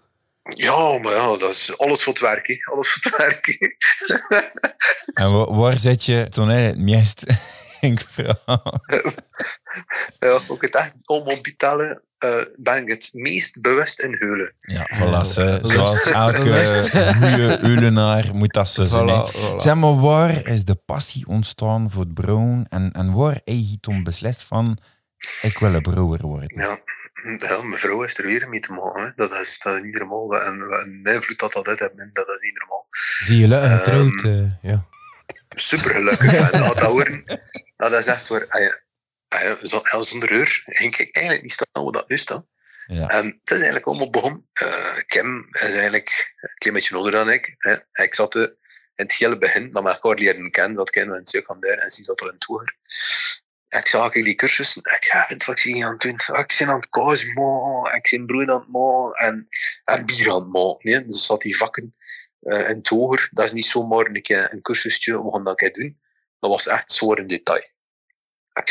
Ja, 0.43 0.99
maar 0.99 1.13
ja, 1.15 1.27
dat 1.37 1.51
is 1.53 1.79
alles 1.79 2.03
voor 2.03 2.13
het 2.13 2.23
werk. 2.23 2.47
hè. 2.47 2.57
Alles 2.73 2.89
voor 2.93 3.03
het 3.13 3.17
werk. 3.17 3.47
En 5.15 5.33
wa- 5.33 5.53
waar 5.55 5.79
zit 5.79 6.05
je 6.05 6.27
toen 6.29 6.49
het 6.49 6.79
meest 6.79 7.25
ja, 10.19 10.39
ook 10.49 10.63
het 10.63 10.75
echt 10.77 10.93
betalen. 11.43 12.03
eh 12.19 12.37
ben 12.57 12.83
ik 12.83 12.89
het 12.89 13.11
meest 13.13 13.61
bewust 13.61 14.01
in 14.01 14.17
heulen. 14.19 14.55
Ja, 14.61 14.89
voilà. 14.95 15.21
Zoals 15.63 16.11
elke 16.11 16.39
goede 17.21 17.59
Ulenaar 17.71 18.35
moet 18.35 18.53
dat 18.53 18.69
zo 18.69 18.85
zijn. 18.85 19.09
Voilà, 19.09 19.31
voilà. 19.35 19.57
Zeg 19.57 19.75
maar, 19.75 20.01
waar 20.01 20.47
is 20.47 20.65
de 20.65 20.75
passie 20.75 21.27
ontstaan 21.27 21.91
voor 21.91 22.03
het 22.03 22.15
brouwen? 22.15 22.67
En, 22.69 22.93
en 22.93 23.13
waar 23.13 23.33
heb 23.33 23.43
je 23.45 23.79
toen 23.81 24.03
beslist 24.03 24.43
van... 24.43 24.79
Ik 25.43 25.59
wil 25.59 25.75
een 25.75 25.83
brouwer 25.83 26.23
worden. 26.23 26.51
Ja. 26.55 26.79
ja, 27.49 27.63
mijn 27.63 27.81
vrouw 27.81 28.03
is 28.03 28.19
er 28.19 28.27
weer 28.27 28.49
mee 28.49 28.61
te 28.61 28.73
maken. 28.73 29.03
Hè. 29.03 29.11
Dat, 29.15 29.33
is, 29.41 29.59
dat 29.63 29.77
is 29.77 29.83
niet 29.83 29.99
normaal. 29.99 30.41
En 30.41 30.61
een 30.61 31.15
invloed 31.15 31.39
dat 31.39 31.53
dat 31.53 31.69
uit 31.69 31.79
heeft, 31.79 31.93
dat 32.13 32.29
is 32.29 32.41
niet 32.41 32.59
normaal. 32.59 32.87
Zie 33.21 33.39
je 33.39 33.49
leuk 33.49 33.71
getrouwd? 33.71 34.23
Ehm, 34.23 34.27
eh, 34.27 34.71
ja. 34.71 34.85
Super 35.55 35.91
gelukkig. 35.91 36.51
dat, 36.51 36.53
dat, 36.65 36.79
horen, 36.79 37.23
dat 37.77 37.93
is 37.93 38.07
echt 38.07 38.29
waar. 38.29 38.47
ah 38.49 38.73
ah 39.91 40.03
zonder 40.03 40.33
eur 40.33 40.63
denk 40.65 40.97
ik 40.97 41.15
eigenlijk 41.15 41.43
niet 41.43 41.53
staan 41.53 41.83
hoe 41.83 41.93
dat 41.93 42.09
nu 42.09 42.19
staat. 42.19 42.45
Ja. 42.87 43.09
En 43.09 43.27
het 43.27 43.51
is 43.51 43.57
eigenlijk 43.57 43.87
allemaal 43.87 44.11
begonnen. 44.11 44.47
Eh, 44.53 44.97
Kim 45.07 45.47
is 45.51 45.61
eigenlijk 45.61 46.35
een 46.41 46.55
klein 46.55 46.75
beetje 46.75 46.95
ouder 46.95 47.13
dan 47.13 47.31
ik. 47.31 47.55
Hè. 47.59 47.77
Ik 48.05 48.15
zat 48.15 48.35
eh, 48.35 48.43
in 48.43 48.51
het 48.95 49.13
hele 49.13 49.39
begin, 49.39 49.71
dat 49.71 49.83
we 49.83 49.89
elkaar 49.89 50.15
leren 50.15 50.51
kennen, 50.51 50.77
dat 50.77 50.91
kennen 50.91 51.11
we 51.11 51.17
in 51.17 51.23
het 51.23 51.31
secundair 51.31 51.79
en 51.79 51.91
ze 51.91 52.05
zat 52.05 52.21
al 52.21 52.29
in 52.29 52.35
het 52.35 52.45
hoger. 52.45 52.77
Ik 53.69 53.89
zag 53.89 54.15
ik 54.15 54.25
die 54.25 54.35
cursussen. 54.35 54.83
Ik 54.85 55.05
zei, 55.05 55.25
vind 55.27 55.45
wat 55.45 55.57
ik 55.57 55.63
zie 55.63 55.85
aan 55.85 55.93
het 55.93 56.01
doen? 56.01 56.21
Ah, 56.27 56.41
Ik 56.41 56.55
ben 56.59 56.69
aan 56.69 56.81
het 56.81 56.95
maken, 56.95 57.95
ik 57.95 58.09
ben 58.11 58.27
brood 58.27 58.49
aan 58.49 58.61
het 58.61 58.69
maken 58.69 59.27
en, 59.27 59.49
en 59.85 60.07
bier 60.07 60.31
aan 60.31 60.41
het 60.41 60.53
maken. 60.53 60.91
Nee? 60.91 61.07
Dus 61.07 61.27
zat 61.27 61.41
die 61.41 61.57
vakken 61.57 61.95
eh, 62.45 62.69
in 62.69 62.77
het 62.77 62.89
hoger. 62.89 63.29
Dat 63.33 63.45
is 63.45 63.53
niet 63.53 63.67
zomaar 63.67 64.07
een, 64.07 64.23
keer 64.23 64.53
een 64.53 64.63
cursusje, 64.63 65.23
we 65.23 65.31
gaan 65.31 65.45
dat 65.45 65.49
een 65.49 65.55
keer 65.71 65.73
doen. 65.73 66.01
Dat 66.39 66.51
was 66.51 66.67
echt 66.67 66.93
zwaar 66.93 67.19
in 67.19 67.27
detail. 67.27 67.73
Ik 68.53 68.71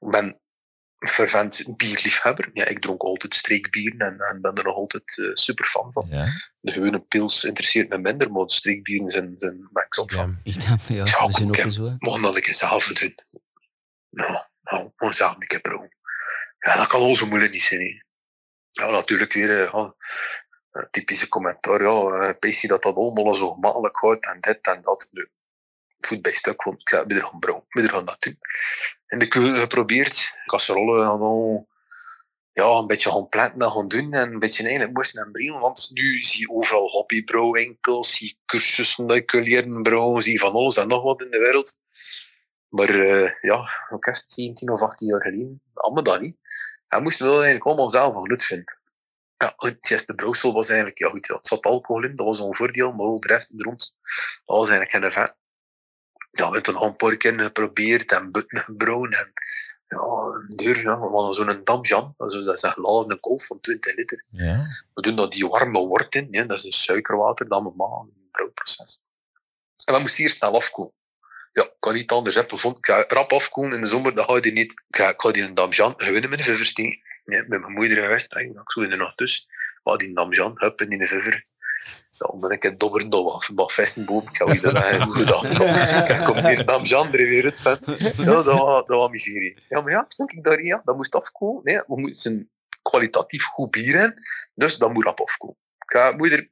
ik 0.00 0.10
ben 0.10 0.40
fervent 0.98 1.76
bierliefhebber. 1.76 2.50
Ja, 2.52 2.64
ik 2.64 2.80
dronk 2.80 3.02
altijd 3.02 3.34
streekbieren 3.34 3.98
en, 3.98 4.18
en 4.18 4.40
ben 4.40 4.54
er 4.54 4.64
nog 4.64 4.74
altijd 4.76 5.18
eh, 5.18 5.30
super 5.32 5.64
fan 5.64 5.92
van. 5.92 6.06
Ja. 6.10 6.26
De 6.60 6.72
gewone 6.72 7.00
pils 7.00 7.44
interesseert 7.44 7.88
me 7.88 7.98
minder, 7.98 8.32
maar 8.32 8.44
de 8.44 8.52
streekbieren 8.52 9.08
zijn, 9.08 9.32
zijn 9.36 9.68
ben 9.72 9.84
ik 9.84 9.94
zot 9.94 10.12
van. 10.12 10.38
Ja. 10.42 10.52
Ik 10.52 10.66
denk, 10.66 10.80
ja, 10.80 11.04
Ja, 11.04 11.26
we 11.26 11.32
zijn 11.32 11.48
ook 11.48 11.72
zo. 11.72 11.96
Mogen 11.98 12.22
dat 12.22 12.36
ik 12.36 12.54
zelf 12.54 12.86
doen? 12.86 13.14
Nou, 14.10 14.38
nou, 14.62 14.90
gewoon 14.96 15.14
zelf 15.14 15.32
een 15.32 15.46
keer 15.46 15.60
brouwen. 15.60 15.96
Ja, 16.58 16.76
dat 16.76 16.86
kan 16.86 17.00
al 17.00 17.16
zo 17.16 17.26
moeilijk 17.26 17.52
niet 17.52 17.62
zijn. 17.62 17.80
hè. 17.80 18.02
Ja, 18.70 18.90
natuurlijk 18.90 19.32
weer 19.32 19.60
eh, 19.60 19.90
typische 20.90 21.28
commentaar. 21.28 21.82
Ja, 21.82 22.32
Pacey 22.32 22.68
dat 22.68 22.82
dat 22.82 22.96
allemaal 22.96 23.34
zo 23.34 23.52
gemakkelijk 23.52 23.98
gaat 23.98 24.24
en 24.24 24.40
dit 24.40 24.66
en 24.66 24.82
dat. 24.82 25.08
Nu, 25.12 25.30
voet 26.00 26.22
bij 26.22 26.32
stuk, 26.32 26.62
want 26.62 26.80
ik 26.80 26.88
zei, 26.88 27.04
we 27.06 27.22
gaan 27.22 27.38
brouwen, 27.38 27.66
we 27.68 27.88
gaan 27.88 28.04
dat 28.04 28.22
doen. 28.22 28.38
In 29.06 29.18
de 29.18 29.28
keuken 29.28 29.60
geprobeerd, 29.60 30.38
casserollen 30.46 31.04
gaan 31.04 31.20
al 31.20 31.68
ja, 32.52 32.78
een 32.78 32.86
beetje 32.86 33.10
gaan 33.10 33.28
planten 33.28 33.60
en 33.60 33.70
gaan 33.70 33.88
doen 33.88 34.12
en 34.12 34.32
een 34.32 34.38
beetje 34.38 34.62
eigenlijk 34.62 34.96
moesten 34.96 35.24
en 35.24 35.32
brengen, 35.32 35.60
want 35.60 35.90
nu 35.92 36.22
zie 36.22 36.40
je 36.40 36.50
overal 36.50 36.88
hobbybrouwinkels, 36.88 38.16
zie 38.16 38.28
je 38.28 38.36
cursussen 38.46 39.06
dat 39.06 39.16
je 39.16 39.22
kunt 39.22 39.46
leren 39.46 39.82
brouwen, 39.82 40.22
zie 40.22 40.32
je 40.32 40.38
van 40.38 40.52
alles 40.52 40.76
en 40.76 40.88
nog 40.88 41.02
wat 41.02 41.22
in 41.22 41.30
de 41.30 41.38
wereld. 41.38 41.76
Maar 42.68 42.88
eh, 42.88 43.30
ja, 43.40 43.70
ook 43.90 44.06
eerst 44.06 44.32
17 44.32 44.70
of 44.70 44.80
18 44.80 45.08
jaar 45.08 45.22
geleden, 45.22 45.62
allemaal 45.74 46.02
dat 46.02 46.20
niet. 46.20 46.36
En 46.88 47.02
moesten 47.02 47.24
we 47.24 47.32
dat 47.32 47.42
eigenlijk 47.42 47.66
allemaal 47.66 47.90
zelf 47.90 48.14
van 48.14 48.22
nut 48.22 48.44
vinden. 48.44 48.77
Ja, 49.38 49.52
het 49.56 49.90
eerste 49.90 50.14
brouwsel 50.14 50.52
was 50.52 50.68
eigenlijk, 50.68 50.98
ja 50.98 51.08
goed, 51.08 51.28
het 51.28 51.46
zat 51.46 51.64
alcohol 51.64 52.04
in, 52.04 52.16
dat 52.16 52.26
was 52.26 52.38
een 52.38 52.54
voordeel, 52.54 52.92
maar 52.92 53.06
al 53.06 53.20
de 53.20 53.26
rest 53.26 53.54
rond, 53.56 53.94
dat 54.44 54.56
was 54.56 54.68
eigenlijk 54.68 54.90
geen 54.90 55.04
effect. 55.04 55.34
Ja, 56.18 56.28
we 56.30 56.42
hebben 56.42 56.62
toen 56.62 56.74
nog 56.74 56.82
een 56.82 56.96
paar 56.96 57.16
keer 57.16 57.40
geprobeerd 57.40 58.12
en 58.12 58.32
butten 58.32 58.58
gebrouwen 58.58 59.10
en 59.10 59.32
ja, 59.88 59.98
een 59.98 60.48
deur, 60.48 60.82
ja, 60.82 61.00
we 61.00 61.06
hadden 61.06 61.34
zo'n 61.34 61.64
damjan, 61.64 62.14
dat 62.16 62.34
is, 62.34 62.44
dat 62.44 62.54
is 62.54 62.62
een 62.62 62.72
glazen 62.72 63.20
kolf 63.20 63.46
van 63.46 63.60
20 63.60 63.94
liter. 63.96 64.24
Ja. 64.30 64.66
We 64.94 65.02
doen 65.02 65.16
dat 65.16 65.32
die 65.32 65.48
warme 65.48 65.86
wort 65.86 66.14
in, 66.14 66.28
ja, 66.30 66.44
dat 66.44 66.56
is 66.56 66.62
dus 66.62 66.82
suikerwater 66.82 67.48
dat 67.48 67.62
we 67.62 67.72
maken 67.76 68.12
in 68.14 68.22
het 68.22 68.30
brouwproces. 68.30 69.00
En 69.84 69.92
dat 69.92 70.00
moest 70.00 70.16
hier 70.16 70.30
snel 70.30 70.54
afkomen. 70.54 70.92
Ja, 71.52 71.62
ik 71.62 71.76
kan 71.78 71.94
niet 71.94 72.10
anders 72.10 72.34
hebben. 72.34 72.58
Ik 72.58 72.76
ga 72.80 73.04
rap 73.08 73.32
afkomen 73.32 73.72
in 73.72 73.80
de 73.80 73.86
zomer, 73.86 74.14
dat 74.14 74.30
ga 74.30 74.38
je 74.40 74.52
niet. 74.52 74.72
Ik 74.72 74.96
ga, 74.96 75.08
ik 75.08 75.20
ga 75.20 75.30
die 75.30 75.42
een 75.42 75.54
damjan 75.54 75.94
gewinnen 75.96 76.30
met 76.30 76.38
een 76.38 76.44
vijver 76.44 76.66
steken. 76.66 77.00
Ja, 77.30 77.44
met 77.48 77.60
mijn 77.60 77.72
moeder 77.72 77.96
geweest, 77.96 78.36
ik 78.36 78.60
zo 78.64 78.80
in 78.80 78.90
de 78.90 78.96
nacht 78.96 79.18
dus. 79.18 79.48
Maar 79.82 79.96
die 79.96 80.14
damjan, 80.14 80.52
hup, 80.54 80.80
in 80.80 80.88
die 80.88 81.06
vijver. 81.06 81.46
Ja, 82.10 82.38
dan 82.38 82.52
ik 82.52 82.62
het 82.62 82.80
dobber 82.80 83.08
nog 83.08 83.32
wat, 83.32 83.50
wat 83.54 83.72
vesten 83.72 84.04
boven. 84.04 84.28
Ik 84.28 84.36
zou 84.36 84.52
je 84.52 84.60
dat 84.60 84.74
eigenlijk 84.74 85.16
goed 85.16 85.28
gedaan. 85.28 86.06
Kijk, 86.06 86.24
komt 86.24 86.42
die 86.46 86.64
damjan 86.64 87.06
er 87.06 87.12
weer 87.12 87.44
uit 87.44 87.60
van. 87.60 87.78
Ja, 88.16 88.42
dat 88.42 88.44
was, 88.44 88.86
dat 88.86 88.98
was 88.98 89.10
miserie. 89.10 89.58
Ja, 89.68 89.80
maar 89.80 89.92
ja, 89.92 90.04
stond 90.08 90.32
ik 90.32 90.44
daar, 90.44 90.62
ja, 90.62 90.80
dat 90.84 90.96
moest 90.96 91.14
afkomen. 91.14 91.60
Nee, 91.64 91.82
we 91.86 92.00
moeten 92.00 92.32
een 92.32 92.50
kwalitatief 92.82 93.44
goed 93.44 93.70
bier 93.70 93.94
in. 93.94 94.14
Dus 94.54 94.76
dat 94.76 94.92
moet 94.92 95.04
rap 95.04 95.20
afkomen. 95.20 95.56
Ik 95.78 95.96
ga, 95.96 96.12
moeder, 96.12 96.50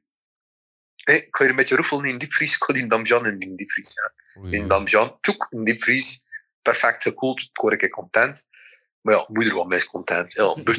nee, 1.03 1.17
ik 1.17 1.35
ga 1.35 1.45
hier 1.45 1.55
met 1.55 1.67
je 1.67 1.75
roefel 1.75 2.03
in 2.03 2.17
diepvries. 2.17 2.55
Ik 2.55 2.63
ga 2.63 2.73
die 2.73 2.87
damjan 2.87 3.25
in 3.25 3.39
die 3.39 3.55
diepvries. 3.55 3.93
Ja. 3.93 4.11
In 4.51 4.67
damjan, 4.67 5.17
tjoek, 5.21 5.47
in 5.49 5.63
diepvries. 5.63 6.25
Perfect 6.61 7.03
gekoeld, 7.03 7.41
ik 7.41 7.61
word 7.61 7.81
ik 7.81 7.91
content. 7.91 8.45
Maar 9.07 9.15
ja, 9.15 9.25
moeder 9.27 9.53
was 9.53 9.67
meest 9.67 9.87
content. 9.87 10.33
Ja, 10.33 10.53
dus 10.63 10.77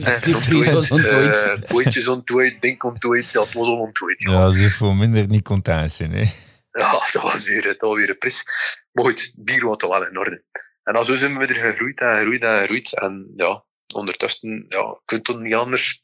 was 0.70 0.90
onttooid. 0.90 1.36
eh, 1.36 1.70
Bootjes 1.70 2.08
onttooid, 2.08 2.60
ding 2.60 2.82
onttooid, 2.82 3.32
dat 3.32 3.52
was 3.52 3.68
al 3.68 3.78
onttooid. 3.78 4.22
Ja. 4.22 4.30
Ja, 4.30 4.50
ze 4.50 4.70
voor 4.70 4.96
minder 4.96 5.28
niet 5.28 5.42
content 5.42 5.92
zijn. 5.92 6.12
Hè. 6.12 6.24
Ja, 6.70 6.90
dat 7.12 7.22
was 7.22 7.44
weer, 7.44 7.62
dat 7.62 7.80
was 7.80 7.94
weer 7.96 8.10
een 8.10 8.18
pris. 8.18 8.44
Maar 8.92 9.04
goed, 9.04 9.32
bier 9.36 9.64
was 9.64 9.76
toch 9.76 9.90
wel 9.90 10.06
in 10.06 10.18
orde. 10.18 10.44
En 10.82 10.94
dan 10.94 11.04
zo 11.04 11.14
zijn 11.14 11.38
we 11.38 11.46
er 11.46 11.64
gegroeid 11.64 12.00
en 12.00 12.16
gegroeid 12.16 12.42
en 12.42 12.58
gegroeid. 12.58 13.00
En 13.00 13.32
ja, 13.36 13.64
ondertussen, 13.94 14.64
ja, 14.68 15.00
kunt 15.04 15.26
het 15.26 15.40
niet 15.40 15.54
anders. 15.54 16.02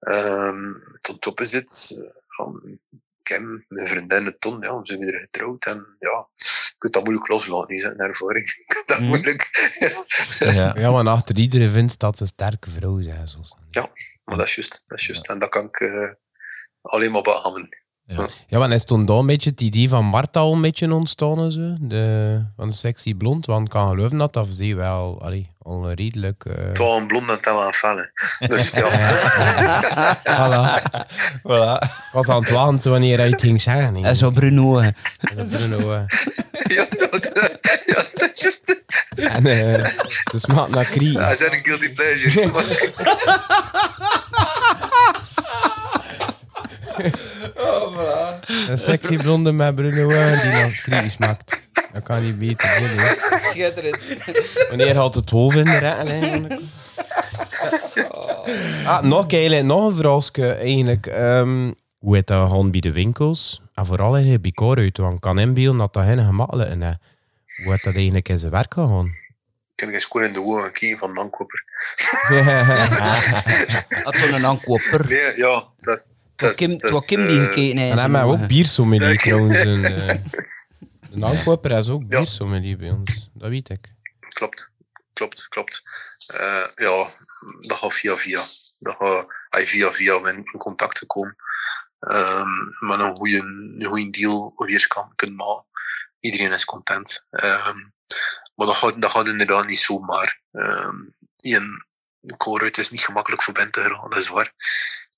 Ehm 0.00 0.72
tot 1.00 1.20
top 1.20 1.40
is 1.40 1.52
het. 1.52 1.96
Um, 2.40 2.80
Kim, 3.22 3.64
mijn 3.68 3.86
vriendin 3.86 4.36
Ton, 4.38 4.60
ja, 4.60 4.78
we 4.78 4.86
zijn 4.86 5.00
weer 5.00 5.20
getrouwd. 5.20 5.66
En 5.66 5.96
ja, 5.98 6.28
kunt 6.84 6.92
dat 6.92 7.04
moeilijk 7.04 7.28
loslaten, 7.28 7.96
ervaring. 7.98 8.46
Je 8.56 8.64
kunt 8.66 8.88
dat 8.88 8.98
Mhm. 8.98 9.08
moeilijk. 9.08 9.50
Ja. 10.38 10.74
Ja, 10.78 10.90
maar 10.90 11.06
achter 11.08 11.36
iedereen 11.36 11.70
vindt 11.70 11.98
dat 11.98 12.16
ze 12.16 12.22
een 12.22 12.28
sterke 12.28 12.70
vrouw 12.70 13.00
zijn. 13.00 13.28
Zoals. 13.28 13.54
maar 14.24 14.36
dat 14.36 14.46
is 14.46 14.54
juist, 14.54 14.84
dat 14.86 14.98
is 14.98 15.06
juist. 15.06 15.28
En 15.28 15.38
dat 15.38 15.48
kan 15.48 15.64
ik 15.66 15.80
eh, 15.80 16.10
alleen 16.82 17.12
maar 17.12 17.22
beamen. 17.22 17.68
Ja, 18.46 18.58
maar 18.58 18.70
is 18.70 18.84
toen 18.84 19.06
dan 19.06 19.18
een 19.18 19.26
beetje 19.26 19.50
het 19.50 19.60
idee 19.60 19.88
van 19.88 20.04
Marta 20.04 20.40
al 20.40 20.52
een 20.52 20.60
beetje 20.60 20.94
ontstaan 20.94 21.38
en 21.38 21.52
zo? 21.52 21.60
De, 21.80 22.42
van 22.56 22.68
de 22.68 22.74
sexy 22.74 23.14
blond, 23.14 23.46
want 23.46 23.64
ik 23.64 23.70
kan 23.70 23.88
geloven 23.88 24.18
dat 24.18 24.32
dat 24.32 24.46
zie 24.50 24.76
wel 24.76 25.22
allee, 25.22 25.50
al 25.62 25.88
een 25.88 25.94
redelijk... 25.94 26.44
eh, 26.44 26.54
Het 26.64 26.78
was 26.78 27.00
een 27.00 27.06
blond 27.06 27.46
en 27.46 27.54
was 27.54 27.66
een 27.66 27.72
felle. 27.72 28.10
Dus 28.48 28.70
ja. 28.70 28.90
voilà. 30.24 30.82
Voilà. 31.42 31.78
Ik 31.82 32.10
was 32.12 32.28
aan 32.28 32.40
het 32.40 32.50
wachten 32.50 32.78
toen 32.80 32.92
wanneer 32.92 33.18
hij 33.18 33.28
het 33.28 33.40
ging 33.40 33.62
zeggen. 33.62 34.04
En 34.04 34.16
zo 34.16 34.30
Bruno. 34.30 34.80
hè. 34.80 34.88
Dat 35.34 35.50
is 35.50 35.56
Bruno. 35.56 35.92
ja, 36.68 36.86
dat, 36.98 37.30
ja, 37.86 38.04
dat 38.14 38.30
is. 38.34 38.60
En 39.14 39.46
eh 39.46 39.84
ze 40.30 40.38
smaakt 40.38 40.70
naar 40.70 40.84
kriek. 40.84 41.18
Hij 41.18 41.36
zijn 41.36 41.52
een 41.52 41.64
guilty 41.64 41.92
pleasure. 41.92 42.50
Een 48.68 48.78
sexy 48.78 49.16
blonde 49.16 49.52
met 49.52 49.74
Bruno 49.74 50.08
eh, 50.08 50.42
die 50.42 50.50
naar 50.50 50.80
kriek 50.82 51.10
smaakt. 51.10 51.62
Dat 51.92 52.02
kan 52.02 52.22
niet 52.24 52.38
beter 52.38 52.78
doen. 52.78 52.98
hè. 52.98 53.38
Schitterend. 53.38 53.98
Wanneer 54.68 54.96
had 54.96 55.14
het 55.14 55.30
hoofd 55.30 55.56
in 55.56 55.64
de 55.64 55.78
retten 55.78 56.08
eigenlijk? 56.08 56.60
Oh. 58.10 58.48
Ah, 58.86 59.02
nog, 59.02 59.30
eigenlijk, 59.32 59.64
nog 59.64 59.86
een 59.88 59.94
verhaaltje 59.96 60.52
eigenlijk. 60.52 61.06
Ehm, 61.06 61.70
hoe 61.98 62.16
het 62.16 62.26
dat 62.26 62.50
gaan 62.50 62.70
bij 62.70 62.80
de 62.80 62.92
winkels? 62.92 63.60
En 63.74 63.86
vooral 63.86 64.12
eigenlijk 64.12 64.42
bij 64.42 64.52
Koruit, 64.52 64.98
want 64.98 65.14
ik 65.14 65.20
kan 65.20 65.38
inbeelden 65.38 65.78
dat 65.78 65.92
dat 65.92 66.04
geen 66.04 66.24
gemakkelijk 66.24 66.70
is. 66.70 66.96
Hoe 67.64 67.72
het 67.72 67.82
dat 67.82 67.94
eigenlijk 67.94 68.28
in 68.28 68.38
zijn 68.38 68.50
werk 68.50 68.74
gegaan? 68.74 69.16
Kan 69.74 69.88
ik 69.88 69.94
eens 69.94 70.04
gewoon 70.04 70.26
in 70.26 70.32
de 70.32 70.42
ogen 70.42 70.72
kijken 70.72 70.98
van 70.98 71.10
een 71.10 71.18
aankoper. 71.18 71.64
Dat 74.04 74.20
was 74.20 74.30
een 74.30 74.46
aankoper. 74.46 75.06
Nee, 75.08 75.36
ja, 75.36 75.64
dat 75.80 75.98
is... 75.98 76.08
Het 76.36 76.56
Kim, 76.56 76.70
het 76.70 76.90
was 76.90 77.06
Kim 77.06 77.26
die 77.26 77.38
eh, 77.38 77.44
gekeken 77.44 77.76
heeft. 77.76 77.98
En 77.98 78.10
hij 78.10 78.24
heeft 78.24 78.42
ook 78.42 78.46
biersommelier 78.46 79.18
trouwens. 79.18 79.58
Een, 79.58 79.84
eh, 79.94 80.08
een 81.10 81.24
aankoper 81.24 81.70
is 81.70 81.88
ook 81.88 82.08
biersommelier 82.08 82.76
bij 82.76 82.90
ons. 82.90 83.30
Dat 83.34 83.48
weet 83.48 83.70
ik. 83.70 83.92
Klopt, 84.28 84.72
klopt, 85.12 85.48
klopt. 85.48 85.82
Eh, 86.26 86.66
ja, 86.74 87.10
dat 87.60 87.78
gaat 87.78 87.94
via 87.94 88.16
via. 88.16 88.42
Dat 88.78 88.96
gaat 88.98 89.26
hij 89.48 89.66
via 89.66 89.92
via 89.92 90.28
in 90.28 90.44
contact 90.58 90.98
gekomen. 90.98 91.36
Ehm 92.00 92.48
met 92.78 93.00
een 93.00 93.16
goede, 93.16 93.38
een 93.38 93.84
goede 93.84 94.10
deal 94.10 94.52
weer 94.56 94.86
kan 94.88 95.12
kunnen 95.14 95.36
maken. 95.36 95.66
Iedereen 96.20 96.52
is 96.52 96.64
content. 96.64 97.26
Ehm, 97.30 97.78
maar 98.54 98.66
dat 98.66 98.76
gaat, 98.76 99.02
dat 99.02 99.10
gaat 99.10 99.28
inderdaad 99.28 99.66
niet 99.66 99.78
zomaar. 99.78 100.40
Ehm 100.52 100.96
Ian, 101.36 101.84
Koolruit 102.36 102.78
is 102.78 102.90
niet 102.90 103.00
gemakkelijk 103.00 103.42
voor 103.42 103.54
Ben 103.54 103.70
te 103.70 103.80
geraken, 103.80 104.10
dat 104.10 104.18
is 104.18 104.28
waar. 104.28 104.52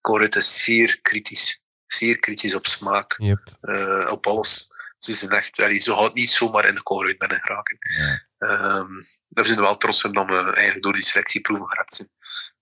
Koolruit 0.07 0.37
is 0.37 0.65
zeer 0.65 0.99
kritisch. 1.03 1.63
Zeer 1.87 2.19
kritisch 2.19 2.55
op 2.55 2.67
smaak, 2.67 3.15
Yep. 3.19 3.57
eh, 3.61 4.09
op 4.11 4.27
alles. 4.27 4.73
Ze 4.99 5.15
zijn 5.15 5.31
echt, 5.31 5.61
allee, 5.61 5.79
ze 5.79 5.95
gaat 5.95 6.15
niet 6.15 6.31
zomaar 6.31 6.69
in 6.69 6.75
de 6.75 6.83
Koolruit 6.83 7.19
binnen 7.19 7.41
geraken. 7.41 7.79
Ehm, 8.39 8.93
daar 9.29 9.45
zijn 9.45 9.57
we 9.57 9.63
wel 9.63 9.77
trots 9.77 10.05
op 10.05 10.15
dat 10.15 10.27
we 10.27 10.35
eigenlijk 10.35 10.83
door 10.83 10.93
die 10.93 11.03
selectieproeven 11.03 11.69
geraakt 11.69 11.95
zijn. 11.95 12.09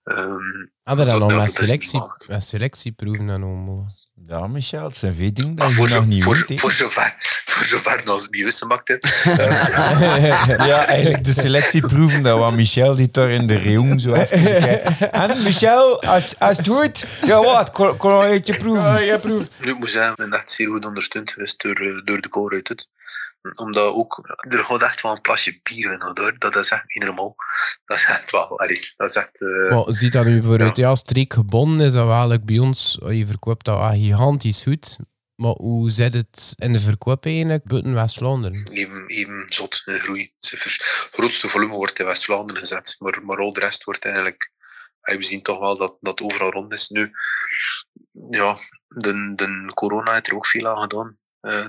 Ah, 0.04 0.96
met, 0.96 1.06
dat 1.06 1.30
is 1.30 1.36
niet 1.36 1.56
selectie, 1.56 2.00
selectieproeven 2.40 3.28
en 3.30 3.42
allemaal. 3.42 3.94
Ja, 4.28 4.46
Michel, 4.46 4.84
het 4.84 4.96
zijn 4.96 5.14
veel 5.14 5.32
dingen 5.32 5.54
dat 5.54 5.68
je 5.68 5.74
voor, 5.74 5.88
nog 5.88 5.94
zo, 5.96 6.04
niet 6.04 6.22
voor, 6.22 6.44
weet. 6.48 6.60
voor, 6.60 6.72
zover, 6.72 7.14
voor 7.44 7.64
zover 7.64 8.02
als 8.04 8.22
het 8.22 8.30
bij 8.30 8.40
Jussen 8.40 8.66
maakt. 8.66 8.88
hè. 8.88 8.96
Ja, 10.66 10.86
eigenlijk 10.86 11.24
de 11.24 11.32
selectieproeven, 11.32 12.22
dat 12.22 12.38
was 12.38 12.54
Michel 12.54 12.94
die 12.96 13.08
daar 13.10 13.30
in 13.30 13.46
de 13.46 13.56
reung 13.56 14.00
zo 14.00 14.12
even. 14.12 15.12
En 15.12 15.42
Michel, 15.42 16.02
als, 16.02 16.38
als 16.38 16.56
het 16.56 16.68
goed, 16.68 17.04
ja 17.26 17.42
wat, 17.42 17.70
kon, 17.98 18.18
beetje 18.20 18.56
proeven. 18.56 19.04
Ja, 19.04 19.18
proef. 19.18 19.46
Nu, 19.60 19.70
ik 19.70 19.78
moet 19.78 19.90
zeggen, 19.90 20.10
ik 20.10 20.16
ben 20.16 20.32
echt 20.32 20.50
zeer 20.50 20.68
goed 20.68 20.84
ondersteund 20.84 21.32
geweest 21.32 21.62
door, 21.62 21.76
eh, 21.76 22.04
door 22.04 22.20
de 22.20 22.28
Koolruit. 22.28 22.68
het. 22.68 22.88
Omdat 23.52 23.92
ook, 23.92 24.36
er 24.48 24.64
gaat 24.64 24.82
echt 24.82 25.00
wel 25.00 25.12
een 25.12 25.20
plasje 25.20 25.60
bier 25.62 25.92
in, 25.92 26.02
hoor. 26.02 26.38
Dat 26.38 26.56
is 26.56 26.70
echt 26.70 26.84
niet 26.94 27.04
normaal. 27.04 27.34
Dat 27.84 27.96
is 27.96 28.04
echt 28.04 28.30
wel, 28.30 28.58
allee, 28.58 28.92
dat 28.96 29.10
is 29.10 29.16
echt... 29.16 29.42
eh, 29.42 29.70
Maar 29.70 29.94
ziet 29.94 30.12
dat 30.12 30.24
nu 30.24 30.44
voor 30.44 30.76
Ja. 30.76 30.94
streek 30.94 31.32
gebonden 31.32 31.86
is 31.86 31.92
dat 31.92 32.06
wel 32.06 32.38
bij 32.38 32.58
ons, 32.58 32.98
oh, 32.98 33.12
je 33.12 33.26
verkoopt 33.26 33.64
dat 33.64 33.78
ah, 33.78 33.90
gigantisch 33.90 34.62
goed. 34.62 34.98
Maar 35.34 35.54
hoe 35.56 35.90
zit 35.90 36.14
het 36.14 36.54
in 36.58 36.72
de 36.72 36.80
verkoop 36.80 37.24
eigenlijk 37.24 37.64
buiten 37.64 37.94
West-Vlaanderen? 37.94 38.68
even, 38.72 39.06
even 39.06 39.44
zot 39.48 39.82
in 39.84 39.98
groei. 39.98 40.32
Het 40.40 41.08
grootste 41.12 41.48
volume 41.48 41.72
wordt 41.72 41.98
in 41.98 42.06
West-Vlaanderen 42.06 42.60
gezet, 42.60 42.96
maar, 42.98 43.22
maar 43.24 43.38
al 43.38 43.52
de 43.52 43.60
rest 43.60 43.84
wordt 43.84 44.04
eigenlijk... 44.04 44.52
We 45.00 45.22
zien 45.22 45.42
toch 45.42 45.58
wel 45.58 45.76
dat 45.76 45.96
dat 46.00 46.20
overal 46.20 46.50
rond 46.50 46.72
is. 46.72 46.88
Nu, 46.88 47.10
ja, 48.30 48.56
de, 48.88 49.32
de 49.34 49.70
corona 49.74 50.12
heeft 50.12 50.26
er 50.26 50.34
ook 50.34 50.46
veel 50.46 50.68
aan 50.68 50.80
gedaan. 50.80 51.18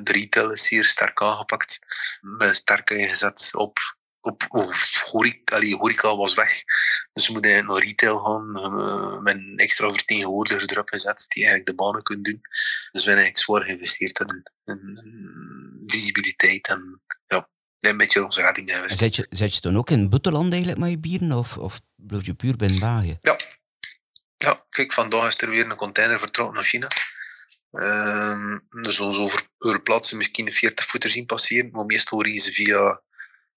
De 0.04 0.12
retail 0.12 0.52
is 0.52 0.68
zeer 0.68 0.84
sterk 0.84 1.22
aangepakt. 1.22 1.80
Met 2.22 2.56
sterk 2.56 2.90
ingezet 2.90 3.52
op... 3.56 3.80
op 4.22 4.46
oh, 4.50 4.74
horeca, 5.12 5.56
allee, 5.56 5.76
horeca 5.76 6.16
was 6.16 6.34
weg. 6.34 6.64
Dus 7.14 7.28
we 7.28 7.34
moeten 7.34 7.66
naar 7.66 7.84
retail 7.84 8.18
gaan. 8.20 8.56
eh, 8.56 9.20
met 9.20 9.36
een 9.36 9.58
extra 9.58 9.90
vertegenwoordiger 9.90 10.72
erop 10.72 10.90
gezet 10.90 11.26
die 11.28 11.46
eigenlijk 11.46 11.66
de 11.66 11.84
banen 11.84 12.04
kunnen 12.04 12.24
doen. 12.24 12.42
Dus 12.92 13.04
we 13.04 13.10
hebben 13.10 13.24
eigenlijk 13.24 13.38
zwaar 13.38 13.62
geïnvesteerd 13.62 14.20
in, 14.20 14.44
in, 14.66 15.02
in 15.04 15.84
visibiliteit 15.88 16.68
en 16.68 17.02
ja, 17.28 17.50
een 17.80 17.98
beetje 17.98 18.24
onze 18.24 18.42
redding 18.42 18.70
En 18.70 18.76
geweest. 18.76 18.98
Zet 18.98 19.16
je, 19.16 19.28
zet 19.30 19.54
je 19.54 19.62
dan 19.62 19.78
ook 19.78 19.90
in 19.90 20.00
het 20.00 20.10
buitenland 20.10 20.52
eigenlijk 20.52 20.82
met 20.82 20.90
je 20.90 21.00
bieren? 21.00 21.32
Of, 21.32 21.58
of 21.58 21.82
blijf 21.96 22.26
je 22.26 22.34
puur 22.34 22.56
binnen 22.56 22.80
België? 22.80 23.18
Ja, 24.38 24.66
kijk, 24.70 24.94
vandaag 24.94 25.28
is 25.28 25.42
er 25.42 25.50
weer 25.50 25.70
een 25.70 25.76
container 25.76 26.20
vertrokken 26.20 26.56
naar 26.56 26.64
China. 26.64 26.88
Ehm 27.76 28.58
dus 28.84 29.00
ons 29.00 29.18
over 29.18 29.48
Europlaatsen 29.58 30.18
misschien 30.18 30.48
een 30.48 30.54
40 30.54 30.86
voeter 30.86 31.10
zien 31.10 31.26
passeren, 31.26 31.70
maar 31.72 31.86
meestal 31.86 32.24
reizen 32.24 32.54
via, 32.54 33.02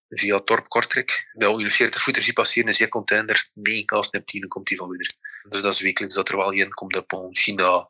via 0.09 0.39
Torp 0.39 0.69
Kortrijk. 0.69 1.29
Ja, 1.33 1.47
als 1.47 1.59
je 1.59 1.65
een 1.65 1.71
40 1.71 2.03
voeter 2.03 2.23
ziet 2.23 2.35
passeren, 2.35 2.69
is 2.69 2.79
je 2.79 2.89
container 2.89 3.51
9 3.55 3.85
kaas 3.85 4.11
en 4.11 4.25
10 4.25 4.49
komt 4.49 4.67
die 4.67 4.77
van 4.77 4.89
weer. 4.89 5.17
Dus 5.49 5.63
dat 5.63 5.75
is 5.75 5.81
wekelijks 5.81 6.15
dat 6.15 6.29
er 6.29 6.37
wel 6.37 6.53
in 6.53 6.75
komt 6.75 6.97
op 6.97 7.29
China, 7.31 7.87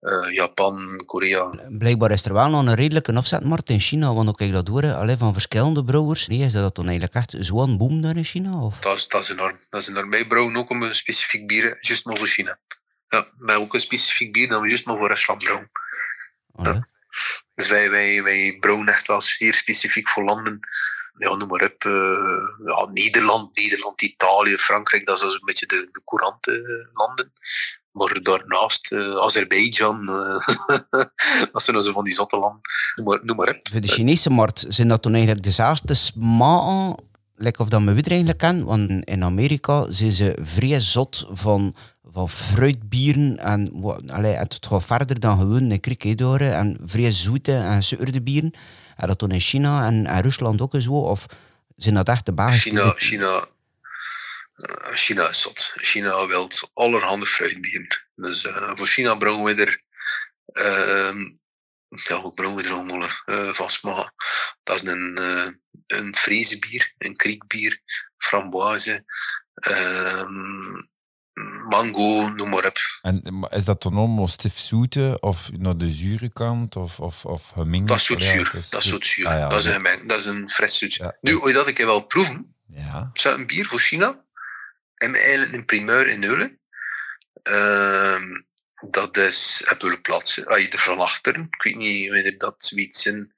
eh, 0.00 0.30
Japan, 0.30 1.02
Korea. 1.06 1.50
Blijkbaar 1.68 2.10
is 2.10 2.24
er 2.24 2.32
wel 2.32 2.48
nog 2.48 2.66
een 2.66 2.74
redelijke 2.74 3.14
afzetmarkt 3.14 3.70
in 3.70 3.80
China, 3.80 4.14
want 4.14 4.28
ook 4.28 4.40
ik 4.40 4.52
dat 4.52 4.68
hoor, 4.68 4.94
alleen 4.94 5.18
van 5.18 5.32
verschillende 5.32 5.84
brouwers. 5.84 6.26
Nee, 6.26 6.38
is 6.38 6.52
dat 6.52 6.76
dan 6.76 6.88
eigenlijk 6.88 7.14
echt 7.14 7.34
zo'n 7.46 7.76
boom 7.78 8.00
daar 8.00 8.16
in 8.16 8.24
China? 8.24 8.60
Of? 8.60 8.78
Dat 8.78 8.96
is, 8.96 9.08
dat 9.08 9.22
is 9.22 9.30
enorm. 9.30 9.56
Dat 9.70 9.80
is 9.80 9.88
enorm. 9.88 10.10
Wij 10.10 10.26
brouwen 10.26 10.56
ook 10.56 10.70
om 10.70 10.82
een 10.82 10.94
specifiek 10.94 11.46
bier, 11.46 11.78
juist 11.80 12.04
maar 12.04 12.18
voor 12.18 12.26
China. 12.26 12.58
Ja, 13.08 13.26
wij 13.38 13.56
ook 13.56 13.74
een 13.74 13.80
specifiek 13.80 14.32
bier 14.32 14.48
dat 14.48 14.60
we 14.60 14.68
juist 14.68 14.86
maar 14.86 14.96
voor 14.96 15.08
Rusland 15.08 15.42
brouwen. 15.42 15.70
Allee. 16.54 16.80
Dus 17.52 17.68
wij, 17.68 17.90
wij, 17.90 18.22
wij 18.22 18.56
brouwen 18.60 18.88
echt 18.88 19.06
wel 19.06 19.20
zeer 19.20 19.54
specifiek 19.54 20.08
voor 20.08 20.24
landen. 20.24 20.60
Ja, 21.18 21.34
noem 21.34 21.48
maar 21.48 21.62
op. 21.62 21.84
eh, 21.84 22.66
ja, 22.66 22.86
Nederland, 22.92 23.56
Nederland, 23.56 24.02
Italië, 24.02 24.58
Frankrijk, 24.58 25.06
dat 25.06 25.22
is 25.24 25.32
een 25.34 25.40
beetje 25.44 25.66
de, 25.66 25.88
de 25.92 26.00
courante 26.04 26.88
landen. 26.92 27.32
Maar 27.90 28.22
daarnaast, 28.22 28.92
eh 28.92 29.16
Azerbeidzjan, 29.16 30.08
eh, 30.08 30.48
dat 31.52 31.62
zijn 31.62 31.76
nou 31.76 31.82
zo 31.82 31.92
van 31.92 32.04
die 32.04 32.12
zotte 32.12 32.38
landen. 32.38 32.60
Noem 32.94 33.06
maar, 33.06 33.18
noem 33.22 33.36
maar 33.36 33.48
op. 33.48 33.68
Voor 33.72 33.80
de 33.80 33.88
Chinese 33.88 34.30
markt 34.30 34.64
zijn 34.68 34.88
dat 34.88 35.02
dan 35.02 35.12
eigenlijk 35.12 35.44
dezelfde 35.44 35.94
smaken, 35.94 37.04
like 37.38 37.62
of 37.62 37.68
dat 37.68 37.82
we 37.82 37.94
weer 37.94 38.08
eigenlijk 38.08 38.38
kennen. 38.38 38.64
Want 38.64 39.04
in 39.04 39.24
Amerika 39.24 39.90
zijn 39.90 40.12
ze 40.12 40.38
vrij 40.42 40.80
zot 40.80 41.26
van, 41.30 41.76
van 42.02 42.28
fruitbieren 42.28 43.38
en 43.38 43.82
allee, 44.06 44.34
het 44.34 44.58
gaat 44.68 44.84
verder 44.84 45.20
dan 45.20 45.38
gewoon 45.38 45.70
een 45.70 45.80
krikedoren 45.80 46.54
en 46.54 46.78
vrij 46.84 47.12
zoete 47.12 47.52
en 47.52 47.82
zuurde 47.82 48.22
bieren. 48.22 48.52
En 48.96 49.06
dat 49.06 49.18
dan 49.18 49.30
in 49.30 49.40
China 49.40 49.86
en, 49.86 50.20
Rusland 50.20 50.60
ook 50.60 50.74
zo? 50.78 50.92
Of 50.92 51.26
zijn 51.76 51.94
dat 51.94 52.08
echt 52.08 52.26
de 52.26 52.32
basis? 52.32 52.62
China, 52.62 52.92
China, 52.96 53.46
eh, 54.54 54.94
China 54.94 55.28
is 55.28 55.40
zot. 55.40 55.72
China 55.76 56.26
wil 56.26 56.50
allerhande 56.74 57.26
fruitbieren. 57.26 58.06
Dus 58.14 58.46
eh, 58.46 58.72
voor 58.74 58.86
China 58.86 59.14
brouwen 59.14 59.56
we 59.56 59.64
er... 59.64 59.80
ehm 60.52 61.36
ja, 61.88 62.20
hoe 62.20 62.34
brouwen 62.34 62.62
we 62.62 62.68
er 62.68 62.74
allemaal 62.74 63.08
smaak? 63.66 64.12
Dat 64.62 64.76
is 64.76 64.82
een, 64.82 65.18
een 65.88 66.14
frezebier, 66.16 66.92
een 66.98 67.16
kriekbier, 67.16 67.80
framboise, 68.18 69.04
ehm, 69.54 70.82
mango, 71.68 72.28
noem 72.28 72.48
maar 72.48 72.66
op. 72.66 72.78
En 73.02 73.46
is 73.50 73.64
dat 73.64 73.82
dan 73.82 73.94
allemaal 73.94 74.28
stifzoete 74.28 75.16
of 75.20 75.50
naar 75.52 75.76
de 75.76 75.90
zure 75.90 76.32
kant 76.32 76.76
of, 76.76 77.00
of, 77.00 77.24
of 77.24 77.48
gemengd? 77.48 77.88
Dat 77.88 77.96
is 77.96 78.04
zoetzuur. 78.04 78.48
Ja, 78.52 78.58
het 78.58 78.70
dat 78.70 78.82
is 78.82 78.88
zoetzuur. 78.88 79.26
Ah, 79.26 79.32
ja, 79.38 79.48
dat, 79.48 79.58
is 79.58 79.64
een, 79.64 79.82
meng- 79.82 80.08
dat 80.08 80.18
is 80.18 80.24
een 80.24 80.48
fris 80.48 80.78
zoet. 80.78 80.94
Ja, 80.94 81.16
nu, 81.20 81.32
dat 81.32 81.40
hoe 81.40 81.52
dat 81.52 81.66
ik 81.66 81.78
wel 81.78 82.00
proeven, 82.00 82.54
Ja. 82.66 83.10
Zou 83.12 83.38
een 83.38 83.46
bier 83.46 83.66
voor 83.66 83.80
China. 83.80 84.24
En 84.94 85.14
eigenlijk 85.14 85.52
een 85.52 85.64
primeur 85.64 86.08
in 86.08 86.24
Eulen. 86.24 86.58
Ehm, 87.42 88.40
dat 88.90 89.16
is 89.16 89.66
op 89.70 89.82
Eulen 89.82 90.00
plaats. 90.00 90.46
Als 90.46 90.60
je 90.62 90.68
er 90.68 90.78
van 90.78 90.98
achter, 90.98 91.36
ik 91.36 91.62
weet 91.62 91.76
niet 91.76 92.10
wanneer 92.10 92.38
dat 92.38 92.72
weet 92.74 92.96
zijn. 92.96 93.32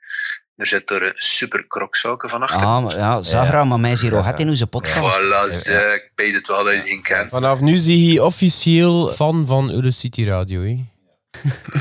Er 0.61 0.67
zit 0.67 0.91
er 0.91 1.13
super 1.17 1.67
krokzaken 1.67 2.31
van 2.31 2.43
achter. 2.43 2.67
Ah, 2.67 2.85
maar 2.85 2.97
ja, 2.97 3.23
Zagra, 3.23 3.65
maar 3.65 3.81
mij 3.81 3.97
Zero 3.97 4.23
het 4.23 4.41
in 4.41 4.49
onze 4.49 4.67
podcast. 4.67 5.21
Voilà, 5.23 5.53
zeg, 5.55 5.95
ik 5.95 6.13
weet 6.15 6.35
het 6.35 6.47
wel 6.47 6.65
dat 6.65 6.89
je 6.89 7.01
kent. 7.01 7.29
Vanaf 7.29 7.61
nu 7.61 7.77
zie 7.77 8.13
je 8.13 8.25
officieel 8.25 9.09
fan 9.09 9.47
van 9.47 9.71
Eurocity 9.71 10.25
Radio. 10.25 10.61
Hè? 10.63 10.85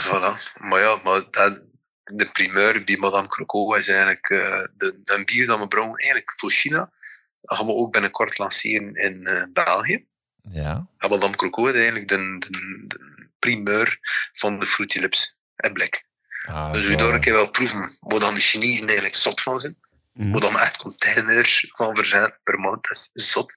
Voilà. 0.06 0.58
Maar 0.60 0.80
ja, 0.80 1.00
maar 1.04 1.22
dat, 1.32 1.62
de 2.04 2.30
primeur 2.34 2.84
bij 2.84 2.98
Madame 2.98 3.28
Croco 3.28 3.74
is 3.74 3.88
eigenlijk 3.88 4.30
eh, 4.30 4.64
de, 4.78 5.00
een 5.04 5.26
bier 5.26 5.46
dat 5.46 5.60
we 5.60 5.68
brouwen 5.68 5.98
eigenlijk 5.98 6.34
voor 6.38 6.52
China. 6.52 6.92
Dat 7.40 7.58
gaan 7.58 7.66
we 7.66 7.74
ook 7.74 7.92
binnenkort 7.92 8.38
lanceren 8.38 8.96
in 8.96 9.28
eh, 9.28 9.44
België. 9.54 10.06
Ja. 10.52 10.88
Ja, 10.96 11.08
Madame 11.08 11.36
Croco 11.36 11.66
is 11.66 11.74
eigenlijk 11.74 12.08
de, 12.08 12.38
de, 12.40 12.84
de 12.88 13.30
primeur 13.40 14.00
van 14.34 14.60
de 14.60 14.66
Fruity 14.66 15.00
Lips 15.00 15.38
en 15.56 15.74
blik. 15.74 16.08
Ah, 16.48 16.72
dus 16.72 16.88
we 16.88 16.96
daar 16.96 17.14
een 17.14 17.20
keer 17.20 17.34
wel 17.34 17.50
proeven 17.50 17.98
waar 18.00 18.20
dan 18.20 18.34
de 18.34 18.40
Chinezen 18.40 18.86
eigenlijk 18.86 19.16
zot 19.16 19.42
van 19.42 19.60
zijn. 19.60 19.78
Mhm. 20.14 20.32
Waar 20.32 20.42
dan 20.42 20.60
echt 20.60 20.78
containers 20.78 21.72
van 21.76 21.96
verzenden 21.96 22.40
per 22.44 22.60
maand. 22.60 22.84
Dat 22.88 23.10
is 23.14 23.32
zot. 23.32 23.56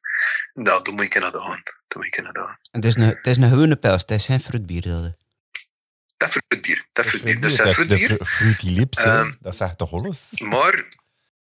Nou, 0.55 0.85
dan 0.85 0.95
moet 0.95 1.05
ik 1.05 1.21
naar 1.21 1.33
de 1.33 1.39
hand. 1.39 1.65
Dan 1.89 2.03
moet 2.03 2.07
ik 2.07 2.23
naar 2.23 2.33
de 2.33 2.39
hand. 2.39 2.59
Het 2.71 2.85
is 2.85 2.97
een, 2.97 3.03
het 3.03 3.27
is 3.27 3.37
een 3.37 3.49
gewone 3.49 3.77
pils, 3.77 4.01
het 4.03 4.11
is 4.11 4.27
geen 4.27 4.41
fruitbier. 4.41 4.83
Dat. 4.83 5.05
is. 5.05 5.11
Dat 6.17 6.31
fruitbier. 6.31 6.87
Dat 6.93 7.07
fruitbier. 7.07 7.41
Dus 7.41 7.57
Dat 7.57 7.67
dat 7.67 7.79
is 7.79 7.87
de 7.89 7.97
fruitbier. 7.97 8.17
fru- 8.17 8.25
Fruity 8.25 8.69
Lips. 8.69 9.03
Ehm, 9.03 9.33
dat 9.41 9.57
zegt 9.57 9.79
toch 9.79 9.93
alles? 9.93 10.29
Maar, 10.41 10.85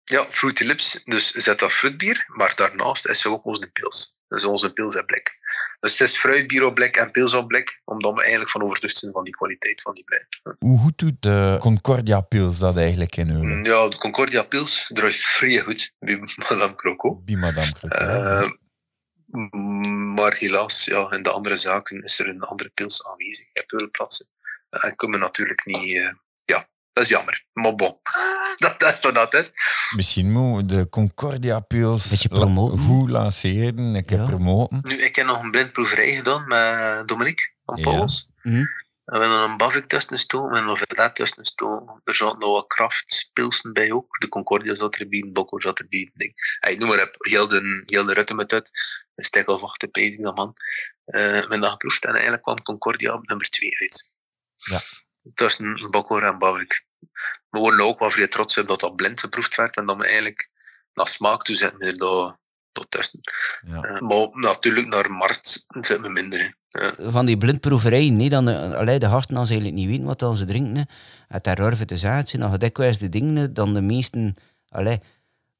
ja, 0.03 0.27
Fruity 0.31 0.63
Lips, 0.63 1.03
dus 1.03 1.31
zet 1.31 1.59
dat 1.59 1.73
fruitbier, 1.73 2.25
maar 2.27 2.55
daarnaast 2.55 3.07
is 3.07 3.23
er 3.25 3.31
ook 3.31 3.45
onze 3.45 3.67
pils. 3.71 4.15
Dus 4.27 4.45
onze 4.45 4.73
pils 4.73 4.95
en 4.95 5.05
blik. 5.05 5.37
Dus 5.79 5.99
het 5.99 6.07
is 6.07 6.17
fruitbier 6.17 6.65
op 6.65 6.75
blik 6.75 6.95
en 6.95 7.11
blik, 7.47 7.81
omdat 7.85 8.13
we 8.13 8.21
eigenlijk 8.21 8.51
van 8.51 8.63
overtuigd 8.63 8.97
zijn 8.97 9.11
van 9.11 9.23
die 9.23 9.33
kwaliteit 9.33 9.81
van 9.81 9.93
die 9.93 10.03
blij. 10.03 10.27
Hoe 10.59 10.79
goed 10.79 10.97
doet 10.97 11.21
de 11.21 11.57
Concordia 11.59 12.21
Pils 12.21 12.59
dat 12.59 12.77
eigenlijk 12.77 13.15
in 13.15 13.29
Eulen? 13.29 13.63
Ja, 13.63 13.87
de 13.87 13.97
Concordia 13.97 14.43
Pils 14.43 14.87
draait 14.93 15.15
vrij 15.15 15.59
goed 15.59 15.93
bij 15.99 16.19
Madame 16.49 16.75
Croco. 16.75 17.21
Bij 17.25 17.35
Madame 17.35 17.71
Croco. 17.71 17.95
Eh, 17.95 18.49
maar 20.15 20.35
helaas, 20.35 20.85
ja, 20.85 21.11
in 21.11 21.23
de 21.23 21.31
andere 21.31 21.55
zaken 21.55 22.03
is 22.03 22.19
er 22.19 22.27
een 22.27 22.41
andere 22.41 22.69
pils 22.69 23.07
aanwezig 23.07 23.47
op 23.53 23.63
veel 23.67 23.89
plaatsen. 23.91 24.27
En 24.69 24.95
kunnen 24.95 25.19
we 25.19 25.25
natuurlijk 25.25 25.65
niet... 25.65 26.13
ja, 26.89 26.93
dat 26.93 27.03
is 27.03 27.09
jammer. 27.09 27.45
Maar 27.53 27.75
bon, 27.75 27.99
dat, 28.57 28.79
dat 28.79 28.93
is 28.93 28.99
wat 28.99 29.15
dat 29.15 29.33
is. 29.33 29.51
Misschien 29.95 30.31
moet 30.31 30.69
de 30.69 30.89
Concordia 30.89 31.59
Pils 31.59 32.25
goed 32.87 33.09
lanceren. 33.09 33.95
Ik 33.95 34.09
heb 34.09 34.19
Ja. 34.19 34.25
promoten. 34.25 34.79
Nu, 34.83 34.95
ik 35.03 35.15
heb 35.15 35.25
nog 35.25 35.41
een 35.43 35.51
blindproeverij 35.51 36.15
gedaan 36.15 36.47
met 36.47 37.07
Dominique 37.07 37.51
van 37.65 37.77
Ja. 37.77 37.83
Pauls. 37.83 38.29
Mhm. 38.41 38.65
En 39.05 39.19
we 39.19 39.25
hebben 39.25 39.49
een 39.49 39.57
Bavik 39.57 39.85
tussen 39.85 40.13
gestoken, 40.13 40.49
we 40.49 40.55
hebben 40.55 40.71
een 40.73 40.85
Verlet 40.87 41.15
tussen 41.15 41.37
gestoken. 41.37 42.01
Er 42.03 42.15
zaten 42.15 42.39
nog 42.39 42.51
wat 42.53 42.67
kraftpilsen 42.67 43.73
bij 43.73 43.91
ook. 43.91 44.17
De 44.19 44.29
Concordia 44.29 44.75
zat 44.75 44.95
erbij, 44.95 45.29
Bocco 45.33 45.59
zat 45.59 45.79
erbij. 45.79 46.11
Ding. 46.13 46.33
Hey, 46.59 46.75
noem 46.75 46.89
maar 46.89 47.01
op, 47.01 47.15
heel 47.19 47.47
de, 47.47 47.83
heel 47.85 48.05
de 48.05 48.13
rutte 48.13 48.33
met 48.35 48.51
het. 48.51 48.71
Een 49.15 49.23
stek 49.23 49.47
of 49.47 49.63
acht 49.63 49.79
dat 50.21 50.35
man. 50.35 50.53
Eh, 51.05 51.21
we 51.21 51.27
hebben 51.27 51.61
dat 51.61 51.71
geproefd 51.71 52.05
en 52.05 52.11
eigenlijk 52.13 52.43
kwam 52.43 52.61
Concordia 52.61 53.13
op 53.13 53.27
nummer 53.27 53.49
2 53.49 53.69
uit. 53.79 54.13
Ja. 54.55 54.79
Tussen 55.33 55.87
Bocco 55.89 56.19
en 56.19 56.39
Bavik. 56.39 56.85
We 57.49 57.59
worden 57.59 57.85
ook 57.85 57.99
wel 57.99 58.11
vrij 58.11 58.27
trots 58.27 58.57
op 58.57 58.67
dat 58.67 58.79
dat 58.79 58.95
blind 58.95 59.19
geproefd 59.19 59.55
werd 59.55 59.75
en 59.75 59.85
dat 59.85 59.97
we 59.97 60.05
eigenlijk 60.05 60.49
naar 60.93 61.07
smaak 61.07 61.43
toe 61.43 61.55
zetten 61.55 61.79
we 61.79 61.85
er 61.85 61.97
dat, 61.97 62.37
dat 62.71 62.85
tussen. 62.89 63.19
Ja. 63.67 63.81
Eh, 63.81 64.01
maar 64.01 64.27
natuurlijk 64.31 64.87
naar 64.87 65.11
markt 65.11 65.65
zitten 65.69 66.01
we 66.01 66.09
minder 66.09 66.39
in. 66.39 66.55
Eh, 66.69 67.11
Van 67.11 67.25
die 67.25 67.37
blindproeverijen, 67.37 68.17
nee, 68.17 68.29
dan, 68.29 68.49
eh, 68.49 68.73
allee, 68.73 68.99
de 68.99 69.09
gasten 69.09 69.37
als 69.37 69.47
ze 69.47 69.53
eigenlijk 69.53 69.81
niet 69.81 69.91
weten 69.91 70.07
wat 70.07 70.19
dan 70.19 70.35
ze 70.35 70.45
drinken. 70.45 70.89
Het 71.27 71.43
durven 71.43 71.87
te 71.87 72.07
het 72.07 72.29
zijn 72.29 72.41
nog 72.41 72.57
dikwijls 72.57 72.97
de 72.97 73.09
dingen 73.09 73.53
dan 73.53 73.73
de 73.73 73.81
meesten, 73.81 74.35
allee, 74.69 74.95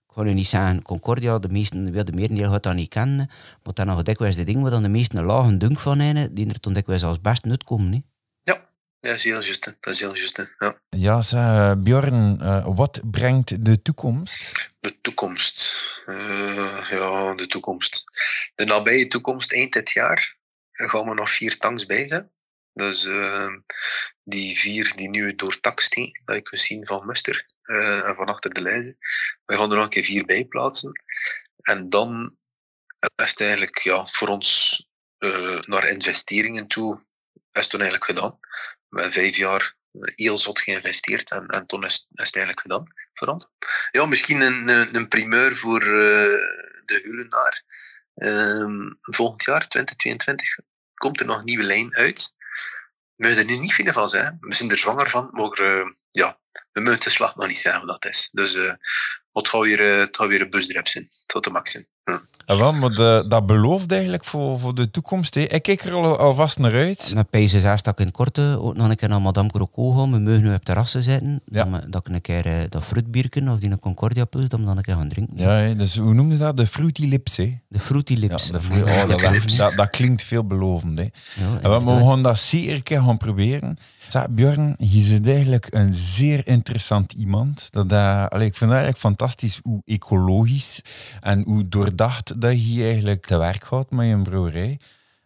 ik 0.08 0.16
ga 0.16 0.22
nu 0.22 0.34
niet 0.34 0.48
zeggen 0.48 0.82
Concordia, 0.82 1.40
de 1.40 1.50
meesten, 1.50 1.94
ja, 1.94 2.04
de 2.04 2.12
merendeel 2.12 2.52
gaat 2.52 2.64
dat 2.64 2.74
niet 2.74 2.90
kennen, 2.90 3.30
maar 3.64 3.74
dan 3.74 3.86
nog 3.86 4.04
dikwijls 4.04 4.36
de 4.36 4.44
dingen 4.44 4.62
waar 4.62 4.72
dan 4.72 4.82
de 4.82 4.90
meesten 4.90 5.18
een 5.20 5.26
lage 5.26 5.58
dunk 5.58 5.80
van 5.80 6.00
hebben, 6.00 6.34
die 6.34 6.48
er 6.50 6.60
toen 6.60 6.74
dikwijls 6.74 7.04
als 7.04 7.22
best 7.22 7.44
nut 7.44 7.64
komen. 7.64 7.92
hè. 7.92 8.00
Ja, 9.02 9.10
dat 9.10 9.18
is 9.18 9.24
heel 9.24 9.42
juist. 9.42 9.66
hè. 9.66 9.72
Dat 9.80 9.94
is 9.94 10.00
heel 10.00 10.16
juist. 10.16 10.38
hè. 10.38 10.44
Ja. 10.58 10.82
Ja, 10.90 11.76
Bjorn, 11.76 12.42
eh, 12.42 12.68
wat 12.76 13.02
brengt 13.12 13.66
de 13.66 13.82
toekomst? 13.82 14.70
De 14.80 15.02
toekomst. 15.02 15.78
Eh, 16.06 16.90
ja, 16.90 17.34
de 17.34 17.48
toekomst. 17.48 18.04
De 18.56 18.66
nabije 18.66 19.08
toekomst, 19.08 19.54
eind 19.54 19.74
dit 19.74 19.92
jaar, 19.92 20.38
gaan 20.72 21.10
we 21.10 21.14
nog 21.14 21.32
vier 21.32 21.58
tanks 21.58 21.86
bijzetten. 21.86 22.32
Dus 22.74 23.06
eh, 23.06 23.54
die 24.24 24.58
vier 24.60 24.96
die 24.96 25.10
nu 25.10 25.36
door 25.36 25.60
tak 25.60 25.80
steken, 25.80 26.22
dat 26.26 26.36
je 26.36 26.42
kunt 26.42 26.62
zien 26.62 26.86
van 26.86 27.06
Muster 27.06 27.46
en 27.64 28.16
van 28.16 28.28
achter 28.28 28.54
de 28.54 28.62
lijzen. 28.62 28.98
We 29.46 29.56
gaan 29.56 29.70
er 29.70 29.76
nog 29.76 29.84
een 29.84 29.90
keer 29.90 30.04
vier 30.04 30.26
bij 30.26 30.46
plaatsen. 30.46 31.02
En 31.62 31.90
dan 31.90 32.38
is 33.16 33.30
het 33.30 33.42
eigenlijk 33.42 33.78
ja, 33.78 34.08
voor 34.08 34.28
ons 34.28 34.78
naar 35.66 35.90
investeringen 35.90 36.68
toe, 36.68 37.02
is 37.34 37.62
het 37.62 37.70
toen 37.70 37.82
eigenlijk 37.82 38.12
gedaan. 38.12 38.40
Hebben 38.90 39.12
vijf 39.12 39.36
jaar 39.36 39.76
heel 40.16 40.38
zot 40.38 40.62
geïnvesteerd 40.62 41.32
en, 41.32 41.48
en 41.48 41.66
toen 41.66 41.86
is, 41.86 41.94
is 41.94 42.26
het 42.26 42.36
eigenlijk 42.36 42.60
gedaan 42.60 42.94
voor 43.14 43.28
ons. 43.28 43.48
Ja, 43.92 44.06
misschien 44.06 44.42
een, 44.42 44.70
een, 44.70 44.96
een 44.96 45.08
primeur 45.08 45.58
voor 45.58 45.82
eh, 45.82 46.38
de 46.86 47.00
Hulenaar. 47.04 47.64
Ehm, 48.16 48.92
volgend 49.02 49.44
jaar, 49.44 49.68
2022, 49.68 50.58
komt 50.94 51.20
er 51.20 51.26
nog 51.26 51.38
een 51.38 51.46
nieuwe 51.46 51.64
lijn 51.64 51.96
uit. 51.96 52.34
We 53.16 53.26
moeten 53.26 53.38
er 53.38 53.52
nu 53.52 53.58
niet 53.58 53.74
vinden 53.74 53.94
van 53.94 54.10
zijn. 54.10 54.38
We 54.40 54.56
zijn 54.56 54.70
er 54.70 54.78
zwanger 54.78 55.10
van, 55.10 55.30
maar 55.32 55.52
eh, 55.52 55.90
ja, 56.12 56.40
we 56.72 56.82
moeten 56.82 57.00
de 57.00 57.10
slag 57.10 57.36
nog 57.36 57.48
niet 57.48 57.58
zeggen 57.58 57.86
wat 57.86 58.02
dat 58.02 58.12
is. 58.12 58.30
Dus 58.32 58.56
eh, 58.56 58.74
het 59.34 59.48
gaat 59.48 59.62
weer, 59.62 59.92
eh, 59.94 60.00
het 60.00 60.18
gaat 60.18 60.28
weer 60.28 60.42
een 60.42 60.50
busdrep 60.50 60.88
zijn, 60.88 61.08
tot 61.26 61.44
de 61.44 61.50
max 61.50 61.72
zijn. 61.72 61.86
Ja, 62.46 62.58
wel, 62.58 62.74
maar 62.74 62.90
de- 62.90 63.26
dat 63.28 63.46
belooft 63.46 63.92
eigenlijk 63.92 64.26
voor, 64.26 64.60
voor 64.60 64.76
de 64.76 64.92
toekomst. 64.92 65.36
Hè. 65.36 65.42
Ik 65.42 65.62
kijk 65.64 65.84
er 65.84 65.94
al, 65.94 66.18
alvast 66.18 66.60
naar 66.60 66.74
uit. 66.74 67.12
Met 67.16 67.30
Pijzen 67.30 67.62
zei 67.62 67.76
dat 67.82 67.88
ik 67.94 68.00
in 68.00 68.06
het 68.06 68.16
korte 68.16 68.58
ook 68.62 68.76
nog 68.76 68.90
een 68.90 68.96
keer 68.96 69.10
naar 69.10 69.22
Madame 69.22 69.50
Croco 69.52 69.92
gaan. 69.92 70.12
We 70.12 70.18
mogen 70.20 70.42
nu 70.42 70.54
op 70.54 70.64
terrassen 70.64 71.04
zitten. 71.04 71.42
Ja. 71.46 71.64
Dan, 71.64 71.82
dat 71.90 72.08
ik 72.08 72.14
een 72.14 72.22
keer 72.22 72.46
eh, 72.46 72.54
dat 72.70 72.84
fruitbierken 72.84 73.50
of 73.50 73.60
die 73.60 73.70
een 73.72 73.80
Concordia 73.80 74.26
plus, 74.26 74.50
dat 74.50 74.60
we 74.60 74.66
dan 74.66 74.78
een 74.78 74.84
keer 74.84 74.96
gaan 74.96 75.10
drinken. 75.10 75.38
Ja, 75.38 75.50
hè, 75.52 75.76
dus 75.76 75.98
hoe 75.98 76.14
noemde 76.14 76.38
dat? 76.38 76.58
De 76.58 76.68
Fruity 76.68 77.06
Lips. 77.06 77.38
Hè. 77.38 77.58
De 77.68 77.80
Fruity 77.80 78.14
Lips. 78.14 78.48
Ja, 78.48 78.60
de 78.60 78.84
oh, 78.84 79.58
dat, 79.58 79.74
dat, 79.76 79.90
klinkt 79.90 80.24
veelbelovend. 80.24 80.98
Hè. 80.98 81.04
Ja, 81.04 81.10
Ja, 81.62 81.80
maar 81.80 81.98
we 81.98 82.08
gaan 82.08 82.22
dat 82.24 82.38
zeker 82.40 83.02
gaan 83.02 83.18
proberen. 83.18 83.78
Zeg, 84.12 84.30
Björn, 84.30 84.76
je 84.78 85.12
bent 85.12 85.28
eigenlijk 85.28 85.68
een 85.70 85.94
zeer 85.94 86.48
interessant 86.48 87.14
iemand. 87.14 87.72
Dat, 87.72 87.92
allee, 87.92 88.48
ik 88.48 88.56
vind 88.56 88.72
het 88.72 88.80
eigenlijk 88.80 88.98
fantastisch 88.98 89.60
hoe 89.64 89.82
ecologisch 89.86 90.82
en 91.22 91.44
hoe 91.44 91.68
doordacht 91.68 92.42
dat 92.42 92.74
je 92.74 92.84
eigenlijk 92.84 93.26
te 93.26 93.38
werk 93.38 93.64
gaat 93.64 93.92
met 93.92 94.08
je 94.08 94.22
brouwerij. 94.22 94.80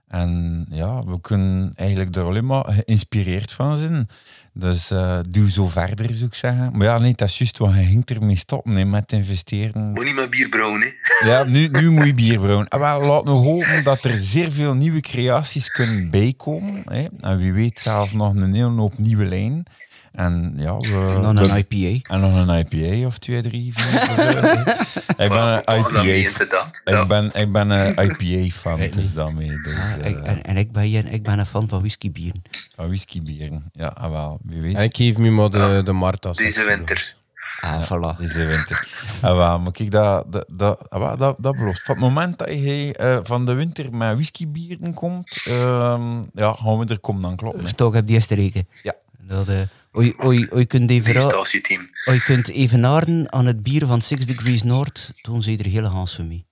En 0.07 0.65
ja, 0.69 1.03
we 1.03 1.21
kunnen 1.21 1.73
eigenlijk 1.75 2.15
er 2.15 2.23
alleen 2.23 2.45
maar 2.45 2.65
geïnspireerd 2.65 3.51
van 3.51 3.77
zijn. 3.77 4.07
Dus 4.55 4.91
eh, 4.91 5.19
doe 5.29 5.51
zo 5.51 5.67
verder, 5.67 6.13
zou 6.13 6.25
ik 6.25 6.33
zeggen. 6.33 6.77
Maar 6.77 6.87
ja, 6.87 6.97
nee, 6.97 7.13
dat 7.15 7.27
is 7.27 7.37
juist, 7.37 7.57
want 7.57 7.75
je 7.75 7.83
ging 7.83 8.05
ermee 8.09 8.35
stoppen 8.35 8.75
hè, 8.75 8.85
met 8.85 9.11
investeren. 9.11 9.91
Moet 9.91 10.05
niet 10.05 10.15
met 10.15 10.29
bier 10.29 10.49
brouwen, 10.49 10.81
hè. 10.81 10.89
Ja, 11.29 11.43
nu, 11.43 11.67
nu 11.67 11.89
moet 11.89 12.05
je 12.05 12.13
bier 12.13 12.39
brouwen. 12.39 12.67
En 12.67 12.79
wel, 12.79 13.01
laten 13.01 13.33
we 13.33 13.39
hopen 13.39 13.83
dat 13.83 14.05
er 14.05 14.17
zeer 14.17 14.51
veel 14.51 14.73
nieuwe 14.73 14.99
creaties 14.99 15.69
kunnen 15.69 16.09
bijkomen. 16.09 16.83
Hè. 16.85 17.05
En 17.19 17.37
wie 17.37 17.53
weet 17.53 17.79
zelf 17.79 18.13
nog 18.13 18.35
een 18.35 18.53
hele 18.53 18.69
hoop 18.69 18.97
nieuwe 18.97 19.25
lijn. 19.25 19.65
En 20.11 20.53
ja, 20.57 20.77
we... 20.77 21.19
Dan 21.21 21.37
een 21.37 21.65
IPA. 21.69 22.13
en 22.13 22.21
nog 22.21 22.47
een 22.47 22.65
IPA 22.69 23.05
of 23.05 23.17
twee, 23.17 23.41
drie, 23.41 23.73
vier. 23.73 24.01
ik 25.25 25.29
ben 25.29 25.47
een 25.47 25.79
IPA. 25.79 26.11
Ik 26.83 27.07
ben, 27.07 27.31
ik 27.33 27.51
ben 27.51 27.69
een 27.69 27.95
IPA-fan, 28.19 28.79
dus 28.91 29.13
daarmee. 29.13 29.61
Dus, 29.61 29.97
eh, 30.01 30.09
ik, 30.09 30.17
en, 30.17 30.43
en 30.43 30.57
ik, 30.57 30.71
ben, 30.71 31.11
ik 31.11 31.23
ben 31.23 31.39
een 31.39 31.45
fan 31.45 31.67
van 31.67 31.79
whiskybieren. 31.79 32.41
Van 32.75 32.87
whiskybieren. 32.87 33.69
Ja, 33.73 33.87
ah, 33.87 34.11
wel, 34.11 34.39
wie 34.43 34.61
weet. 34.61 34.75
En 34.75 34.83
ik 34.83 34.95
geef 34.95 35.17
me 35.17 35.29
maar 35.29 35.49
de, 35.49 35.81
de 35.85 35.91
Marta. 35.91 36.31
Deze 36.31 36.65
winter. 36.65 37.15
Ah, 37.61 37.83
voilà. 37.83 38.17
Deze 38.19 38.45
winter. 38.45 38.87
Ah, 39.21 39.35
wel, 39.35 39.59
maar 39.59 39.71
kijk, 39.71 39.91
dat, 39.91 40.31
dat, 40.31 40.45
dat, 40.47 40.89
ah, 40.89 41.19
dat, 41.19 41.35
dat 41.39 41.55
belooft. 41.55 41.83
Van 41.83 41.95
het 41.95 42.03
moment 42.03 42.37
dat 42.37 42.47
je 42.47 42.93
eh, 42.97 43.19
van 43.23 43.45
de 43.45 43.53
winter 43.53 43.93
met 43.95 44.13
whiskybieren 44.13 44.93
komt, 44.93 45.41
ehm, 45.45 46.21
ja, 46.33 46.53
gaan 46.53 46.77
we 46.77 46.85
er 46.85 46.99
komen 46.99 47.21
dan 47.21 47.35
kloppen. 47.35 47.67
Stok 47.67 47.93
heb 47.93 48.07
die 48.07 48.15
eerste 48.15 48.35
reken. 48.35 48.67
Ja. 48.83 48.93
Dat, 49.27 49.47
eh, 49.47 49.61
oei, 49.97 50.13
oei, 50.23 50.47
oei, 50.53 50.65
kunt 50.65 50.89
even, 50.89 51.35
oei, 52.09 52.19
kunt 52.19 52.49
evenaren 52.49 53.31
aan 53.31 53.45
het 53.45 53.63
bier 53.63 53.85
van 53.85 54.01
Six 54.01 54.25
Degrees 54.25 54.63
North, 54.63 55.13
toen 55.21 55.41
ze 55.41 55.57
er 55.57 55.65
hele 55.65 55.87
Hans 55.87 56.15
voor 56.15 56.25
mij. 56.25 56.45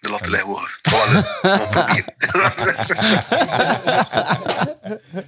De 0.00 0.08
latten 0.10 0.30
liggen 0.30 0.48
hoog. 0.48 0.78
Voilà, 0.90 1.12
nog 1.42 1.70
proberen. 1.70 2.14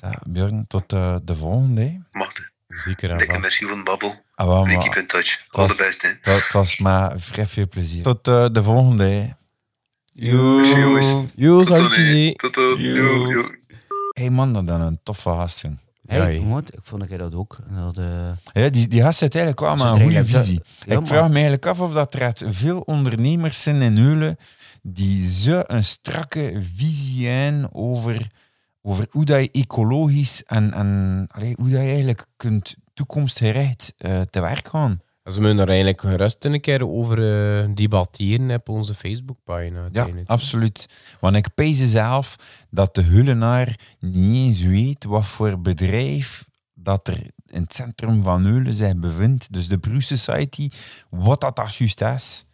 Ja, 0.00 0.18
Björn, 0.28 0.64
tot 0.68 0.92
eh, 0.92 1.16
de 1.22 1.34
volgende. 1.34 2.02
Mag 2.10 2.32
de. 2.32 2.48
Zeker 2.68 3.10
en 3.10 3.16
Dikke 3.18 3.32
vast. 3.32 3.44
merci 3.46 3.66
van 3.66 3.76
de 3.76 3.82
babbel. 3.82 4.24
Ah, 4.34 4.62
maar, 4.64 4.88
Punt 4.88 5.08
Touch. 5.08 5.44
All 5.48 5.66
was- 5.66 5.76
the 5.76 5.82
best, 5.84 6.02
het 6.02 6.18
wa- 6.26 6.32
het 6.34 6.52
was 6.52 6.78
maar 6.78 7.12
vrij 7.18 7.46
veel 7.46 7.68
plezier. 7.68 8.02
Tot 8.02 8.28
eh, 8.28 8.46
de 8.52 8.62
volgende. 8.62 9.36
Tot 10.14 11.36
dan, 11.38 11.64
salutjes. 11.66 12.34
Tot 12.36 12.54
dan. 12.54 12.78
Yo, 12.78 13.26
yo. 13.30 13.50
hey 14.12 14.30
man, 14.30 14.52
dat 14.52 14.62
is 14.64 14.70
een 14.84 15.00
toffe 15.02 15.28
gast. 15.30 15.64
Hey, 16.18 16.40
wat? 16.40 16.72
Ik 16.74 16.78
vond 16.82 17.02
ik 17.10 17.18
dat 17.18 17.34
ook. 17.34 17.58
Dat, 17.70 17.96
Ja, 18.52 18.68
die, 18.68 18.88
die 18.88 19.02
gast 19.02 19.22
eigenlijk 19.22 19.60
wel 19.60 19.72
een 19.72 20.00
goede 20.02 20.24
visie. 20.24 20.58
dat- 20.58 20.66
ja, 20.86 20.92
ik 20.92 20.98
maar- 20.98 21.06
vraag 21.06 21.26
me 21.28 21.32
eigenlijk 21.34 21.66
af 21.66 21.80
of 21.80 21.92
dat 21.92 22.14
er 22.14 22.32
veel 22.54 22.80
ondernemers 22.80 23.62
zijn 23.62 23.82
in 23.82 23.96
Heulen 23.96 24.36
die 24.82 25.26
zo 25.28 25.62
een 25.66 25.84
strakke 25.84 26.60
visie 26.74 27.28
hebben 27.28 27.74
over, 27.74 28.26
over 28.82 29.06
hoe 29.10 29.24
dat 29.24 29.40
je 29.40 29.50
ecologisch 29.50 30.44
en, 30.44 30.72
en 30.74 31.26
allee, 31.30 31.54
hoe 31.56 31.70
dat 31.70 31.80
je 31.80 31.86
eigenlijk 31.86 32.26
kunt 32.36 32.74
toekomstgericht 32.94 33.94
eh, 33.98 34.20
te 34.20 34.40
werk 34.40 34.68
gaan. 34.68 35.00
Ze 35.30 35.40
moeten 35.40 35.58
er 35.58 35.68
eigenlijk 35.68 36.00
gerust 36.00 36.44
een 36.44 36.60
keer 36.60 36.88
over 36.88 37.18
eh, 37.18 37.68
debatteren 37.74 38.50
op 38.50 38.68
onze 38.68 38.94
Facebookpagina. 38.94 39.88
Ja, 39.92 40.08
absoluut. 40.26 40.88
Want 41.20 41.36
ik 41.36 41.54
pees 41.54 41.90
zelf 41.90 42.36
dat 42.70 42.94
de 42.94 43.02
Heulenaar 43.02 43.78
niet 43.98 44.46
eens 44.46 44.62
weet 44.62 45.04
wat 45.04 45.26
voor 45.26 45.60
bedrijf 45.60 46.48
dat 46.74 47.08
er 47.08 47.20
in 47.46 47.62
het 47.62 47.74
centrum 47.74 48.22
van 48.22 48.44
Heulen 48.44 48.74
zich 48.74 48.96
bevindt. 48.96 49.52
Dus 49.52 49.68
de 49.68 49.78
Brew 49.78 50.00
Society, 50.00 50.70
wat 51.10 51.40
dat, 51.40 51.56
dat 51.56 51.74
juist 51.74 52.00
is. 52.00 52.44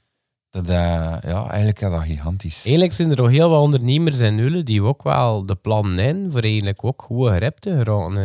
Dat, 0.51 0.69
eh, 0.69 1.17
ja, 1.23 1.49
eigenlijk 1.49 1.81
is 1.81 1.91
dat 1.91 2.03
gigantisch. 2.03 2.65
Eigenlijk 2.65 2.93
zijn 2.93 3.11
er 3.11 3.17
nog 3.17 3.31
heel 3.31 3.51
wat 3.51 3.61
ondernemers 3.61 4.19
in 4.19 4.35
Nullen 4.35 4.65
die 4.65 4.83
ook 4.83 5.03
wel 5.03 5.47
de 5.47 5.55
plan 5.55 5.97
hebben 5.97 6.33
voor 6.33 6.41
eigenlijk 6.41 6.85
ook 6.85 7.03
goed 7.03 7.29
gerep 7.29 7.59
te 7.59 7.71
geraken. 7.77 8.17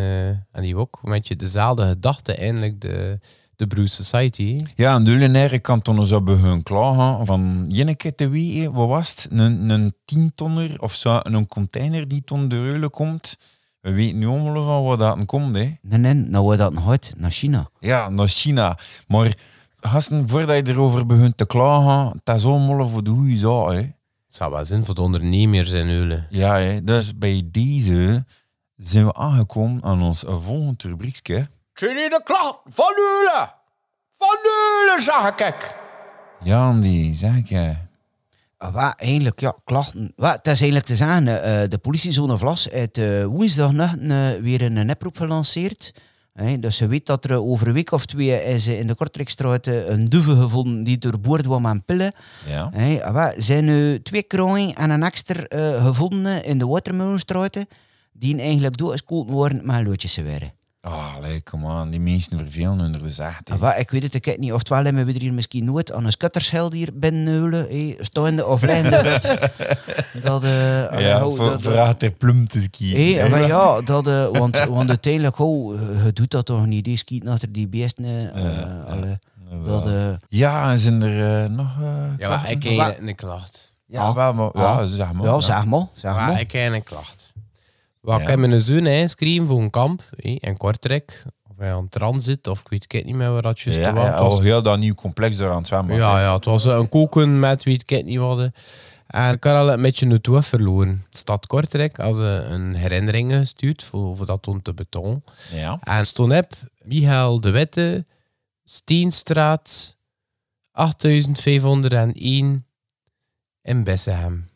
en 0.52 0.62
die 0.62 0.78
ook 0.78 1.00
met 1.04 1.28
je 1.28 1.36
dezelfde 1.36 1.88
gedachte 1.88 2.36
eigenlijk 2.36 2.82
de, 2.82 3.20
De 3.62 3.68
Brew 3.68 3.88
Society. 3.88 4.58
Ja, 4.76 4.96
en 4.96 5.04
de 5.04 5.12
Lunaire 5.12 5.60
kan 5.60 5.82
toen 5.82 6.00
eens 6.00 6.12
op 6.12 6.28
hun 6.28 6.64
klagen 6.64 7.26
van 7.26 7.66
Jenneke 7.70 8.16
te 8.16 8.30
weten, 8.30 8.72
wat 8.74 8.88
was 8.88 9.10
het? 9.10 9.28
Een, 9.32 9.70
een 9.70 9.96
tientonner 10.06 10.82
of 10.82 10.94
zo, 10.94 11.20
een 11.24 11.48
container 11.48 12.08
die 12.08 12.24
ton 12.24 12.48
de 12.48 12.64
Reulen 12.64 12.90
komt. 12.90 13.38
We 13.82 13.92
weten 13.92 14.20
nu 14.20 14.28
allemaal 14.28 14.66
van 14.66 14.84
waar 14.84 14.98
dat 14.98 15.26
komt, 15.26 15.56
hè. 15.56 15.74
Nee, 15.82 16.00
nee, 16.00 16.14
nou 16.14 16.44
wordt 16.44 16.60
dat 16.60 16.74
nog 16.74 16.90
uit 16.90 17.14
naar 17.18 17.32
China. 17.32 17.70
Ja, 17.80 18.10
naar 18.10 18.28
China. 18.28 18.78
Maar 19.08 19.34
gasten, 19.80 20.30
voordat 20.30 20.68
je 20.68 20.74
erover 20.74 21.06
begint 21.06 21.38
te 21.38 21.46
klagen, 21.46 22.20
dat 22.24 22.36
is 22.36 22.46
allemaal 22.46 22.88
voor 22.88 23.04
de 23.04 23.10
goede 23.10 23.38
zaak, 23.38 23.72
hè. 23.72 23.78
Het 23.78 24.36
zou 24.36 24.52
wel 24.52 24.66
zijn 24.66 24.86
voor 24.86 24.96
de 24.96 25.02
ondernemers 25.02 25.72
in 25.72 25.88
Eulen. 25.88 26.28
Ja, 26.30 26.58
hè. 26.58 26.84
dus 26.84 27.18
bij 27.18 27.42
deze 27.52 28.26
zijn 28.76 29.06
we 29.06 29.14
aangekomen 29.14 29.84
aan 29.84 30.02
ons 30.02 30.24
volgende 30.28 30.88
rubriekje. 30.88 31.50
Zijn 31.82 31.98
hier 31.98 32.10
de 32.10 32.22
klacht 32.24 32.60
van 32.66 32.94
Eulen? 32.98 33.54
Van 34.10 34.38
Eulen, 34.44 35.04
zag 35.04 35.48
ik. 35.48 35.76
Ja, 36.44 36.68
Andy, 36.68 37.16
zeg 37.16 37.36
ik. 37.36 37.50
hè. 37.50 37.72
Ah, 38.58 38.74
Wat 38.74 38.94
eigenlijk, 38.98 39.40
ja, 39.40 39.56
klachten. 39.64 40.14
Wat, 40.16 40.32
het 40.32 40.48
is 40.48 40.54
eigenlijk 40.62 40.86
te 40.86 40.96
zeggen, 40.96 41.44
eh, 41.44 41.70
de 41.70 41.78
politiezone 41.78 42.38
Vlas 42.38 42.68
heeft 42.72 42.98
eh, 42.98 43.26
woensdag 43.26 43.72
nog 43.72 43.92
een- 43.98 44.42
weer 44.42 44.62
een 44.62 44.86
neproep 44.86 45.18
gelanceerd. 45.18 45.94
Hè, 46.34 46.60
dus 46.60 46.78
je 46.78 46.88
weet 46.88 47.06
dat 47.06 47.26
er 47.26 47.42
over 47.42 47.68
een 47.68 47.74
week 47.74 47.92
of 47.92 48.06
twee 48.06 48.44
is 48.46 48.68
in 48.68 48.88
de 48.88 48.96
Kortrijkstraat 48.96 49.68
eh, 49.68 49.88
een 49.88 50.06
duve 50.06 50.36
gevonden 50.36 50.84
die 50.84 50.98
doorboord 50.98 51.46
was 51.46 51.62
met 51.62 51.86
pillen. 51.86 52.14
Ja. 52.48 52.70
Hey, 52.74 53.04
ah, 53.04 53.14
wat, 53.14 53.34
zijn 53.38 53.66
nu 53.66 54.02
twee 54.02 54.24
krooien 54.24 54.76
en 54.76 54.90
een 54.90 55.04
extra 55.04 55.44
eh, 55.44 55.86
gevonden 55.86 56.44
in 56.44 56.58
de 56.58 56.68
Watermeulstraat 56.68 57.58
die 58.12 58.38
eigenlijk 58.40 58.78
doodgeschoten 58.78 59.34
worden 59.34 59.66
met 59.66 59.88
loodjesgeweren. 59.88 60.54
Ah, 60.82 61.16
allee, 61.16 61.42
kom 61.42 61.66
aan. 61.68 61.90
Die 61.90 62.00
mensen 62.00 62.38
vervelen 62.38 62.80
onder 62.80 63.04
de 63.04 63.10
zacht. 63.12 63.48
hè. 63.48 63.54
Ah, 63.54 63.60
wat, 63.60 63.78
ik 63.78 63.92
weet 63.92 64.04
het 64.04 64.14
ik 64.14 64.26
weet 64.26 64.40
niet. 64.40 64.54
Oftewel 64.54 64.84
hebben 64.84 65.06
we 65.06 65.14
er 65.14 65.20
hier 65.22 65.34
misschien 65.34 65.66
nooit 65.66 65.92
aan 65.94 66.06
een 66.06 66.12
skuttersheld 66.12 66.74
hier 66.74 66.90
binnenhuilen, 66.94 67.66
hey, 67.68 67.98
staande 68.00 68.46
of 68.46 68.62
liggende. 68.62 69.22
dat, 70.24 70.44
eh, 70.44 70.86
allee, 70.88 71.06
Ja, 71.06 71.18
hou, 71.18 71.36
voor, 71.36 71.46
dat, 71.50 71.62
voor 71.62 71.72
eh, 71.74 71.84
haar 71.84 71.98
ter 71.98 72.12
plum 72.12 72.48
te 72.48 72.62
skiën. 72.62 73.18
Hé, 73.20 73.30
maar 73.30 73.48
ja, 73.48 73.82
dat, 73.82 74.08
eh, 74.08 74.28
want, 74.32 74.58
want 74.66 74.90
uiteindelijk, 74.90 75.40
oh, 75.40 75.80
je- 76.04 76.14
doet 76.14 76.32
dat 76.32 76.46
toch 76.46 76.66
niet, 76.66 76.84
die 76.84 76.98
skiet 76.98 77.28
achter 77.28 77.52
die 77.52 77.68
beesten. 77.68 78.06
eh, 78.06 78.44
Ja, 78.44 78.84
allee, 78.88 79.18
Inderdaad. 79.50 79.84
dat, 79.84 79.94
eh, 79.94 80.08
Ja, 80.28 80.70
en 80.72 80.78
zijn 80.80 81.02
er 81.02 81.44
eh, 81.44 81.50
nog 81.50 81.76
eh 81.82 81.88
Ja, 82.18 82.30
maar 82.30 82.40
klachten? 82.46 82.50
ik 82.52 82.64
heb 82.64 82.98
een 83.08 83.16
klacht. 83.16 83.74
Ja, 83.86 84.14
wel, 84.14 84.34
maar, 84.34 84.50
ja, 84.54 84.62
Ah. 84.62 84.84
zeg 84.86 85.12
maar. 85.14 85.26
ja, 85.26 85.40
zeg 85.40 85.66
maar. 85.66 85.86
Zeg 85.94 86.14
Maar 86.16 86.28
maar. 86.32 86.40
ik 86.40 86.52
heb 86.52 86.74
een 86.74 86.84
klacht. 86.84 87.31
Wat 88.02 88.16
Ja. 88.16 88.22
ik 88.22 88.28
heb 88.28 88.40
mijn 88.40 88.62
zoon 88.62 88.86
ingeschreven 88.86 89.48
voor 89.48 89.62
een 89.62 89.70
kamp 89.70 90.04
hè, 90.16 90.30
in 90.30 90.58
Kortrijk. 90.58 91.24
Of 91.50 91.58
hij 91.58 91.74
aan 91.74 91.90
transit, 91.90 92.48
of 92.48 92.60
ik 92.60 92.68
weet 92.70 92.94
ik 92.94 93.06
niet 93.06 93.16
meer 93.16 93.32
waar 93.32 93.42
dat 93.42 93.60
juist 93.60 93.80
Ja, 93.80 93.94
was. 93.94 94.04
ja, 94.04 94.22
was 94.24 94.36
oh, 94.36 94.42
heel 94.42 94.62
dat 94.64 94.80
nieuw 94.80 94.94
complex 94.94 95.38
daar 95.38 95.50
aan 95.50 95.58
het 95.58 95.68
zwemmen. 95.68 95.96
Ja, 95.96 96.20
ja, 96.22 96.36
het 96.36 96.46
was 96.46 96.66
een 96.66 96.90
koken 96.90 97.40
met 97.40 97.64
weet 97.64 97.92
ik 97.92 98.06
niet 98.06 98.18
wat. 98.20 98.50
En 99.08 99.34
ik 99.34 99.44
had 99.44 99.56
al 99.56 99.72
een 99.72 99.82
beetje 99.82 100.08
het 100.08 100.26
hoofd 100.26 100.48
verloren. 100.48 101.06
De 101.10 101.18
stad 101.18 101.48
Kortrijk 101.48 101.98
had 101.98 102.18
een 102.18 102.76
herinnering 102.76 103.34
gestuurd 103.34 103.84
voor, 103.84 104.18
voor 104.18 104.26
dat 104.26 104.42
toen 104.42 104.62
te 104.62 104.74
betonen. 104.74 105.24
ja. 105.54 105.80
En 105.84 106.06
stond 106.06 106.34
op 106.34 106.52
Michael 106.84 107.42
de 107.42 107.50
Witte, 107.52 108.06
Steenstraat, 108.64 109.98
8501 110.72 112.66
in 113.62 113.84
Bessenhem. 113.84 114.50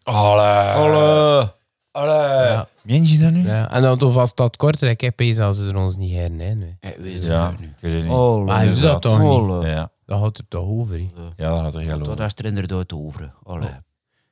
Allee. 1.96 2.48
Ja. 2.48 2.68
Meen 2.82 3.06
je 3.06 3.18
dat 3.18 3.32
nu? 3.32 3.46
Ja, 3.48 3.72
en 3.72 3.82
dan 3.82 3.98
toch 3.98 4.14
was 4.14 4.30
stad 4.30 4.56
Kortrijk, 4.58 5.02
heb 5.02 5.20
je 5.20 5.34
zelfs 5.34 5.58
ze 5.58 5.68
er 5.70 5.78
ons 5.78 5.96
niet 5.98 6.12
herinneren. 6.12 6.78
Ik 6.80 6.96
weet 7.00 7.14
het 7.14 7.26
Ja, 7.26 7.50
niet. 7.52 7.60
ik 7.60 7.76
weet 7.80 7.94
het 7.94 8.04
niet. 8.04 8.12
Oh, 8.12 8.46
Maar 8.46 8.58
hij 8.58 8.70
doet 8.70 8.82
dat 8.82 9.02
toch 9.02 9.20
niet? 9.60 9.68
Ja, 9.70 9.90
Dat 10.06 10.20
houdt 10.20 10.38
het 10.38 10.50
toch 10.50 10.68
over. 10.68 11.00
ja, 11.00 11.50
dat 11.50 11.60
gaat 11.62 11.74
er 11.76 11.80
heel 11.82 11.98
Dat 12.00 12.08
over. 12.10 12.26
is 12.26 12.32
er 12.36 12.46
inderdaad 12.46 12.94
over. 12.94 13.34
Allee. 13.44 13.70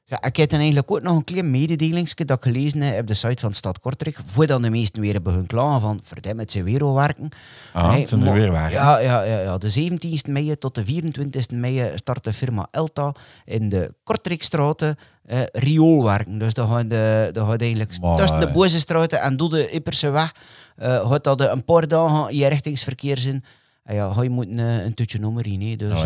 Ja, 0.05 0.21
ik 0.23 0.35
heb 0.35 0.49
dan 0.49 0.57
eigenlijk 0.59 0.91
ook 0.91 1.01
nog 1.01 1.15
een 1.15 1.23
klein 1.23 1.51
mededelingsje 1.51 2.25
dat 2.25 2.37
ik 2.37 2.43
gelezen 2.51 2.81
heb 2.81 2.99
op 2.99 3.07
de 3.07 3.13
site 3.13 3.41
van 3.41 3.53
Stad 3.53 3.79
Kortrijk. 3.79 4.19
Voordat 4.25 4.61
de 4.63 4.69
meesten 4.69 5.01
weer 5.01 5.21
beginnen 5.21 5.47
klagen 5.47 5.81
van, 5.81 5.99
verdem 6.03 6.39
het 6.39 6.51
zijn 6.51 6.63
weer 6.63 6.83
al 6.83 6.93
werken. 6.93 7.29
Ah, 7.73 7.89
Nee, 7.89 7.99
het 7.99 8.09
zijn 8.09 8.25
er 8.27 8.33
weer 8.33 8.51
waar. 8.51 8.69
hè? 8.69 8.75
Ja, 8.75 8.97
ja, 8.99 9.23
ja, 9.23 9.39
ja, 9.39 9.57
de 9.57 9.69
17e 9.71 10.29
mei 10.31 10.57
tot 10.57 10.75
de 10.75 10.83
24e 10.85 11.55
mei 11.55 11.91
start 11.95 12.23
de 12.23 12.33
firma 12.33 12.67
Elta 12.71 13.11
in 13.45 13.69
de 13.69 13.93
Kortrijkstraten 14.03 14.95
eh 15.25 15.39
rioolwerken. 15.51 16.37
Dus 16.37 16.53
dat 16.53 16.69
gaat, 16.69 16.89
de, 16.89 17.29
dat 17.31 17.47
gaat 17.47 17.61
eigenlijk 17.61 17.99
Maar, 17.99 18.17
tussen 18.17 18.39
de 18.39 18.47
eh. 18.47 18.53
Bozenstraten 18.53 19.21
en 19.21 19.37
door 19.37 19.49
de 19.49 19.69
Ipperse 19.69 20.09
weg 20.09 20.35
eh, 20.75 21.09
gaat 21.09 21.23
dat 21.23 21.41
een 21.41 21.65
paar 21.65 21.87
dagen 21.87 22.29
in 22.29 22.47
richtingsverkeer 22.47 23.17
zijn. 23.17 23.43
En 23.83 23.95
ja, 23.95 24.13
ga 24.13 24.23
je 24.23 24.29
moet 24.29 24.45
een, 24.47 24.57
een 24.57 24.93
toetje 24.93 25.19
nummer 25.19 25.47
in. 25.47 25.61
hè. 25.61 25.75
Dus, 25.75 25.91
Oh, 25.91 25.97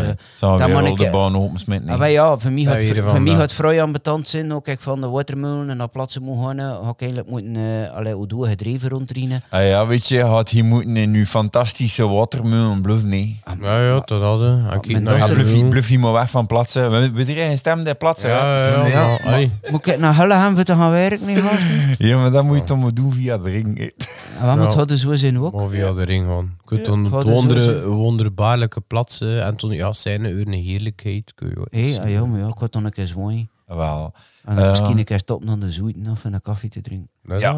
eh, 0.66 0.76
al 0.76 0.86
ik, 0.86 0.96
de 0.96 1.06
eh, 1.06 1.12
baan 1.12 1.36
opensmeten? 1.36 1.88
Ah, 1.88 1.98
maar 1.98 2.10
ja, 2.10 2.38
voor 2.38 2.50
mij 2.52 2.62
Ja, 2.62 2.70
gaat, 2.72 2.80
hier 2.82 3.02
voor, 3.02 3.22
mij 3.22 3.32
eh, 3.32 3.38
gaat 3.38 3.52
vrij 3.52 3.82
aan 3.82 3.92
betand 3.92 4.28
zijn. 4.28 4.52
Ook 4.52 4.66
ik 4.68 4.80
van 4.80 5.00
de 5.00 5.08
watermolen 5.08 5.70
en 5.70 5.78
dat 5.78 5.92
plaatsen 5.92 6.22
moet 6.22 6.44
gaan. 6.44 6.58
eh, 6.58 6.66
Ga 6.84 6.88
ik 6.90 7.00
eigenlijk 7.00 7.30
moeten, 7.30 7.56
eh 7.56 7.94
allee, 7.96 8.12
hoe 8.14 8.26
doe 8.26 8.44
je 8.44 8.50
gedreven 8.50 8.88
rondrijden. 8.88 9.42
Ah, 9.50 9.66
ja, 9.68 9.86
weet 9.86 10.08
je, 10.08 10.22
had 10.22 10.50
hij 10.50 10.62
moeten 10.62 10.96
in 10.96 11.14
uw 11.14 11.24
fantastische 11.24 12.08
watermeul 12.08 12.80
bluffen, 12.80 13.08
nee. 13.08 13.40
Ja, 13.60 13.80
ja, 13.82 14.02
dat 14.04 14.22
hadden. 14.22 14.56
Ja, 14.62 14.80
je 14.82 15.66
bluff, 15.68 15.88
je 15.88 15.98
maar 15.98 16.12
weg 16.12 16.30
van 16.30 16.46
plaatsen. 16.46 16.90
We, 16.90 17.10
we 17.12 17.18
iedereen 17.20 17.58
stem 17.58 17.84
de 17.84 17.94
plaatsen. 17.94 18.30
Ja, 18.30 18.66
ja, 18.68 18.86
ja. 18.86 19.18
maar. 19.24 19.46
Moet 19.70 19.86
ik 19.86 19.98
naar 19.98 20.16
Hulle 20.16 20.32
gaan 20.34 20.54
voor 20.54 20.64
te 20.64 20.74
gaan 20.74 20.90
werken? 20.90 21.26
Nee? 21.26 21.42
Ja, 21.98 22.18
maar 22.18 22.30
dat 22.30 22.44
moet 22.44 22.58
je 22.58 22.64
toch 22.64 22.78
maar 22.78 22.94
doen 22.94 23.12
via 23.12 23.38
de 23.38 23.50
ring. 23.50 23.92
wat 24.42 24.56
moet 24.56 24.72
Ja. 24.72 24.78
dat 24.78 24.88
dus 24.88 25.00
zo 25.00 25.14
zijn 25.14 25.38
ook? 25.38 25.54
Maar 25.54 25.68
via 25.68 25.92
de 25.92 26.04
ring 26.04 26.26
gaan. 26.26 26.56
Je 26.60 26.66
kunt 26.76 26.80
Ja, 26.86 26.86
dan 26.92 27.04
het 27.04 27.12
op 27.12 27.20
wonderbaarlijke 27.84 28.80
plaatsen 28.80 29.44
en 29.44 29.56
toen 29.56 29.70
ja, 29.70 29.92
zijn 29.92 30.24
een 30.24 30.52
heerlijkheid. 30.52 31.34
Kun 31.34 31.48
je 31.48 31.56
ook 31.58 31.66
Hé, 31.70 31.88
zien. 31.88 32.00
ah, 32.00 32.10
ja, 32.10 32.24
maar 32.24 32.40
ja, 32.40 32.46
ik 32.48 32.58
ga 32.58 32.66
dan 32.70 32.84
een 32.84 32.90
keer 32.92 33.06
zwaaien. 33.06 33.50
Wel. 33.66 34.12
En 34.44 34.56
dan 34.56 34.68
misschien 34.70 34.98
een 34.98 35.04
keer 35.04 35.18
stoppen 35.18 35.48
aan 35.48 35.60
de 35.60 35.70
zoeten 35.70 36.06
of 36.10 36.24
een 36.24 36.40
koffie 36.40 36.70
te 36.70 36.80
drinken. 36.80 37.10
Ja. 37.22 37.52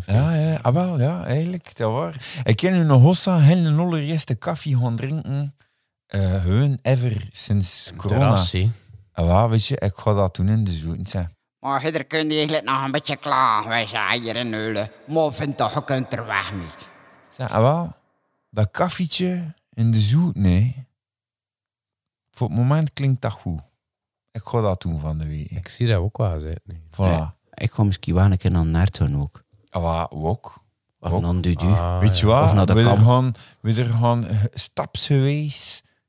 fijn. 0.00 0.16
Ja, 0.16 0.34
ja, 0.34 0.58
ah, 0.62 0.74
wel, 0.74 1.00
ja, 1.00 1.24
eigenlijk, 1.24 1.76
dat 1.76 1.92
waar. 1.92 2.40
Ik 2.44 2.56
ken 2.56 2.72
een 2.74 2.90
hossa 2.90 3.38
heel 3.38 3.78
allereerste 3.78 4.36
koffie 4.36 4.76
gaan 4.78 4.96
drinken. 4.96 5.54
eh 6.06 6.42
gewoon 6.42 6.78
ever 6.82 7.28
sinds 7.30 7.92
corona. 7.96 8.36
Hè. 8.50 8.70
Ah, 9.12 9.26
wel, 9.26 9.50
weet 9.50 9.66
je, 9.66 9.76
ik 9.78 9.92
ga 9.96 10.14
dat 10.14 10.36
doen 10.36 10.48
in 10.48 10.64
de 10.64 10.70
zoeten. 10.70 11.06
zeg. 11.06 11.26
Maar 11.60 11.80
hier 11.80 12.04
kun 12.04 12.28
je 12.30 12.34
eigenlijk 12.36 12.64
nog 12.64 12.84
een 12.84 12.90
beetje 12.90 13.16
klagen. 13.16 13.68
Wij 13.68 13.86
zijn 13.86 14.22
hier 14.22 14.36
in 14.36 14.54
Eulen. 14.54 14.90
Maar 15.06 15.32
vind 15.32 15.56
toch, 15.56 15.74
je 15.74 15.84
kunt 15.84 16.12
er 16.12 16.26
weg 16.26 16.52
mee. 16.54 16.66
Zeg, 17.30 17.52
ah, 17.52 17.60
wel, 17.60 17.92
dat 18.56 18.70
koffietje 18.70 19.54
in 19.72 19.90
de 19.90 20.00
zoet, 20.00 20.36
nee. 20.36 20.86
Voor 22.30 22.48
het 22.48 22.56
moment 22.56 22.92
klinkt 22.92 23.22
dat 23.22 23.32
goed. 23.32 23.60
Ik 24.30 24.42
ga 24.44 24.60
dat 24.60 24.82
doen 24.82 25.00
van 25.00 25.18
de 25.18 25.26
week. 25.26 25.50
Ik 25.50 25.68
zie 25.68 25.86
dat 25.86 25.96
ook 25.96 26.18
wel 26.18 26.40
zitten. 26.40 26.62
nee. 26.64 26.80
Voilà. 26.90 27.34
Ik 27.54 27.72
ga 27.72 27.82
misschien 27.82 28.14
wel 28.14 28.24
een 28.24 28.36
keer 28.36 28.50
naar 28.50 28.66
Naarten 28.66 29.14
ook. 29.14 29.42
Ah, 29.70 30.06
ook. 30.10 30.64
Of 30.98 31.20
naar 31.20 31.40
Dudu. 31.40 31.66
Ah, 31.66 31.98
Weet 32.00 32.18
je 32.18 32.26
ja. 32.26 32.32
wat? 32.32 32.44
Of 32.44 32.54
naar 32.54 32.66
de 32.66 32.72
we, 32.72 32.84
gaan, 32.84 33.34
we 33.60 33.80
er 33.82 33.86
gaan 33.86 34.26
eh, 34.26 34.44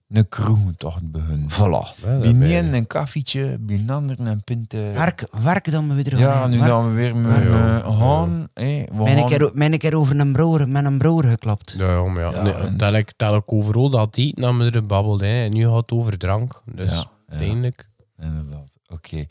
stapsgewijs 0.07 0.17
een 0.19 0.29
kroegtocht 0.29 1.11
beginnen. 1.11 1.49
Voilà. 1.51 2.01
Ben 2.01 2.25
een 2.25 2.37
je. 2.65 2.77
een 2.77 2.87
koffietje, 2.87 3.57
bij 3.59 3.75
een 3.75 3.89
ander 3.89 4.19
een 4.19 4.41
eh, 4.73 4.91
Werk, 4.93 5.27
werk 5.43 5.71
dan 5.71 5.87
maar 5.87 5.95
weer 5.95 6.17
Ja, 6.17 6.31
gaan. 6.33 6.49
nu 6.49 6.57
Werk. 6.57 6.69
dan 6.69 6.87
we 6.89 6.93
weer 6.95 7.15
met 7.15 7.43
Ja, 7.43 7.81
eh, 7.81 7.99
gaan. 7.99 8.47
hé, 8.53 8.85
we 8.91 9.03
Ben 9.03 9.17
ik, 9.17 9.29
gaan- 9.29 9.39
er, 9.39 9.51
ben 9.53 9.73
ik 9.73 9.83
er 9.83 9.95
over 9.95 10.19
een 10.19 10.31
broer, 10.33 10.69
met 10.69 10.85
een 10.85 10.97
broer 10.97 11.23
geklapt. 11.23 11.75
Ja, 11.77 11.91
ja, 11.91 12.03
maar 12.03 12.23
ja. 12.23 12.31
Ja, 12.31 12.41
nee, 12.41 12.53
en- 12.53 12.77
tel, 12.77 12.93
ik, 12.93 13.13
tel 13.17 13.35
ik 13.35 13.53
overal 13.53 13.89
dat 13.89 14.15
met 14.57 14.75
er 14.75 14.85
babbelt. 14.85 15.19
Hè. 15.21 15.43
En 15.43 15.51
nu 15.53 15.63
gaat 15.67 15.75
het 15.75 15.91
over 15.91 16.17
drank. 16.17 16.61
Dus 16.65 16.89
Ja, 16.89 16.95
ja. 16.95 17.05
uiteindelijk. 17.27 17.89
Inderdaad, 18.19 18.77
oké. 18.87 19.25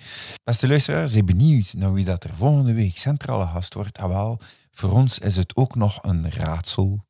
Beste 0.44 0.68
luisteraars, 0.68 1.12
zijn 1.12 1.24
benieuwd 1.26 1.74
naar 1.76 1.92
wie 1.92 2.04
dat 2.04 2.24
er 2.24 2.34
volgende 2.34 2.74
week 2.74 2.98
centrale 2.98 3.46
gast 3.46 3.74
wordt. 3.74 3.98
Ah, 3.98 4.08
wel, 4.08 4.38
voor 4.70 4.90
ons 4.92 5.18
is 5.18 5.36
het 5.36 5.56
ook 5.56 5.74
nog 5.74 5.98
een 6.02 6.30
raadsel. 6.30 7.04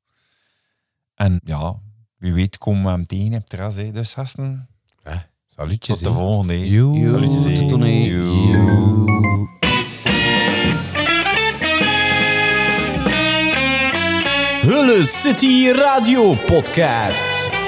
En 1.15 1.41
ja, 1.45 1.77
wie 2.19 2.33
weet 2.33 2.59
komen 2.59 2.83
we 2.85 2.91
hem 2.91 3.07
tegen 3.07 3.35
op 3.35 3.47
terras. 3.47 3.75
hè. 3.77 3.91
Dus 3.91 4.13
gasten, 4.15 4.69
Salutjes. 5.47 5.99
tot 5.99 6.09
de 6.09 6.15
volgende. 6.15 6.53
hè. 6.55 6.65
Joe. 6.65 7.11
Salutjes, 7.11 7.45
hè. 7.45 7.55
Tot 7.55 7.69
dan, 7.71 7.81
hè. 7.81 7.87
Joe. 8.05 9.45
Hulle 14.63 15.05
City 15.05 15.71
Radio 15.73 16.35
Podcast. 16.47 17.66